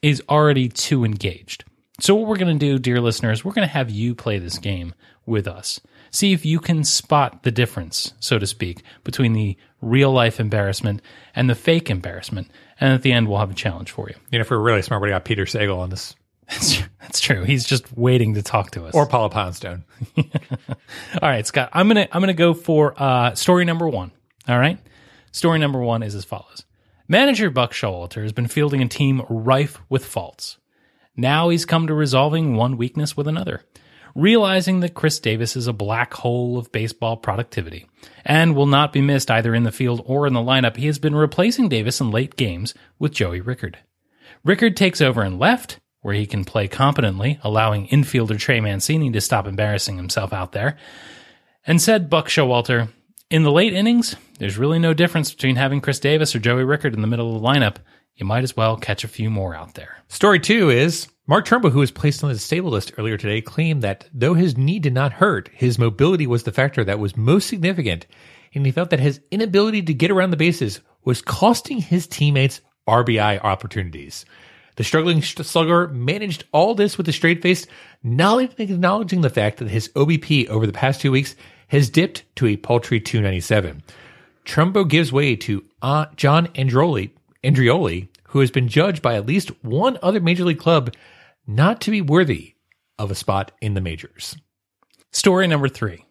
is 0.02 0.22
already 0.30 0.70
too 0.70 1.04
engaged. 1.04 1.66
So, 2.00 2.16
what 2.16 2.28
we're 2.28 2.38
going 2.38 2.58
to 2.58 2.66
do, 2.66 2.80
dear 2.80 3.00
listeners, 3.00 3.44
we're 3.44 3.54
going 3.54 3.68
to 3.68 3.74
have 3.74 3.90
you 3.90 4.16
play 4.16 4.40
this 4.40 4.58
game 4.58 4.94
with 5.26 5.48
us. 5.48 5.80
See 6.14 6.32
if 6.32 6.46
you 6.46 6.60
can 6.60 6.84
spot 6.84 7.42
the 7.42 7.50
difference, 7.50 8.14
so 8.20 8.38
to 8.38 8.46
speak, 8.46 8.84
between 9.04 9.34
the 9.34 9.58
real 9.82 10.12
life 10.12 10.40
embarrassment 10.40 11.02
and 11.36 11.50
the 11.50 11.56
fake 11.56 11.90
embarrassment. 11.90 12.52
And 12.80 12.94
at 12.94 13.02
the 13.02 13.12
end, 13.12 13.28
we'll 13.28 13.40
have 13.40 13.50
a 13.50 13.56
challenge 13.56 13.90
for 13.90 14.08
you. 14.10 14.16
You 14.30 14.38
know, 14.38 14.44
if 14.44 14.52
we're 14.52 14.60
really 14.60 14.84
smart, 14.84 15.02
we 15.02 15.10
got 15.10 15.26
Peter 15.26 15.46
Sagal 15.46 15.78
on 15.80 15.90
this, 15.90 16.16
That's, 16.48 16.82
that's 17.02 17.20
true. 17.20 17.44
He's 17.44 17.66
just 17.66 17.98
waiting 17.98 18.36
to 18.36 18.44
talk 18.44 18.70
to 18.72 18.86
us. 18.86 18.94
or 18.94 19.08
Paula 19.08 19.30
Poundstone. 19.32 19.86
All 20.18 20.24
right, 21.30 21.48
Scott. 21.48 21.70
I'm 21.74 21.88
gonna 21.88 22.08
I'm 22.12 22.22
gonna 22.22 22.34
go 22.34 22.54
for 22.54 22.94
uh, 23.02 23.34
story 23.34 23.66
number 23.66 23.88
one. 23.90 24.12
All 24.48 24.60
right, 24.60 24.78
story 25.32 25.58
number 25.58 25.80
one 25.80 26.04
is 26.04 26.14
as 26.14 26.26
follows: 26.26 26.64
Manager 27.08 27.50
Buck 27.50 27.72
Showalter 27.74 28.22
has 28.22 28.34
been 28.34 28.48
fielding 28.48 28.82
a 28.84 28.88
team 28.88 29.24
rife 29.30 29.80
with 29.90 30.06
faults. 30.06 30.58
Now 31.16 31.50
he's 31.50 31.66
come 31.66 31.88
to 31.88 31.94
resolving 31.94 32.56
one 32.56 32.78
weakness 32.78 33.16
with 33.18 33.28
another, 33.28 33.64
realizing 34.16 34.80
that 34.82 34.94
Chris 34.94 35.20
Davis 35.20 35.56
is 35.56 35.68
a 35.68 35.74
black 35.74 36.14
hole 36.14 36.58
of 36.58 36.72
baseball 36.72 37.18
productivity 37.18 37.88
and 38.24 38.56
will 38.56 38.66
not 38.66 38.94
be 38.94 39.02
missed 39.02 39.32
either 39.32 39.56
in 39.56 39.64
the 39.64 39.72
field 39.72 40.02
or 40.06 40.28
in 40.28 40.34
the 40.34 40.40
lineup. 40.40 40.78
He 40.78 40.86
has 40.88 41.00
been 41.00 41.16
replacing 41.16 41.70
Davis 41.70 42.00
in 42.00 42.12
late 42.12 42.36
games 42.36 42.74
with 43.00 43.14
Joey 43.14 43.42
Rickard. 43.42 43.80
Rickard 44.44 44.78
takes 44.78 45.02
over 45.02 45.24
in 45.24 45.40
left, 45.40 45.80
where 46.02 46.14
he 46.14 46.26
can 46.26 46.44
play 46.44 46.68
competently, 46.68 47.40
allowing 47.44 47.88
infielder 47.88 48.38
Trey 48.38 48.60
Mancini 48.60 49.10
to 49.12 49.22
stop 49.22 49.48
embarrassing 49.48 49.96
himself 49.96 50.34
out 50.34 50.52
there. 50.52 50.78
And 51.66 51.82
said 51.82 52.10
Buck 52.10 52.28
Showalter, 52.28 52.90
in 53.30 53.44
the 53.44 53.52
late 53.52 53.74
innings, 53.74 54.16
there's 54.38 54.58
really 54.58 54.80
no 54.80 54.94
difference 54.94 55.34
between 55.34 55.56
having 55.56 55.82
Chris 55.82 56.00
Davis 56.00 56.36
or 56.36 56.40
Joey 56.40 56.66
Rickard 56.66 56.94
in 56.94 57.02
the 57.02 57.08
middle 57.08 57.36
of 57.36 57.42
the 57.42 57.48
lineup. 57.48 57.78
You 58.16 58.26
might 58.26 58.44
as 58.44 58.56
well 58.56 58.76
catch 58.78 59.04
a 59.04 59.08
few 59.08 59.30
more 59.30 59.56
out 59.56 59.74
there. 59.76 59.98
Story 60.08 60.40
two 60.40 60.70
is 60.70 61.08
Mark 61.26 61.46
Trumbo, 61.46 61.72
who 61.72 61.80
was 61.80 61.92
placed 61.92 62.22
on 62.22 62.28
the 62.28 62.36
disabled 62.36 62.74
list 62.74 62.92
earlier 62.98 63.16
today, 63.16 63.40
claimed 63.40 63.82
that 63.82 64.10
though 64.14 64.34
his 64.34 64.58
knee 64.58 64.78
did 64.78 64.94
not 64.94 65.14
hurt, 65.14 65.50
his 65.54 65.80
mobility 65.80 66.28
was 66.28 66.44
the 66.44 66.52
factor 66.52 66.84
that 66.84 67.00
was 67.00 67.16
most 67.16 67.48
significant 67.48 68.06
and 68.54 68.66
he 68.66 68.72
felt 68.72 68.90
that 68.90 69.00
his 69.00 69.20
inability 69.32 69.82
to 69.82 69.94
get 69.94 70.12
around 70.12 70.32
the 70.32 70.38
bases 70.38 70.82
was 71.04 71.22
costing 71.22 71.80
his 71.80 72.08
teammates 72.08 72.62
RBI 72.88 73.44
opportunities. 73.44 74.26
The 74.76 74.84
struggling 74.84 75.22
slugger 75.22 75.88
managed 75.88 76.46
all 76.52 76.76
this 76.76 76.98
with 76.98 77.08
a 77.08 77.14
straight 77.14 77.42
face, 77.42 77.68
not 78.02 78.42
even 78.42 78.72
acknowledging 78.74 79.22
the 79.22 79.30
fact 79.30 79.58
that 79.58 79.70
his 79.70 79.90
OBP 79.90 80.48
over 80.50 80.66
the 80.66 80.74
past 80.74 81.02
two 81.02 81.12
weeks 81.12 81.36
has 81.68 81.90
dipped 81.90 82.24
to 82.38 82.48
a 82.48 82.58
paltry 82.58 83.00
297. 83.00 83.84
Trumbo 84.46 84.88
gives 84.88 85.12
way 85.12 85.36
to 85.36 85.64
uh, 85.82 86.08
John 86.16 86.48
Andreoli, 86.48 87.12
Andreoli, 87.44 88.08
who 88.26 88.40
has 88.40 88.52
been 88.52 88.68
judged 88.68 89.02
by 89.02 89.16
at 89.16 89.28
least 89.28 89.50
one 89.64 89.98
other 90.02 90.20
major 90.20 90.44
league 90.44 90.60
club 90.60 90.92
not 91.48 91.82
to 91.82 91.92
be 91.92 92.02
worthy 92.02 92.56
of 92.98 93.12
a 93.12 93.16
spot 93.16 93.52
in 93.62 93.74
the 93.74 93.82
majors. 93.82 94.36
Story 95.12 95.48
number 95.48 95.68
three. 95.68 96.06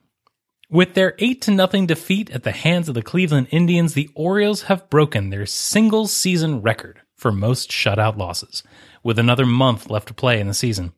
With 0.70 0.94
their 0.94 1.14
8 1.18 1.42
to 1.42 1.50
nothing 1.50 1.86
defeat 1.86 2.30
at 2.30 2.44
the 2.44 2.52
hands 2.52 2.88
of 2.88 2.94
the 2.94 3.02
Cleveland 3.02 3.48
Indians, 3.50 3.94
the 3.94 4.08
Orioles 4.14 4.62
have 4.62 4.88
broken 4.88 5.28
their 5.28 5.44
single 5.44 6.06
season 6.06 6.62
record 6.62 7.00
for 7.14 7.30
most 7.30 7.70
shutout 7.70 8.16
losses, 8.16 8.62
with 9.02 9.18
another 9.18 9.44
month 9.44 9.90
left 9.90 10.08
to 10.08 10.14
play 10.14 10.40
in 10.40 10.48
the 10.48 10.54
season. 10.54 10.92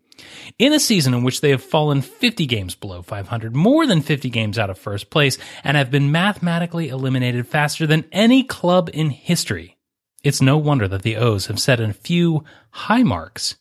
In 0.60 0.72
a 0.72 0.78
season 0.78 1.12
in 1.12 1.24
which 1.24 1.40
they 1.40 1.50
have 1.50 1.62
fallen 1.62 2.02
50 2.02 2.46
games 2.46 2.76
below 2.76 3.02
500, 3.02 3.56
more 3.56 3.84
than 3.84 4.00
50 4.00 4.30
games 4.30 4.58
out 4.58 4.70
of 4.70 4.78
first 4.78 5.10
place, 5.10 5.38
and 5.64 5.76
have 5.76 5.90
been 5.90 6.12
mathematically 6.12 6.88
eliminated 6.88 7.48
faster 7.48 7.84
than 7.84 8.04
any 8.12 8.44
club 8.44 8.88
in 8.92 9.10
history, 9.10 9.76
it's 10.22 10.40
no 10.40 10.56
wonder 10.56 10.86
that 10.86 11.02
the 11.02 11.16
O's 11.16 11.46
have 11.46 11.58
set 11.58 11.80
a 11.80 11.92
few 11.92 12.44
high 12.70 13.02
marks 13.02 13.56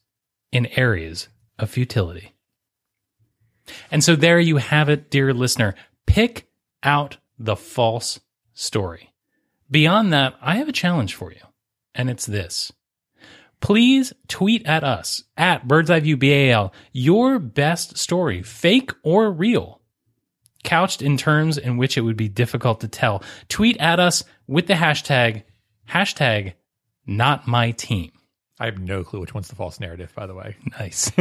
in 0.53 0.67
areas 0.77 1.27
of 1.57 1.69
futility. 1.69 2.33
And 3.91 4.03
so 4.03 4.15
there 4.15 4.39
you 4.39 4.57
have 4.57 4.87
it, 4.87 5.09
dear 5.09 5.33
listener. 5.33 5.73
Pick 6.05 6.47
out 6.83 7.17
the 7.39 7.55
false 7.55 8.19
story. 8.53 9.11
Beyond 9.71 10.13
that, 10.13 10.35
I 10.41 10.57
have 10.57 10.69
a 10.69 10.73
challenge 10.73 11.15
for 11.15 11.31
you, 11.31 11.41
and 11.95 12.09
it's 12.09 12.27
this. 12.27 12.71
Please 13.61 14.13
tweet 14.27 14.65
at 14.67 14.83
us 14.83 15.23
at 15.37 15.67
Bird's 15.67 15.89
Eye 15.89 16.01
View 16.01 16.17
BAL 16.17 16.71
your 16.91 17.39
best 17.39 17.97
story, 17.97 18.43
fake 18.43 18.91
or 19.01 19.31
real, 19.31 19.81
couched 20.63 21.01
in 21.01 21.17
terms 21.17 21.57
in 21.57 21.77
which 21.77 21.97
it 21.97 22.01
would 22.01 22.17
be 22.17 22.27
difficult 22.27 22.81
to 22.81 22.87
tell. 22.87 23.23
Tweet 23.49 23.77
at 23.77 23.99
us 23.99 24.23
with 24.47 24.67
the 24.67 24.73
hashtag, 24.73 25.43
hashtag 25.89 26.53
not 27.07 27.47
my 27.47 27.71
team. 27.71 28.11
I 28.59 28.65
have 28.65 28.79
no 28.79 29.03
clue 29.03 29.19
which 29.19 29.33
one's 29.33 29.47
the 29.47 29.55
false 29.55 29.79
narrative, 29.79 30.13
by 30.15 30.27
the 30.27 30.35
way. 30.35 30.55
Nice. 30.79 31.11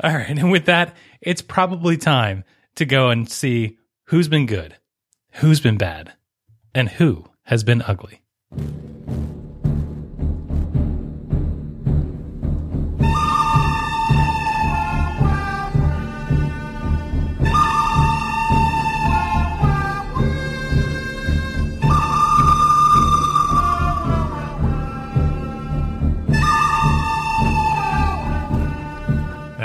All 0.00 0.14
right. 0.14 0.28
And 0.28 0.52
with 0.52 0.66
that, 0.66 0.96
it's 1.20 1.42
probably 1.42 1.96
time 1.96 2.44
to 2.76 2.84
go 2.84 3.10
and 3.10 3.28
see 3.28 3.78
who's 4.04 4.28
been 4.28 4.46
good, 4.46 4.76
who's 5.34 5.60
been 5.60 5.76
bad, 5.76 6.12
and 6.74 6.88
who 6.88 7.26
has 7.44 7.64
been 7.64 7.82
ugly. 7.82 8.22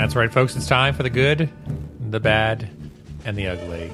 That's 0.04 0.16
right, 0.16 0.30
folks. 0.30 0.54
It's 0.54 0.66
time 0.66 0.92
for 0.92 1.02
the 1.02 1.08
good, 1.08 1.48
the 2.10 2.20
bad, 2.20 2.68
and 3.24 3.38
the 3.38 3.46
ugly. 3.46 3.90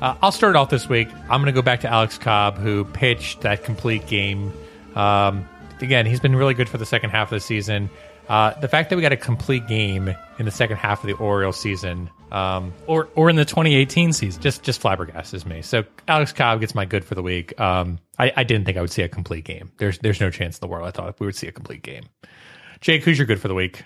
Uh, 0.00 0.14
I'll 0.22 0.32
start 0.32 0.56
off 0.56 0.70
this 0.70 0.88
week. 0.88 1.06
I'm 1.24 1.42
going 1.42 1.44
to 1.44 1.52
go 1.52 1.60
back 1.60 1.82
to 1.82 1.88
Alex 1.92 2.16
Cobb, 2.16 2.56
who 2.56 2.86
pitched 2.86 3.42
that 3.42 3.62
complete 3.62 4.06
game. 4.06 4.54
Um, 4.94 5.46
again, 5.82 6.06
he's 6.06 6.18
been 6.18 6.34
really 6.34 6.54
good 6.54 6.66
for 6.70 6.78
the 6.78 6.86
second 6.86 7.10
half 7.10 7.30
of 7.30 7.36
the 7.36 7.40
season. 7.40 7.90
Uh, 8.26 8.58
the 8.60 8.68
fact 8.68 8.88
that 8.88 8.96
we 8.96 9.02
got 9.02 9.12
a 9.12 9.18
complete 9.18 9.68
game 9.68 10.14
in 10.38 10.46
the 10.46 10.50
second 10.50 10.78
half 10.78 11.04
of 11.04 11.08
the 11.08 11.12
Orioles 11.22 11.60
season 11.60 12.08
um, 12.32 12.72
Or, 12.86 13.10
or 13.14 13.28
in 13.28 13.36
the 13.36 13.44
2018 13.44 14.14
season. 14.14 14.40
just 14.40 14.62
just 14.62 14.80
flabbergastes 14.80 15.44
me. 15.44 15.60
So 15.60 15.84
Alex 16.08 16.32
Cobb 16.32 16.60
gets 16.60 16.74
my 16.74 16.86
good 16.86 17.04
for 17.04 17.14
the 17.14 17.22
week. 17.22 17.60
Um, 17.60 17.98
I, 18.18 18.32
I 18.34 18.44
didn't 18.44 18.64
think 18.64 18.78
I 18.78 18.80
would 18.80 18.90
see 18.92 19.02
a 19.02 19.10
complete 19.10 19.44
game. 19.44 19.72
There's 19.76 19.98
there's 19.98 20.22
no 20.22 20.30
chance 20.30 20.56
in 20.56 20.60
the 20.62 20.68
world 20.68 20.88
I 20.88 20.90
thought 20.90 21.20
we 21.20 21.26
would 21.26 21.36
see 21.36 21.48
a 21.48 21.52
complete 21.52 21.82
game. 21.82 22.04
Jake, 22.80 23.04
who's 23.04 23.18
your 23.18 23.26
good 23.26 23.42
for 23.42 23.48
the 23.48 23.54
week? 23.54 23.84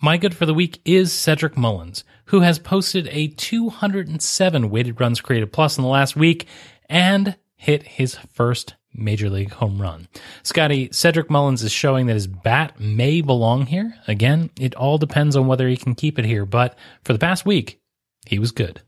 My 0.00 0.18
good 0.18 0.34
for 0.34 0.44
the 0.44 0.52
week 0.52 0.80
is 0.84 1.10
Cedric 1.10 1.56
Mullins, 1.56 2.04
who 2.26 2.40
has 2.40 2.58
posted 2.58 3.08
a 3.10 3.28
207 3.28 4.68
weighted 4.68 5.00
runs 5.00 5.22
created 5.22 5.52
plus 5.52 5.78
in 5.78 5.82
the 5.82 5.88
last 5.88 6.14
week 6.14 6.46
and 6.90 7.34
hit 7.56 7.82
his 7.82 8.14
first 8.34 8.74
major 8.92 9.30
league 9.30 9.52
home 9.52 9.80
run. 9.80 10.06
Scotty, 10.42 10.90
Cedric 10.92 11.30
Mullins 11.30 11.62
is 11.62 11.72
showing 11.72 12.06
that 12.06 12.14
his 12.14 12.26
bat 12.26 12.78
may 12.78 13.22
belong 13.22 13.64
here. 13.64 13.94
Again, 14.06 14.50
it 14.60 14.74
all 14.74 14.98
depends 14.98 15.34
on 15.34 15.46
whether 15.46 15.66
he 15.66 15.78
can 15.78 15.94
keep 15.94 16.18
it 16.18 16.26
here, 16.26 16.44
but 16.44 16.78
for 17.02 17.14
the 17.14 17.18
past 17.18 17.46
week, 17.46 17.80
he 18.26 18.38
was 18.38 18.52
good. 18.52 18.82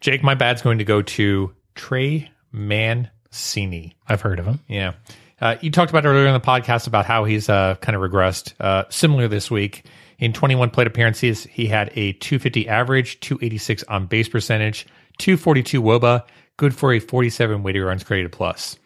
Jake, 0.00 0.24
my 0.24 0.34
bad's 0.34 0.60
going 0.62 0.78
to 0.78 0.84
go 0.84 1.02
to 1.02 1.54
Trey 1.76 2.30
Mancini. 2.50 3.94
I've 4.08 4.22
heard 4.22 4.40
of 4.40 4.46
him. 4.46 4.58
Yeah. 4.66 4.94
Uh, 5.40 5.56
you 5.60 5.70
talked 5.70 5.90
about 5.90 6.04
earlier 6.04 6.26
in 6.26 6.34
the 6.34 6.40
podcast 6.40 6.86
about 6.88 7.06
how 7.06 7.24
he's 7.24 7.48
uh, 7.48 7.76
kind 7.76 7.94
of 7.94 8.02
regressed. 8.02 8.54
Uh, 8.58 8.84
similar 8.90 9.28
this 9.28 9.50
week. 9.50 9.84
In 10.20 10.34
21 10.34 10.70
plate 10.70 10.86
appearances, 10.86 11.44
he 11.44 11.66
had 11.66 11.88
a 11.96 12.12
250 12.12 12.68
average, 12.68 13.18
286 13.20 13.82
on 13.84 14.06
base 14.06 14.28
percentage, 14.28 14.86
242 15.18 15.82
wOBA, 15.82 16.24
good 16.58 16.74
for 16.74 16.92
a 16.92 17.00
47 17.00 17.62
weighted 17.62 17.82
runs 17.82 18.04
created 18.04 18.30
plus. 18.30 18.78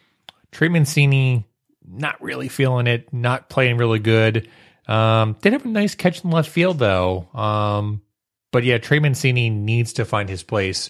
Trey 0.53 0.69
Mancini, 0.69 1.45
not 1.85 2.23
really 2.23 2.47
feeling 2.47 2.87
it, 2.87 3.13
not 3.13 3.49
playing 3.49 3.79
really 3.79 3.99
good. 3.99 4.49
Um, 4.87 5.37
did 5.43 5.53
have 5.55 5.67
a 5.67 5.69
nice 5.69 5.97
catch 5.97 6.23
in 6.23 6.31
left 6.31 6.49
field 6.49 6.79
though. 6.79 7.29
Um, 7.35 8.03
but 8.53 8.63
yeah, 8.63 8.79
Trey 8.79 9.01
Mancini 9.01 9.51
needs 9.51 9.95
to 9.95 10.05
find 10.05 10.29
his 10.29 10.45
place. 10.45 10.89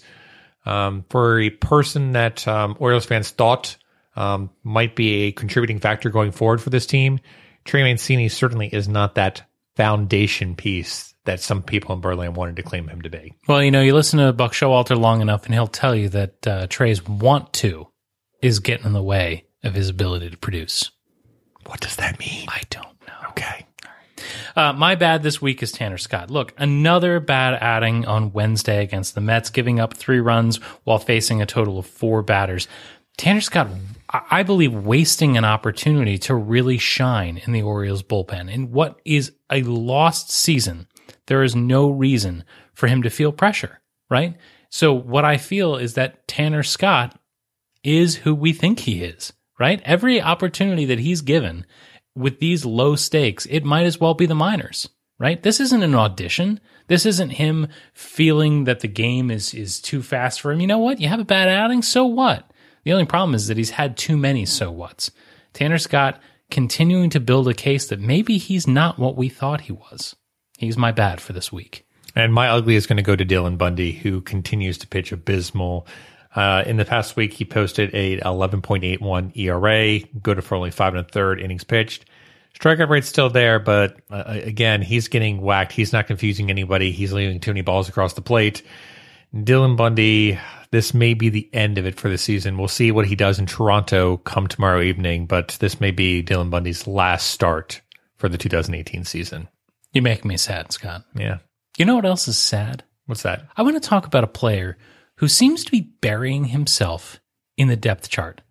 Um, 0.67 1.05
for 1.09 1.39
a 1.39 1.49
person 1.49 2.11
that 2.11 2.47
um, 2.47 2.75
Orioles 2.79 3.05
fans 3.05 3.31
thought 3.31 3.77
um, 4.15 4.51
might 4.63 4.95
be 4.95 5.23
a 5.23 5.31
contributing 5.31 5.79
factor 5.79 6.11
going 6.11 6.31
forward 6.31 6.61
for 6.61 6.69
this 6.69 6.85
team, 6.85 7.19
Trey 7.65 7.81
Mancini 7.81 8.29
certainly 8.29 8.67
is 8.67 8.87
not 8.87 9.15
that 9.15 9.43
foundation 9.75 10.55
piece 10.55 11.13
that 11.25 11.39
some 11.39 11.61
people 11.61 11.95
in 11.95 12.01
Birdland 12.01 12.35
wanted 12.35 12.55
to 12.57 12.63
claim 12.63 12.87
him 12.87 13.01
to 13.01 13.09
be. 13.09 13.33
Well, 13.47 13.63
you 13.63 13.71
know, 13.71 13.81
you 13.81 13.93
listen 13.93 14.19
to 14.19 14.31
Buck 14.31 14.53
Showalter 14.53 14.97
long 14.97 15.21
enough, 15.21 15.45
and 15.45 15.53
he'll 15.53 15.67
tell 15.67 15.95
you 15.95 16.09
that 16.09 16.47
uh, 16.47 16.67
Trey's 16.67 17.05
want 17.07 17.51
to 17.53 17.87
is 18.41 18.59
getting 18.59 18.85
in 18.85 18.93
the 18.93 19.03
way 19.03 19.45
of 19.63 19.73
his 19.73 19.89
ability 19.89 20.29
to 20.29 20.37
produce. 20.37 20.91
What 21.65 21.81
does 21.81 21.95
that 21.95 22.19
mean? 22.19 22.47
I 22.47 22.61
don't 22.69 23.07
know. 23.07 23.29
Okay. 23.29 23.65
Uh, 24.55 24.71
my 24.71 24.95
bad 24.95 25.23
this 25.23 25.41
week 25.41 25.61
is 25.61 25.71
Tanner 25.71 25.97
Scott. 25.97 26.31
Look, 26.31 26.53
another 26.57 27.19
bad 27.19 27.61
outing 27.61 28.05
on 28.05 28.31
Wednesday 28.31 28.83
against 28.83 29.15
the 29.15 29.21
Mets, 29.21 29.49
giving 29.49 29.79
up 29.79 29.95
three 29.95 30.19
runs 30.19 30.57
while 30.83 30.99
facing 30.99 31.41
a 31.41 31.45
total 31.45 31.79
of 31.79 31.85
four 31.85 32.21
batters. 32.21 32.67
Tanner 33.17 33.41
Scott, 33.41 33.67
I 34.29 34.43
believe, 34.43 34.73
wasting 34.73 35.37
an 35.37 35.45
opportunity 35.45 36.17
to 36.19 36.35
really 36.35 36.77
shine 36.77 37.41
in 37.45 37.53
the 37.53 37.61
Orioles 37.61 38.03
bullpen. 38.03 38.51
In 38.51 38.71
what 38.71 38.99
is 39.05 39.31
a 39.51 39.63
lost 39.63 40.31
season, 40.31 40.87
there 41.27 41.43
is 41.43 41.55
no 41.55 41.89
reason 41.89 42.43
for 42.73 42.87
him 42.87 43.01
to 43.03 43.09
feel 43.09 43.31
pressure, 43.31 43.81
right? 44.09 44.35
So, 44.69 44.93
what 44.93 45.25
I 45.25 45.37
feel 45.37 45.75
is 45.75 45.93
that 45.93 46.27
Tanner 46.27 46.63
Scott 46.63 47.19
is 47.83 48.17
who 48.17 48.35
we 48.35 48.51
think 48.53 48.79
he 48.79 49.03
is, 49.03 49.33
right? 49.59 49.81
Every 49.85 50.21
opportunity 50.21 50.85
that 50.85 50.99
he's 50.99 51.21
given 51.21 51.65
with 52.15 52.39
these 52.39 52.65
low 52.65 52.95
stakes, 52.95 53.45
it 53.45 53.63
might 53.63 53.85
as 53.85 53.99
well 53.99 54.13
be 54.13 54.25
the 54.25 54.35
minors, 54.35 54.89
right? 55.19 55.41
This 55.41 55.59
isn't 55.59 55.83
an 55.83 55.95
audition. 55.95 56.59
This 56.87 57.05
isn't 57.05 57.31
him 57.31 57.67
feeling 57.93 58.65
that 58.65 58.81
the 58.81 58.87
game 58.87 59.31
is 59.31 59.53
is 59.53 59.79
too 59.79 60.01
fast 60.01 60.41
for 60.41 60.51
him. 60.51 60.59
You 60.59 60.67
know 60.67 60.79
what? 60.79 60.99
You 60.99 61.07
have 61.07 61.19
a 61.19 61.25
bad 61.25 61.47
outing, 61.47 61.81
so 61.81 62.05
what? 62.05 62.51
The 62.85 62.93
only 62.93 63.05
problem 63.05 63.35
is 63.35 63.47
that 63.47 63.57
he's 63.57 63.71
had 63.71 63.97
too 63.97 64.15
many 64.15 64.45
so 64.45 64.71
whats. 64.71 65.11
Tanner 65.53 65.79
Scott 65.79 66.21
continuing 66.51 67.09
to 67.09 67.19
build 67.19 67.47
a 67.47 67.53
case 67.53 67.87
that 67.87 67.99
maybe 67.99 68.37
he's 68.37 68.67
not 68.67 68.99
what 68.99 69.17
we 69.17 69.27
thought 69.27 69.61
he 69.61 69.73
was. 69.73 70.15
He's 70.57 70.77
my 70.77 70.91
bad 70.91 71.19
for 71.19 71.33
this 71.33 71.51
week. 71.51 71.85
And 72.15 72.33
my 72.33 72.47
ugly 72.47 72.75
is 72.75 72.85
going 72.87 72.97
to 72.97 73.03
go 73.03 73.15
to 73.15 73.25
Dylan 73.25 73.57
Bundy, 73.57 73.91
who 73.91 74.21
continues 74.21 74.77
to 74.77 74.87
pitch 74.87 75.11
abysmal. 75.11 75.87
Uh, 76.35 76.63
in 76.65 76.77
the 76.77 76.85
past 76.85 77.15
week, 77.15 77.33
he 77.33 77.43
posted 77.43 77.93
a 77.93 78.19
11.81 78.19 79.35
ERA, 79.35 79.99
good 80.21 80.43
for 80.43 80.55
only 80.55 80.71
five 80.71 80.93
and 80.93 81.05
a 81.05 81.09
third 81.09 81.41
innings 81.41 81.63
pitched. 81.63 82.05
Strikeout 82.57 82.87
rate's 82.87 83.07
still 83.07 83.29
there, 83.29 83.59
but 83.59 83.97
uh, 84.09 84.23
again, 84.27 84.81
he's 84.81 85.07
getting 85.09 85.41
whacked. 85.41 85.73
He's 85.73 85.91
not 85.91 86.07
confusing 86.07 86.49
anybody. 86.49 86.91
He's 86.91 87.11
leaving 87.11 87.39
too 87.39 87.51
many 87.51 87.61
balls 87.61 87.89
across 87.89 88.13
the 88.13 88.21
plate. 88.21 88.63
Dylan 89.35 89.75
Bundy, 89.75 90.39
this 90.71 90.93
may 90.93 91.13
be 91.13 91.29
the 91.29 91.49
end 91.53 91.77
of 91.77 91.85
it 91.85 91.99
for 91.99 92.09
the 92.09 92.17
season. 92.17 92.57
We'll 92.57 92.67
see 92.69 92.91
what 92.91 93.07
he 93.07 93.15
does 93.15 93.37
in 93.37 93.45
Toronto 93.45 94.17
come 94.17 94.47
tomorrow 94.47 94.81
evening, 94.81 95.25
but 95.25 95.57
this 95.59 95.81
may 95.81 95.91
be 95.91 96.23
Dylan 96.23 96.49
Bundy's 96.49 96.87
last 96.87 97.27
start 97.27 97.81
for 98.15 98.29
the 98.29 98.37
2018 98.37 99.03
season. 99.03 99.49
You 99.91 100.01
make 100.01 100.23
me 100.23 100.37
sad, 100.37 100.71
Scott. 100.71 101.03
Yeah. 101.15 101.39
You 101.77 101.85
know 101.85 101.95
what 101.95 102.05
else 102.05 102.27
is 102.27 102.37
sad? 102.37 102.83
What's 103.07 103.23
that? 103.23 103.45
I 103.57 103.61
want 103.63 103.81
to 103.81 103.87
talk 103.89 104.05
about 104.07 104.23
a 104.23 104.27
player 104.27 104.77
who 105.17 105.27
seems 105.27 105.65
to 105.65 105.71
be 105.71 105.81
burying 105.81 106.45
himself 106.45 107.19
in 107.57 107.67
the 107.67 107.75
depth 107.75 108.09
chart 108.09 108.41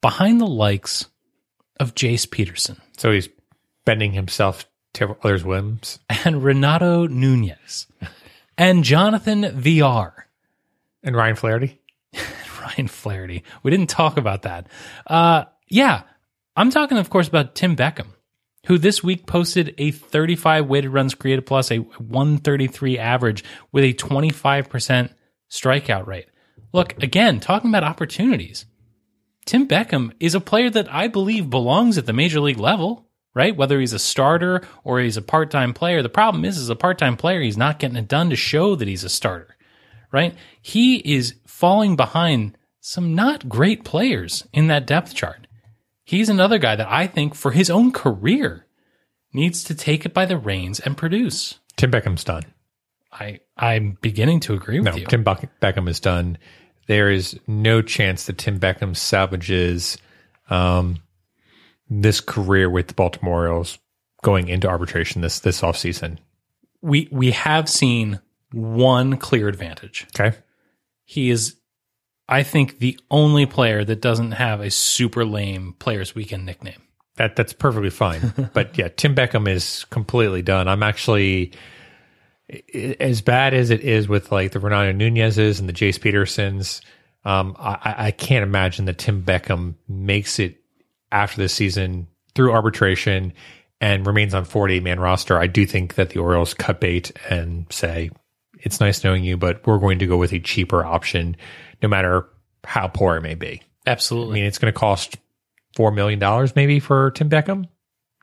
behind 0.00 0.40
the 0.40 0.46
likes 0.46 1.06
of 1.80 1.94
Jace 1.94 2.28
Peterson 2.30 2.80
So 2.96 3.10
he's 3.12 3.28
bending 3.84 4.12
himself 4.12 4.68
to 4.94 5.16
others' 5.22 5.44
whims. 5.44 6.00
and 6.24 6.42
Renato 6.42 7.06
Nunez 7.06 7.86
and 8.58 8.84
Jonathan 8.84 9.50
Villar. 9.58 10.21
And 11.02 11.16
Ryan 11.16 11.36
Flaherty? 11.36 11.80
Ryan 12.60 12.88
Flaherty. 12.88 13.44
We 13.62 13.70
didn't 13.70 13.90
talk 13.90 14.16
about 14.16 14.42
that. 14.42 14.68
Uh, 15.06 15.44
yeah, 15.68 16.02
I'm 16.56 16.70
talking, 16.70 16.98
of 16.98 17.10
course, 17.10 17.28
about 17.28 17.54
Tim 17.54 17.74
Beckham, 17.76 18.08
who 18.66 18.78
this 18.78 19.02
week 19.02 19.26
posted 19.26 19.74
a 19.78 19.90
35 19.90 20.66
weighted 20.66 20.92
runs 20.92 21.14
created 21.14 21.46
plus 21.46 21.70
a 21.70 21.78
133 21.78 22.98
average 22.98 23.44
with 23.72 23.84
a 23.84 23.94
25% 23.94 25.10
strikeout 25.50 26.06
rate. 26.06 26.26
Look, 26.72 27.02
again, 27.02 27.40
talking 27.40 27.70
about 27.70 27.84
opportunities. 27.84 28.66
Tim 29.44 29.66
Beckham 29.66 30.12
is 30.20 30.34
a 30.34 30.40
player 30.40 30.70
that 30.70 30.92
I 30.92 31.08
believe 31.08 31.50
belongs 31.50 31.98
at 31.98 32.06
the 32.06 32.12
major 32.12 32.40
league 32.40 32.58
level, 32.58 33.08
right? 33.34 33.56
Whether 33.56 33.80
he's 33.80 33.92
a 33.92 33.98
starter 33.98 34.62
or 34.84 35.00
he's 35.00 35.16
a 35.16 35.22
part 35.22 35.50
time 35.50 35.74
player. 35.74 36.02
The 36.02 36.08
problem 36.08 36.44
is, 36.44 36.58
as 36.58 36.68
a 36.68 36.76
part 36.76 36.98
time 36.98 37.16
player, 37.16 37.40
he's 37.40 37.56
not 37.56 37.78
getting 37.78 37.96
it 37.96 38.08
done 38.08 38.30
to 38.30 38.36
show 38.36 38.74
that 38.76 38.88
he's 38.88 39.04
a 39.04 39.08
starter, 39.08 39.56
right? 40.12 40.34
He 40.60 40.96
is 40.98 41.34
falling 41.46 41.96
behind 41.96 42.56
some 42.80 43.14
not 43.14 43.48
great 43.48 43.84
players 43.84 44.46
in 44.52 44.66
that 44.68 44.86
depth 44.86 45.14
chart. 45.14 45.46
He's 46.04 46.28
another 46.28 46.58
guy 46.58 46.76
that 46.76 46.88
I 46.90 47.06
think 47.06 47.34
for 47.34 47.52
his 47.52 47.70
own 47.70 47.92
career 47.92 48.66
needs 49.32 49.64
to 49.64 49.74
take 49.74 50.04
it 50.04 50.12
by 50.12 50.26
the 50.26 50.36
reins 50.36 50.78
and 50.80 50.96
produce. 50.96 51.58
Tim 51.76 51.90
Beckham's 51.90 52.24
done. 52.24 52.42
I, 53.12 53.40
I'm 53.56 53.96
beginning 54.00 54.40
to 54.40 54.54
agree 54.54 54.78
with 54.80 54.86
No, 54.86 54.96
you. 54.96 55.06
Tim 55.06 55.22
Beck- 55.22 55.60
Beckham 55.60 55.88
is 55.88 56.00
done. 56.00 56.38
There 56.88 57.10
is 57.10 57.38
no 57.46 57.80
chance 57.82 58.26
that 58.26 58.38
Tim 58.38 58.58
Beckham 58.58 58.96
salvages 58.96 59.96
um, 60.50 60.98
this 61.88 62.20
career 62.20 62.68
with 62.68 62.88
the 62.88 62.94
Baltimore 62.94 63.46
Orioles 63.46 63.78
going 64.22 64.48
into 64.48 64.68
arbitration 64.68 65.20
this 65.22 65.40
this 65.40 65.60
offseason. 65.60 66.18
we 66.80 67.08
we 67.10 67.30
have 67.32 67.68
seen 67.68 68.20
one 68.52 69.16
clear 69.16 69.48
advantage. 69.48 70.06
Okay. 70.18 70.36
He 71.04 71.30
is, 71.30 71.56
I 72.28 72.42
think, 72.42 72.78
the 72.78 72.98
only 73.10 73.46
player 73.46 73.84
that 73.84 74.00
doesn't 74.00 74.32
have 74.32 74.60
a 74.60 74.70
super 74.70 75.24
lame 75.24 75.74
Players 75.78 76.14
Weekend 76.14 76.46
nickname. 76.46 76.80
That 77.16 77.36
that's 77.36 77.52
perfectly 77.52 77.90
fine. 77.90 78.50
but 78.54 78.76
yeah, 78.78 78.88
Tim 78.88 79.14
Beckham 79.14 79.48
is 79.48 79.84
completely 79.90 80.40
done. 80.42 80.68
I'm 80.68 80.82
actually 80.82 81.52
as 83.00 83.20
bad 83.22 83.54
as 83.54 83.70
it 83.70 83.80
is 83.80 84.08
with 84.08 84.30
like 84.32 84.52
the 84.52 84.60
Renato 84.60 84.92
Nunez's 84.92 85.60
and 85.60 85.68
the 85.68 85.72
Jace 85.72 86.00
Petersons. 86.00 86.80
Um, 87.24 87.54
I, 87.58 87.78
I- 87.82 88.06
I 88.06 88.10
can't 88.10 88.42
imagine 88.42 88.86
that 88.86 88.98
Tim 88.98 89.22
Beckham 89.22 89.74
makes 89.88 90.38
it 90.38 90.56
after 91.10 91.36
this 91.40 91.54
season 91.54 92.08
through 92.34 92.52
arbitration 92.52 93.32
and 93.80 94.06
remains 94.06 94.34
on 94.34 94.44
48 94.44 94.82
man 94.82 94.98
roster. 95.00 95.38
I 95.38 95.46
do 95.46 95.66
think 95.66 95.94
that 95.94 96.10
the 96.10 96.20
Orioles 96.20 96.54
cut 96.54 96.80
bait 96.80 97.12
and 97.28 97.66
say 97.70 98.10
it's 98.62 98.80
nice 98.80 99.04
knowing 99.04 99.24
you, 99.24 99.36
but 99.36 99.66
we're 99.66 99.78
going 99.78 99.98
to 100.00 100.06
go 100.06 100.16
with 100.16 100.32
a 100.32 100.40
cheaper 100.40 100.84
option, 100.84 101.36
no 101.82 101.88
matter 101.88 102.26
how 102.64 102.88
poor 102.88 103.16
it 103.16 103.22
may 103.22 103.34
be. 103.34 103.62
Absolutely. 103.86 104.38
I 104.38 104.42
mean, 104.42 104.44
it's 104.46 104.58
going 104.58 104.72
to 104.72 104.78
cost 104.78 105.16
four 105.76 105.90
million 105.90 106.18
dollars 106.18 106.54
maybe 106.56 106.80
for 106.80 107.10
Tim 107.12 107.28
Beckham. 107.28 107.66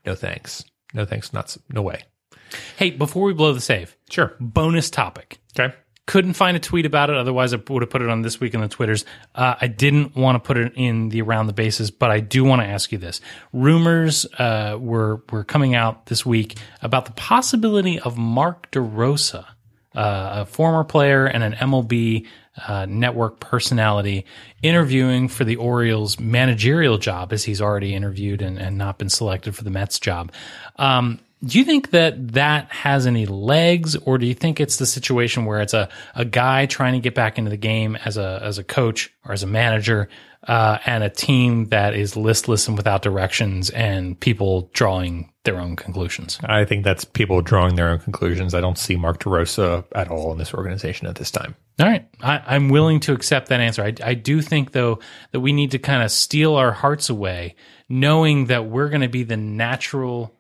No 0.05 0.15
thanks. 0.15 0.63
No 0.93 1.05
thanks. 1.05 1.33
Not 1.33 1.55
no 1.69 1.81
way. 1.81 2.03
hey, 2.77 2.89
before 2.91 3.23
we 3.25 3.33
blow 3.33 3.53
the 3.53 3.61
save, 3.61 3.95
Sure. 4.09 4.35
bonus 4.39 4.89
topic. 4.89 5.39
Okay. 5.59 5.73
Couldn't 6.07 6.33
find 6.33 6.57
a 6.57 6.59
tweet 6.59 6.87
about 6.87 7.11
it. 7.11 7.17
Otherwise, 7.17 7.53
I 7.53 7.57
would 7.69 7.83
have 7.83 7.89
put 7.91 8.01
it 8.01 8.09
on 8.09 8.23
this 8.23 8.39
week 8.39 8.55
in 8.55 8.61
the 8.61 8.67
Twitters. 8.67 9.05
Uh, 9.35 9.53
I 9.61 9.67
didn't 9.67 10.15
want 10.15 10.37
to 10.37 10.39
put 10.39 10.57
it 10.57 10.73
in 10.75 11.09
the 11.09 11.21
around 11.21 11.45
the 11.45 11.53
bases, 11.53 11.91
but 11.91 12.09
I 12.09 12.19
do 12.19 12.43
want 12.43 12.63
to 12.63 12.67
ask 12.67 12.91
you 12.91 12.97
this: 12.97 13.21
rumors 13.53 14.25
uh, 14.39 14.77
were 14.79 15.21
were 15.31 15.43
coming 15.43 15.75
out 15.75 16.07
this 16.07 16.25
week 16.25 16.57
about 16.81 17.05
the 17.05 17.11
possibility 17.11 17.99
of 17.99 18.17
Mark 18.17 18.71
DeRosa, 18.71 19.45
uh, 19.95 20.41
a 20.41 20.45
former 20.45 20.83
player 20.83 21.25
and 21.25 21.43
an 21.43 21.53
MLB 21.53 22.27
uh, 22.67 22.85
network 22.87 23.39
personality, 23.39 24.25
interviewing 24.61 25.27
for 25.27 25.43
the 25.43 25.55
Orioles 25.55 26.19
managerial 26.19 26.97
job, 26.97 27.31
as 27.31 27.43
he's 27.43 27.61
already 27.61 27.95
interviewed 27.95 28.41
and, 28.41 28.57
and 28.57 28.77
not 28.77 28.97
been 28.97 29.09
selected 29.09 29.55
for 29.55 29.63
the 29.63 29.69
Mets 29.69 29.99
job. 29.99 30.31
Um, 30.77 31.19
do 31.43 31.57
you 31.57 31.63
think 31.63 31.91
that 31.91 32.33
that 32.33 32.69
has 32.71 33.07
any 33.07 33.25
legs, 33.25 33.95
or 33.95 34.17
do 34.17 34.25
you 34.25 34.33
think 34.33 34.59
it's 34.59 34.77
the 34.77 34.85
situation 34.85 35.45
where 35.45 35.61
it's 35.61 35.73
a, 35.73 35.87
a 36.13 36.25
guy 36.25 36.65
trying 36.65 36.93
to 36.93 36.99
get 36.99 37.15
back 37.15 37.37
into 37.37 37.49
the 37.49 37.57
game 37.57 37.95
as 37.95 38.17
a 38.17 38.41
as 38.43 38.57
a 38.57 38.63
coach 38.63 39.13
or 39.25 39.31
as 39.31 39.41
a 39.41 39.47
manager, 39.47 40.09
uh, 40.47 40.79
and 40.85 41.03
a 41.03 41.09
team 41.09 41.65
that 41.65 41.93
is 41.93 42.17
listless 42.17 42.67
and 42.67 42.75
without 42.75 43.01
directions, 43.01 43.69
and 43.69 44.19
people 44.19 44.69
drawing 44.73 45.31
their 45.45 45.59
own 45.61 45.77
conclusions? 45.77 46.37
I 46.43 46.65
think 46.65 46.83
that's 46.83 47.05
people 47.05 47.41
drawing 47.41 47.75
their 47.75 47.89
own 47.89 47.99
conclusions. 47.99 48.53
I 48.53 48.59
don't 48.59 48.77
see 48.77 48.97
Mark 48.97 49.23
DeRosa 49.23 49.85
at 49.95 50.09
all 50.09 50.33
in 50.33 50.37
this 50.37 50.53
organization 50.53 51.07
at 51.07 51.15
this 51.15 51.31
time. 51.31 51.55
All 51.79 51.85
right, 51.85 52.05
I, 52.21 52.43
I'm 52.47 52.67
willing 52.67 52.99
to 53.01 53.13
accept 53.13 53.47
that 53.47 53.61
answer. 53.61 53.81
I, 53.81 53.93
I 54.03 54.13
do 54.13 54.41
think 54.41 54.73
though 54.73 54.99
that 55.31 55.39
we 55.39 55.53
need 55.53 55.71
to 55.71 55.79
kind 55.79 56.03
of 56.03 56.11
steal 56.11 56.55
our 56.55 56.73
hearts 56.73 57.09
away, 57.09 57.55
knowing 57.87 58.47
that 58.47 58.65
we're 58.65 58.89
going 58.89 59.01
to 59.01 59.07
be 59.07 59.23
the 59.23 59.37
natural 59.37 60.35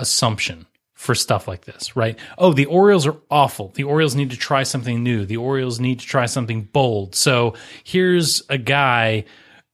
assumption 0.00 0.66
for 0.94 1.14
stuff 1.14 1.46
like 1.46 1.64
this, 1.64 1.94
right? 1.94 2.18
Oh, 2.38 2.52
the 2.52 2.66
Orioles 2.66 3.06
are 3.06 3.16
awful. 3.30 3.68
The 3.74 3.84
Orioles 3.84 4.16
need 4.16 4.30
to 4.30 4.36
try 4.36 4.64
something 4.64 5.02
new. 5.02 5.24
The 5.24 5.36
Orioles 5.36 5.78
need 5.78 6.00
to 6.00 6.06
try 6.06 6.26
something 6.26 6.62
bold. 6.62 7.14
So 7.14 7.54
here's 7.84 8.42
a 8.48 8.58
guy 8.58 9.24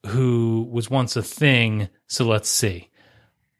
who 0.07 0.69
was 0.71 0.91
once 0.91 1.17
a 1.17 1.23
thing. 1.23 1.89
So 2.09 2.27
let's 2.27 2.51
see. 2.51 2.91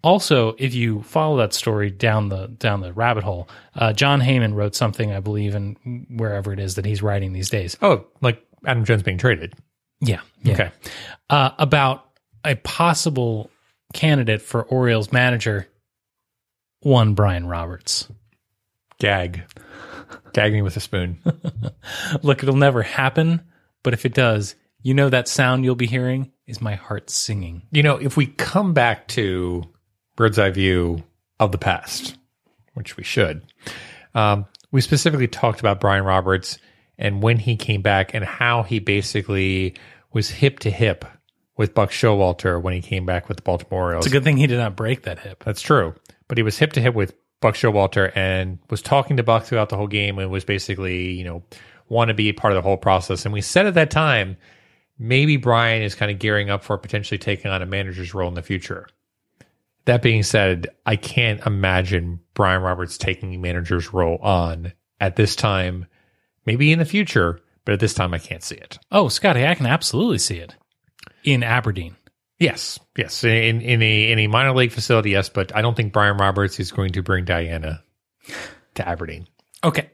Also, 0.03 0.55
if 0.59 0.75
you 0.75 1.03
follow 1.05 1.39
that 1.39 1.55
story 1.55 1.91
down 1.91 2.29
the 2.29 2.49
down 2.49 2.83
the 2.83 2.93
rabbit 2.93 3.25
hole, 3.25 3.49
uh, 3.75 3.95
Jon 3.95 4.21
Heyman 4.21 4.55
wrote 4.55 4.75
something, 4.75 5.11
I 5.11 5.21
believe, 5.21 5.55
in 5.55 6.07
wherever 6.11 6.53
it 6.53 6.59
is 6.59 6.75
that 6.75 6.85
he's 6.85 7.03
writing 7.03 7.33
these 7.33 7.49
days. 7.49 7.79
Oh, 7.81 8.05
like 8.21 8.45
Adam 8.67 8.85
Jones 8.85 9.03
being 9.03 9.17
traded. 9.17 9.55
Yeah, 10.03 10.21
yeah. 10.43 10.53
Okay. 10.53 10.71
Uh, 11.31 11.53
about 11.59 12.05
a 12.45 12.57
possible 12.57 13.51
candidate 13.95 14.43
for 14.43 14.63
Orioles 14.65 15.11
manager, 15.11 15.69
one 16.85 17.15
Brian 17.15 17.47
Roberts. 17.47 18.09
Gag. 18.99 19.43
Gag 20.33 20.53
me 20.53 20.63
with 20.63 20.77
a 20.77 20.81
spoon. 20.81 21.19
Look, 22.23 22.43
it'll 22.43 22.57
never 22.57 22.83
happen, 22.83 23.43
but 23.83 23.95
if 23.95 24.05
it 24.05 24.15
does, 24.15 24.55
you 24.83 24.95
know 24.95 25.09
that 25.09 25.29
sound 25.29 25.65
you'll 25.65 25.75
be 25.75 25.87
hearing 25.87 26.31
is 26.47 26.61
my 26.61 26.75
heart 26.75 27.11
singing. 27.11 27.63
you 27.71 27.83
know, 27.83 27.97
if 27.97 28.17
we 28.17 28.27
come 28.27 28.75
back 28.75 29.09
to 29.09 29.65
bird's 30.17 30.39
eye 30.39 30.51
view 30.51 31.03
of 31.41 31.53
the 31.53 31.59
past, 31.59 32.17
which 32.75 32.97
we 32.97 33.05
should, 33.05 33.43
um, 34.15 34.47
we 34.71 34.81
specifically 34.81 35.29
talked 35.29 35.61
about 35.61 35.81
Brian 35.81 36.05
Roberts 36.05 36.59
and 36.99 37.23
when 37.23 37.39
he 37.39 37.57
came 37.57 37.83
back 37.83 38.15
and 38.15 38.25
how 38.25 38.63
he 38.63 38.79
basically 38.79 39.75
was 40.13 40.31
hip 40.31 40.61
to 40.61 40.71
hip 40.71 41.05
with 41.57 41.75
Buck 41.75 41.91
Showalter 41.91 42.61
when 42.61 42.75
he 42.75 42.81
came 42.81 43.07
back 43.07 43.29
with 43.29 43.39
the 43.39 43.43
Baltimore 43.43 43.85
Orioles. 43.85 44.07
It's 44.07 44.13
a 44.13 44.17
good 44.17 44.25
thing 44.25 44.37
he 44.37 44.47
did 44.47 44.59
not 44.59 44.77
break 44.77 45.03
that 45.03 45.21
hip. 45.21 45.45
That's 45.45 45.63
true. 45.63 45.95
But 46.29 46.39
he 46.39 46.43
was 46.43 46.59
hip 46.59 46.73
to 46.75 46.81
hip 46.81 46.95
with 46.95 47.15
Buck 47.41 47.55
Showalter 47.55 48.11
and 48.17 48.59
was 48.71 48.81
talking 48.81 49.19
to 49.19 49.23
Buck 49.23 49.45
throughout 49.45 49.69
the 49.69 49.77
whole 49.77 49.87
game 49.87 50.19
and 50.19 50.31
was 50.31 50.45
basically, 50.45 51.13
you 51.13 51.25
know, 51.25 51.43
want 51.89 52.09
to 52.09 52.15
be 52.15 52.33
part 52.33 52.53
of 52.53 52.57
the 52.57 52.67
whole 52.67 52.77
process. 52.77 53.25
And 53.25 53.35
we 53.35 53.41
said 53.41 53.67
at 53.67 53.75
that 53.75 53.91
time, 53.91 54.37
maybe 54.99 55.37
Brian 55.37 55.83
is 55.83 55.95
kind 55.95 56.11
of 56.11 56.19
gearing 56.19 56.51
up 56.51 56.65
for 56.65 56.79
potentially 56.79 57.19
taking 57.19 57.51
on 57.51 57.63
a 57.63 57.67
manager's 57.67 58.15
role 58.15 58.29
in 58.29 58.35
the 58.35 58.43
future. 58.43 58.89
That 59.85 60.01
being 60.01 60.23
said, 60.23 60.69
I 60.87 60.97
can't 60.97 61.45
imagine 61.45 62.21
Brian 62.33 62.63
Roberts 62.63 62.97
taking 62.97 63.35
a 63.35 63.39
manager's 63.39 63.93
role 63.93 64.17
on 64.23 64.73
at 64.99 65.17
this 65.17 65.37
time, 65.37 65.87
maybe 66.47 66.73
in 66.73 66.79
the 66.79 66.87
future, 66.87 67.41
but 67.67 67.75
at 67.75 67.81
this 67.81 67.93
time 67.93 68.15
I 68.15 68.19
can't 68.19 68.43
see 68.43 68.55
it. 68.55 68.79
Oh, 68.91 69.09
Scotty, 69.09 69.47
I 69.47 69.55
can 69.55 69.67
absolutely 69.67 70.19
see 70.19 70.39
it 70.39 70.55
in 71.23 71.43
Aberdeen. 71.43 71.97
Yes, 72.45 72.79
yes, 72.97 73.25
in 73.25 73.61
in 73.61 73.83
a 73.83 74.13
in 74.13 74.19
a 74.21 74.27
minor 74.27 74.53
league 74.53 74.73
facility, 74.73 75.11
yes, 75.11 75.29
but 75.29 75.55
I 75.57 75.63
don't 75.63 75.75
think 75.77 75.93
Brian 75.93 76.17
Roberts 76.17 76.61
is 76.61 76.71
going 76.73 76.93
to 76.93 77.03
bring 77.03 77.25
Diana 77.25 77.83
to 78.75 78.89
Aberdeen. 78.89 79.27
Okay, 79.63 79.91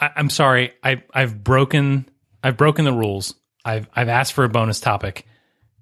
I, 0.00 0.10
I'm 0.16 0.28
sorry. 0.30 0.72
I 0.82 1.02
I've 1.12 1.42
broken 1.44 2.08
I've 2.42 2.56
broken 2.56 2.84
the 2.84 2.92
rules. 2.92 3.34
I've 3.64 3.88
I've 3.94 4.08
asked 4.08 4.32
for 4.32 4.44
a 4.44 4.48
bonus 4.48 4.80
topic. 4.80 5.26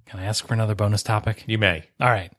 Can 0.07 0.21
I 0.21 0.25
ask 0.25 0.47
for 0.47 0.53
another 0.55 0.75
bonus 0.75 1.03
topic? 1.03 1.45
You 1.47 1.57
may, 1.59 1.85
All 2.01 2.11
right. 2.11 2.31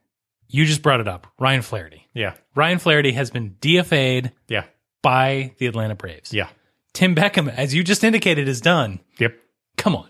You 0.48 0.66
just 0.66 0.84
brought 0.84 1.00
it 1.00 1.08
up. 1.08 1.26
Ryan 1.40 1.64
Flaherty. 1.64 2.08
yeah, 2.14 2.36
Ryan 2.56 2.78
Flaherty 2.78 3.12
has 3.14 3.32
been 3.32 3.56
DFA'd 3.60 4.32
yeah, 4.48 4.66
by 5.02 5.56
the 5.58 5.66
Atlanta 5.66 5.96
Braves. 5.96 6.32
yeah, 6.32 6.50
Tim 6.94 7.16
Beckham, 7.16 7.50
as 7.52 7.74
you 7.74 7.84
just 7.84 8.04
indicated, 8.04 8.48
is 8.48 8.62
done. 8.62 9.00
yep. 9.18 9.36
Come 9.78 9.96
on. 9.96 10.10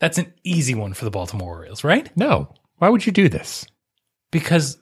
That's 0.00 0.18
an 0.18 0.34
easy 0.42 0.74
one 0.74 0.92
for 0.92 1.04
the 1.04 1.10
Baltimore 1.12 1.54
Orioles, 1.58 1.84
right? 1.84 2.10
No, 2.16 2.52
why 2.78 2.88
would 2.88 3.06
you 3.06 3.12
do 3.12 3.28
this? 3.28 3.66
Because 4.30 4.78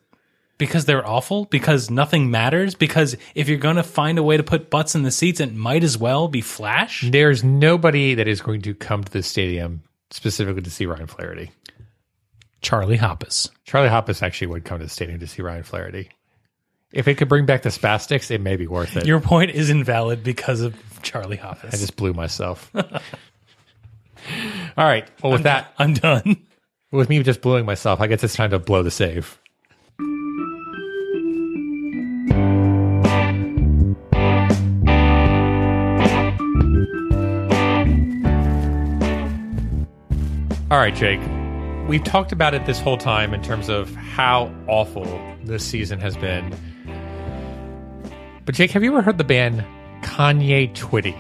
Because 0.58 0.84
they're 0.84 1.06
awful? 1.06 1.46
Because 1.46 1.90
nothing 1.90 2.30
matters? 2.30 2.74
Because 2.74 3.16
if 3.34 3.48
you're 3.48 3.58
going 3.58 3.76
to 3.76 3.82
find 3.82 4.18
a 4.18 4.22
way 4.22 4.36
to 4.36 4.42
put 4.42 4.70
butts 4.70 4.94
in 4.94 5.02
the 5.02 5.10
seats, 5.10 5.40
it 5.40 5.52
might 5.54 5.84
as 5.84 5.98
well 5.98 6.28
be 6.28 6.40
Flash? 6.40 7.04
There's 7.10 7.42
nobody 7.42 8.14
that 8.14 8.28
is 8.28 8.40
going 8.40 8.62
to 8.62 8.74
come 8.74 9.02
to 9.04 9.12
the 9.12 9.22
stadium 9.22 9.82
specifically 10.10 10.62
to 10.62 10.70
see 10.70 10.86
Ryan 10.86 11.06
Flaherty. 11.06 11.50
Charlie 12.62 12.98
Hoppus. 12.98 13.50
Charlie 13.64 13.90
Hoppus 13.90 14.22
actually 14.22 14.46
would 14.46 14.64
come 14.64 14.78
to 14.78 14.84
the 14.84 14.90
stadium 14.90 15.20
to 15.20 15.26
see 15.26 15.42
Ryan 15.42 15.64
Flaherty. 15.64 16.08
If 16.92 17.08
it 17.08 17.16
could 17.16 17.28
bring 17.28 17.44
back 17.44 17.62
the 17.62 17.68
spastics, 17.70 18.30
it 18.30 18.40
may 18.40 18.56
be 18.56 18.68
worth 18.68 18.96
it. 18.96 19.04
Your 19.06 19.20
point 19.20 19.50
is 19.50 19.68
invalid 19.68 20.22
because 20.22 20.60
of 20.60 20.74
Charlie 21.02 21.36
Hoppus. 21.36 21.74
I 21.74 21.76
just 21.76 21.96
blew 21.96 22.14
myself. 22.14 22.70
All 22.76 22.90
right. 24.78 25.06
Well, 25.22 25.32
with 25.32 25.42
that, 25.42 25.74
I'm 25.78 25.94
done. 25.94 26.36
with 26.94 27.08
me 27.08 27.22
just 27.22 27.40
blowing 27.40 27.64
myself, 27.64 28.00
I 28.00 28.06
guess 28.06 28.22
it's 28.22 28.34
time 28.34 28.50
to 28.50 28.58
blow 28.58 28.82
the 28.82 28.90
save. 28.90 29.38
All 40.70 40.80
right, 40.80 40.94
Jake. 40.94 41.20
We've 41.88 42.02
talked 42.02 42.32
about 42.32 42.54
it 42.54 42.64
this 42.64 42.80
whole 42.80 42.96
time 42.96 43.34
in 43.34 43.42
terms 43.42 43.68
of 43.68 43.94
how 43.94 44.52
awful 44.66 45.04
this 45.44 45.64
season 45.64 46.00
has 46.00 46.16
been. 46.16 46.52
But 48.44 48.54
Jake, 48.54 48.70
have 48.70 48.82
you 48.82 48.90
ever 48.92 49.02
heard 49.02 49.18
the 49.18 49.24
band 49.24 49.64
Kanye 50.02 50.74
Twitty? 50.74 51.14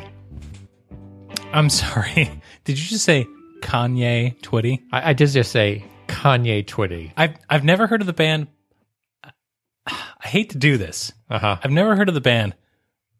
I'm 1.52 1.68
sorry. 1.68 2.30
Did 2.64 2.78
you 2.78 2.86
just 2.86 3.04
say 3.04 3.26
Kanye 3.64 4.38
Twitty? 4.40 4.82
I, 4.92 5.10
I 5.10 5.12
did 5.14 5.28
just 5.30 5.50
say 5.50 5.84
Kanye 6.06 6.64
Twitty. 6.64 7.12
I've 7.16 7.34
I've 7.48 7.64
never 7.64 7.86
heard 7.86 8.00
of 8.00 8.06
the 8.06 8.12
band. 8.12 8.46
I 9.86 10.28
hate 10.28 10.50
to 10.50 10.58
do 10.58 10.78
this. 10.78 11.12
Uh 11.28 11.38
huh. 11.38 11.56
I've 11.62 11.70
never 11.70 11.96
heard 11.96 12.08
of 12.08 12.14
the 12.14 12.20
band, 12.20 12.54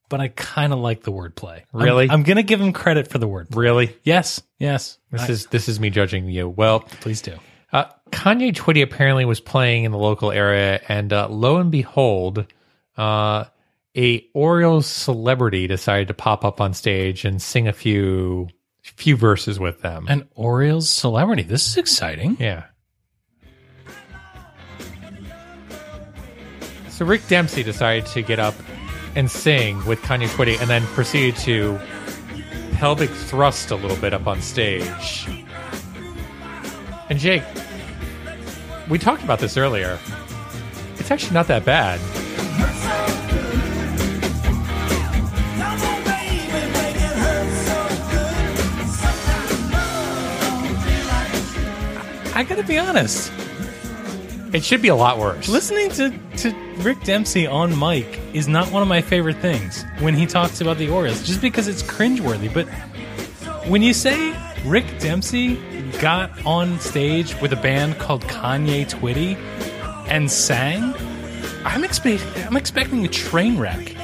but 0.09 0.21
I 0.21 0.29
kind 0.29 0.73
of 0.73 0.79
like 0.79 1.03
the 1.03 1.13
wordplay. 1.13 1.63
I'm- 1.75 1.83
Really? 1.83 2.09
I'm, 2.11 2.23
gonna 2.23 2.43
give 2.43 2.61
him 2.61 2.73
credit 2.73 3.09
for 3.09 3.19
the 3.19 3.29
word. 3.29 3.49
Really? 3.55 3.95
Yes, 4.03 4.41
yes. 4.59 4.99
This 5.11 5.23
I- 5.23 5.29
is 5.29 5.47
this 5.47 5.69
is 5.69 5.79
me 5.81 5.91
judging 5.91 6.29
you. 6.29 6.49
Well, 6.49 6.81
please 6.81 7.21
do. 7.21 7.35
uh, 7.73 7.87
Kanye 8.11 8.55
Twitty 8.55 8.83
apparently 8.83 9.25
was 9.25 9.41
playing 9.41 9.85
in 9.85 9.93
the 9.93 9.99
local 9.99 10.31
area, 10.33 10.81
and 10.89 11.13
uh, 11.13 11.29
lo 11.29 11.57
and 11.59 11.71
behold, 11.71 12.47
uh, 12.97 13.45
a 13.97 14.27
Orioles 14.35 14.87
celebrity 14.87 15.67
decided 15.67 16.09
to 16.09 16.15
pop 16.15 16.45
up 16.45 16.61
on 16.61 16.73
stage 16.75 17.25
and 17.25 17.41
sing 17.43 17.69
a 17.69 17.73
few 17.73 18.49
few 18.85 19.17
verses 19.17 19.59
with 19.59 19.81
them. 19.81 20.07
An 20.09 20.29
Orioles 20.35 20.89
celebrity. 20.91 21.43
This 21.43 21.67
is 21.67 21.77
exciting. 21.77 22.37
yeah. 22.39 22.65
So 26.91 27.05
Rick 27.05 27.27
Dempsey 27.27 27.65
decided 27.65 28.07
to 28.07 28.23
get 28.23 28.39
up 28.39 28.55
and 29.17 29.29
sing 29.31 29.85
with 29.85 30.01
Kanye 30.03 30.29
Twitty, 30.29 30.61
and 30.61 30.69
then 30.71 30.83
proceeded 30.89 31.37
to 31.41 31.79
pelvic 32.75 33.11
thrust 33.11 33.71
a 33.71 33.77
little 33.77 33.97
bit 33.97 34.13
up 34.13 34.27
on 34.27 34.41
stage. 34.43 35.27
And 37.09 37.19
Jake, 37.19 37.43
we 38.89 38.99
talked 38.99 39.23
about 39.23 39.39
this 39.39 39.57
earlier. 39.57 39.99
It's 40.99 41.11
actually 41.11 41.35
not 41.35 41.47
that 41.49 41.65
bad. 41.65 42.01
I 52.35 52.43
gotta 52.43 52.65
be 52.65 52.79
honest. 52.79 53.33
It 54.53 54.65
should 54.65 54.83
be 54.83 54.89
a 54.89 54.95
lot 54.95 55.19
worse. 55.19 55.49
Listening 55.49 55.89
to, 55.91 56.11
to 56.39 56.55
Rick 56.79 57.03
Dempsey 57.03 57.47
on 57.47 57.77
mic 57.79 58.21
is 58.33 58.47
not 58.47 58.71
one 58.71 58.83
of 58.83 58.89
my 58.89 59.01
favorite 59.03 59.37
things 59.39 59.85
when 60.01 60.15
he 60.15 60.27
talks 60.27 60.61
about 60.61 60.79
the 60.79 60.89
Orioles, 60.89 61.23
just 61.25 61.41
because 61.41 61.69
it's 61.69 61.83
cringeworthy. 61.83 62.53
But 62.53 62.67
when 63.69 63.83
you 63.83 63.93
say 63.93 64.33
Rick 64.65 64.99
Dempsey 65.01 65.57
got 66.01 66.31
on 66.45 66.79
stage 66.81 67.41
with 67.41 67.53
a 67.53 67.57
band 67.57 67.99
called 67.99 68.23
Kanye 68.23 68.89
Twitty 68.89 69.37
and 70.09 70.31
sang, 70.31 70.95
I'm, 71.65 71.83
expect- 71.83 72.27
I'm 72.47 72.57
expecting 72.57 73.05
a 73.05 73.09
train 73.09 73.59
wreck. 73.59 73.95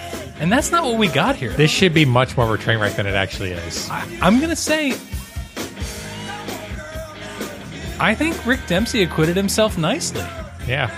And 0.41 0.51
that's 0.51 0.73
not 0.73 0.85
what 0.85 0.99
we 0.99 1.09
got 1.09 1.37
here. 1.37 1.53
This 1.53 1.71
should 1.71 1.93
be 1.93 2.05
much 2.05 2.37
more 2.37 2.47
of 2.47 2.59
a 2.59 2.63
train 2.63 2.79
wreck 2.79 2.95
than 2.95 3.07
it 3.07 3.15
actually 3.15 3.51
is. 3.53 3.89
I'm 3.91 4.39
going 4.39 4.51
to 4.51 4.57
say. 4.57 4.95
I 8.01 8.15
think 8.15 8.47
Rick 8.47 8.67
Dempsey 8.67 9.03
acquitted 9.03 9.37
himself 9.37 9.77
nicely. 9.77 10.25
Yeah. 10.67 10.91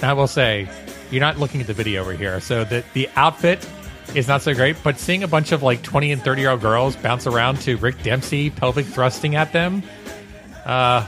I 0.00 0.12
will 0.12 0.28
say, 0.28 0.68
you're 1.10 1.20
not 1.20 1.38
looking 1.38 1.60
at 1.60 1.66
the 1.66 1.74
video 1.74 2.00
over 2.00 2.12
here. 2.12 2.40
So 2.40 2.62
the 2.64 2.84
the 2.92 3.08
outfit 3.16 3.68
is 4.14 4.28
not 4.28 4.42
so 4.42 4.54
great, 4.54 4.76
but 4.84 4.98
seeing 4.98 5.22
a 5.24 5.28
bunch 5.28 5.50
of 5.52 5.62
like 5.62 5.82
20 5.82 6.12
and 6.12 6.22
30 6.22 6.40
year 6.40 6.50
old 6.50 6.60
girls 6.60 6.96
bounce 6.96 7.26
around 7.26 7.60
to 7.62 7.76
Rick 7.78 8.02
Dempsey 8.04 8.48
pelvic 8.50 8.86
thrusting 8.86 9.34
at 9.34 9.52
them, 9.52 9.82
uh, 10.64 11.04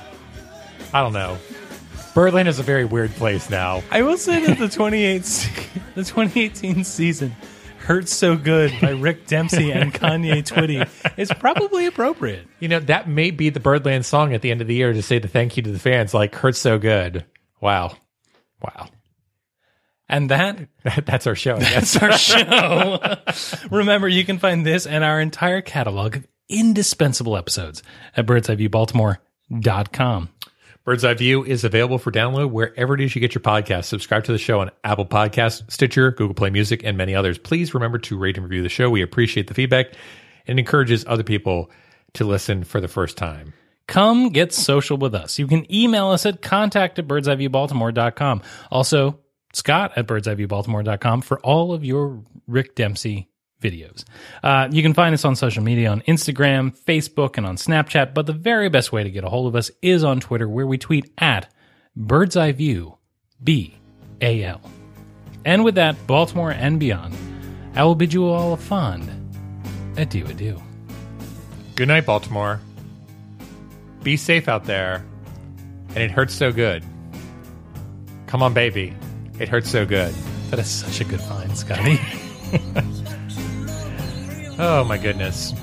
I 0.92 1.00
don't 1.02 1.12
know. 1.12 1.38
Birdland 2.12 2.48
is 2.48 2.58
a 2.58 2.64
very 2.64 2.84
weird 2.84 3.12
place 3.12 3.48
now. 3.48 3.84
I 3.92 4.02
will 4.02 4.16
say 4.18 4.44
that 4.46 4.58
the 4.58 4.68
28 4.68 5.22
the 5.94 6.02
2018 6.02 6.82
season 6.82 7.36
hurts 7.80 8.12
so 8.12 8.36
good 8.36 8.72
by 8.80 8.90
Rick 8.90 9.26
Dempsey 9.26 9.72
and 9.72 9.92
Kanye 10.00 10.44
Twitty 10.44 10.88
is 11.16 11.32
probably 11.32 11.86
appropriate. 11.86 12.46
You 12.60 12.68
know, 12.68 12.80
that 12.80 13.08
may 13.08 13.30
be 13.30 13.48
the 13.50 13.60
Birdland 13.60 14.06
song 14.06 14.34
at 14.34 14.42
the 14.42 14.50
end 14.50 14.60
of 14.60 14.66
the 14.66 14.74
year 14.74 14.92
to 14.92 15.02
say 15.02 15.18
the 15.18 15.28
thank 15.28 15.56
you 15.56 15.62
to 15.64 15.72
the 15.72 15.78
fans, 15.78 16.14
like, 16.14 16.34
hurts 16.34 16.58
so 16.58 16.78
good. 16.78 17.24
Wow. 17.60 17.96
Wow. 18.62 18.88
And 20.08 20.30
that 20.30 20.68
That's 21.06 21.26
our 21.26 21.34
show. 21.34 21.58
That's 21.58 21.96
our 21.96 22.12
show. 22.12 23.16
Remember, 23.70 24.08
you 24.08 24.24
can 24.24 24.38
find 24.38 24.66
this 24.66 24.86
and 24.86 25.04
our 25.04 25.20
entire 25.20 25.60
catalog 25.60 26.16
of 26.16 26.26
indispensable 26.48 27.36
episodes 27.36 27.82
at 28.16 28.24
birdseyeviewbaltimore.com. 28.26 30.28
Bird's 30.90 31.04
Eye 31.04 31.14
View 31.14 31.44
is 31.44 31.62
available 31.62 31.98
for 31.98 32.10
download 32.10 32.50
wherever 32.50 32.94
it 32.94 33.00
is 33.00 33.14
you 33.14 33.20
get 33.20 33.32
your 33.32 33.42
podcasts. 33.42 33.84
Subscribe 33.84 34.24
to 34.24 34.32
the 34.32 34.38
show 34.38 34.58
on 34.58 34.72
Apple 34.82 35.06
Podcasts, 35.06 35.70
Stitcher, 35.70 36.10
Google 36.10 36.34
Play 36.34 36.50
Music, 36.50 36.82
and 36.82 36.98
many 36.98 37.14
others. 37.14 37.38
Please 37.38 37.72
remember 37.74 37.96
to 37.98 38.18
rate 38.18 38.36
and 38.36 38.42
review 38.42 38.60
the 38.60 38.68
show. 38.68 38.90
We 38.90 39.00
appreciate 39.00 39.46
the 39.46 39.54
feedback 39.54 39.92
and 40.48 40.58
encourages 40.58 41.04
other 41.06 41.22
people 41.22 41.70
to 42.14 42.24
listen 42.24 42.64
for 42.64 42.80
the 42.80 42.88
first 42.88 43.16
time. 43.16 43.52
Come 43.86 44.30
get 44.30 44.52
social 44.52 44.96
with 44.96 45.14
us. 45.14 45.38
You 45.38 45.46
can 45.46 45.72
email 45.72 46.08
us 46.08 46.26
at 46.26 46.42
contact 46.42 46.98
at 46.98 47.06
birdseyeviewbaltimore.com. 47.06 48.42
Also, 48.72 49.20
Scott 49.52 49.92
at 49.94 50.08
birdseyeviewbaltimore.com 50.08 51.20
for 51.20 51.38
all 51.42 51.72
of 51.72 51.84
your 51.84 52.24
Rick 52.48 52.74
Dempsey 52.74 53.29
videos. 53.60 54.04
Uh, 54.42 54.68
you 54.70 54.82
can 54.82 54.94
find 54.94 55.14
us 55.14 55.24
on 55.24 55.36
social 55.36 55.62
media 55.62 55.90
on 55.90 56.00
Instagram, 56.02 56.76
Facebook, 56.84 57.36
and 57.36 57.46
on 57.46 57.56
Snapchat, 57.56 58.14
but 58.14 58.26
the 58.26 58.32
very 58.32 58.68
best 58.68 58.92
way 58.92 59.02
to 59.02 59.10
get 59.10 59.24
a 59.24 59.28
hold 59.28 59.46
of 59.46 59.54
us 59.54 59.70
is 59.82 60.02
on 60.04 60.20
Twitter, 60.20 60.48
where 60.48 60.66
we 60.66 60.78
tweet 60.78 61.10
at 61.18 61.52
Bird's 61.96 62.36
Eye 62.36 62.52
View, 62.52 62.96
B 63.42 63.76
A 64.20 64.44
L. 64.44 64.60
And 65.44 65.64
with 65.64 65.76
that, 65.76 66.06
Baltimore 66.06 66.50
and 66.50 66.78
beyond, 66.78 67.16
I 67.74 67.84
will 67.84 67.94
bid 67.94 68.12
you 68.12 68.26
all 68.26 68.52
a 68.52 68.56
fond 68.56 69.08
adieu 69.96 70.24
adieu. 70.26 70.60
Good 71.76 71.88
night, 71.88 72.06
Baltimore. 72.06 72.60
Be 74.02 74.16
safe 74.16 74.48
out 74.48 74.64
there. 74.64 75.04
And 75.90 75.98
it 75.98 76.10
hurts 76.10 76.34
so 76.34 76.52
good. 76.52 76.84
Come 78.26 78.42
on, 78.42 78.54
baby. 78.54 78.94
It 79.38 79.48
hurts 79.48 79.70
so 79.70 79.84
good. 79.84 80.14
That 80.50 80.58
is 80.58 80.68
such 80.68 81.00
a 81.00 81.04
good 81.04 81.20
find, 81.20 81.56
Scotty. 81.56 81.98
Oh, 84.62 84.84
my 84.84 84.98
goodness. 84.98 85.54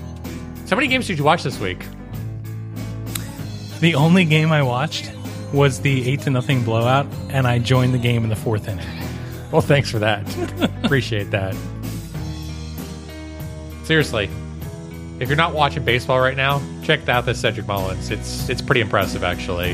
So 0.65 0.75
many 0.75 0.87
games 0.87 1.05
did 1.05 1.19
you 1.19 1.23
watch 1.23 1.43
this 1.43 1.59
week? 1.59 1.85
The 3.79 3.93
only 3.93 4.25
game 4.25 4.51
I 4.51 4.63
watched 4.63 5.11
was 5.53 5.81
the 5.81 6.09
eight 6.09 6.21
to 6.21 6.31
nothing 6.31 6.63
blowout, 6.63 7.05
and 7.29 7.45
I 7.45 7.59
joined 7.59 7.93
the 7.93 7.99
game 7.99 8.23
in 8.23 8.31
the 8.31 8.35
fourth 8.35 8.67
inning. 8.67 8.87
Well, 9.51 9.61
thanks 9.61 9.91
for 9.91 9.99
that. 9.99 10.25
Appreciate 10.83 11.29
that. 11.29 11.55
Seriously, 13.83 14.31
if 15.19 15.29
you're 15.29 15.37
not 15.37 15.53
watching 15.53 15.85
baseball 15.85 16.19
right 16.19 16.35
now, 16.35 16.59
check 16.81 17.07
out 17.07 17.27
this 17.27 17.39
Cedric 17.39 17.67
Mullins. 17.67 18.09
It's 18.09 18.49
it's 18.49 18.63
pretty 18.63 18.81
impressive, 18.81 19.23
actually. 19.23 19.73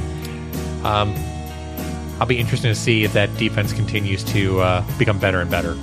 Um, 0.83 1.15
I'll 2.19 2.27
be 2.27 2.39
interested 2.39 2.67
to 2.67 2.75
see 2.75 3.05
if 3.05 3.13
that 3.13 3.35
defense 3.37 3.71
continues 3.71 4.23
to 4.25 4.59
uh, 4.59 4.97
become 4.99 5.17
better 5.17 5.39
and 5.39 5.49
better. 5.49 5.77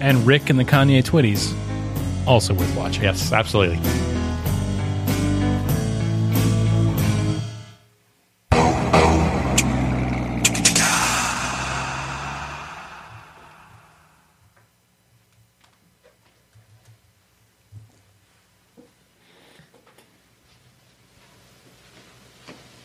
And 0.00 0.26
Rick 0.26 0.48
and 0.48 0.58
the 0.58 0.64
Kanye 0.64 1.04
Twitties, 1.04 1.54
also 2.26 2.54
worth 2.54 2.76
watching. 2.76 3.04
Yes, 3.04 3.32
absolutely. 3.32 3.78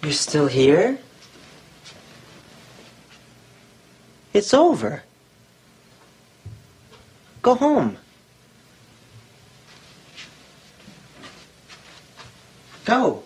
You're 0.04 0.12
still 0.14 0.48
here? 0.48 0.98
It's 4.34 4.54
over. 4.54 5.04
Go 7.42 7.56
home. 7.56 7.98
Go. 12.92 13.24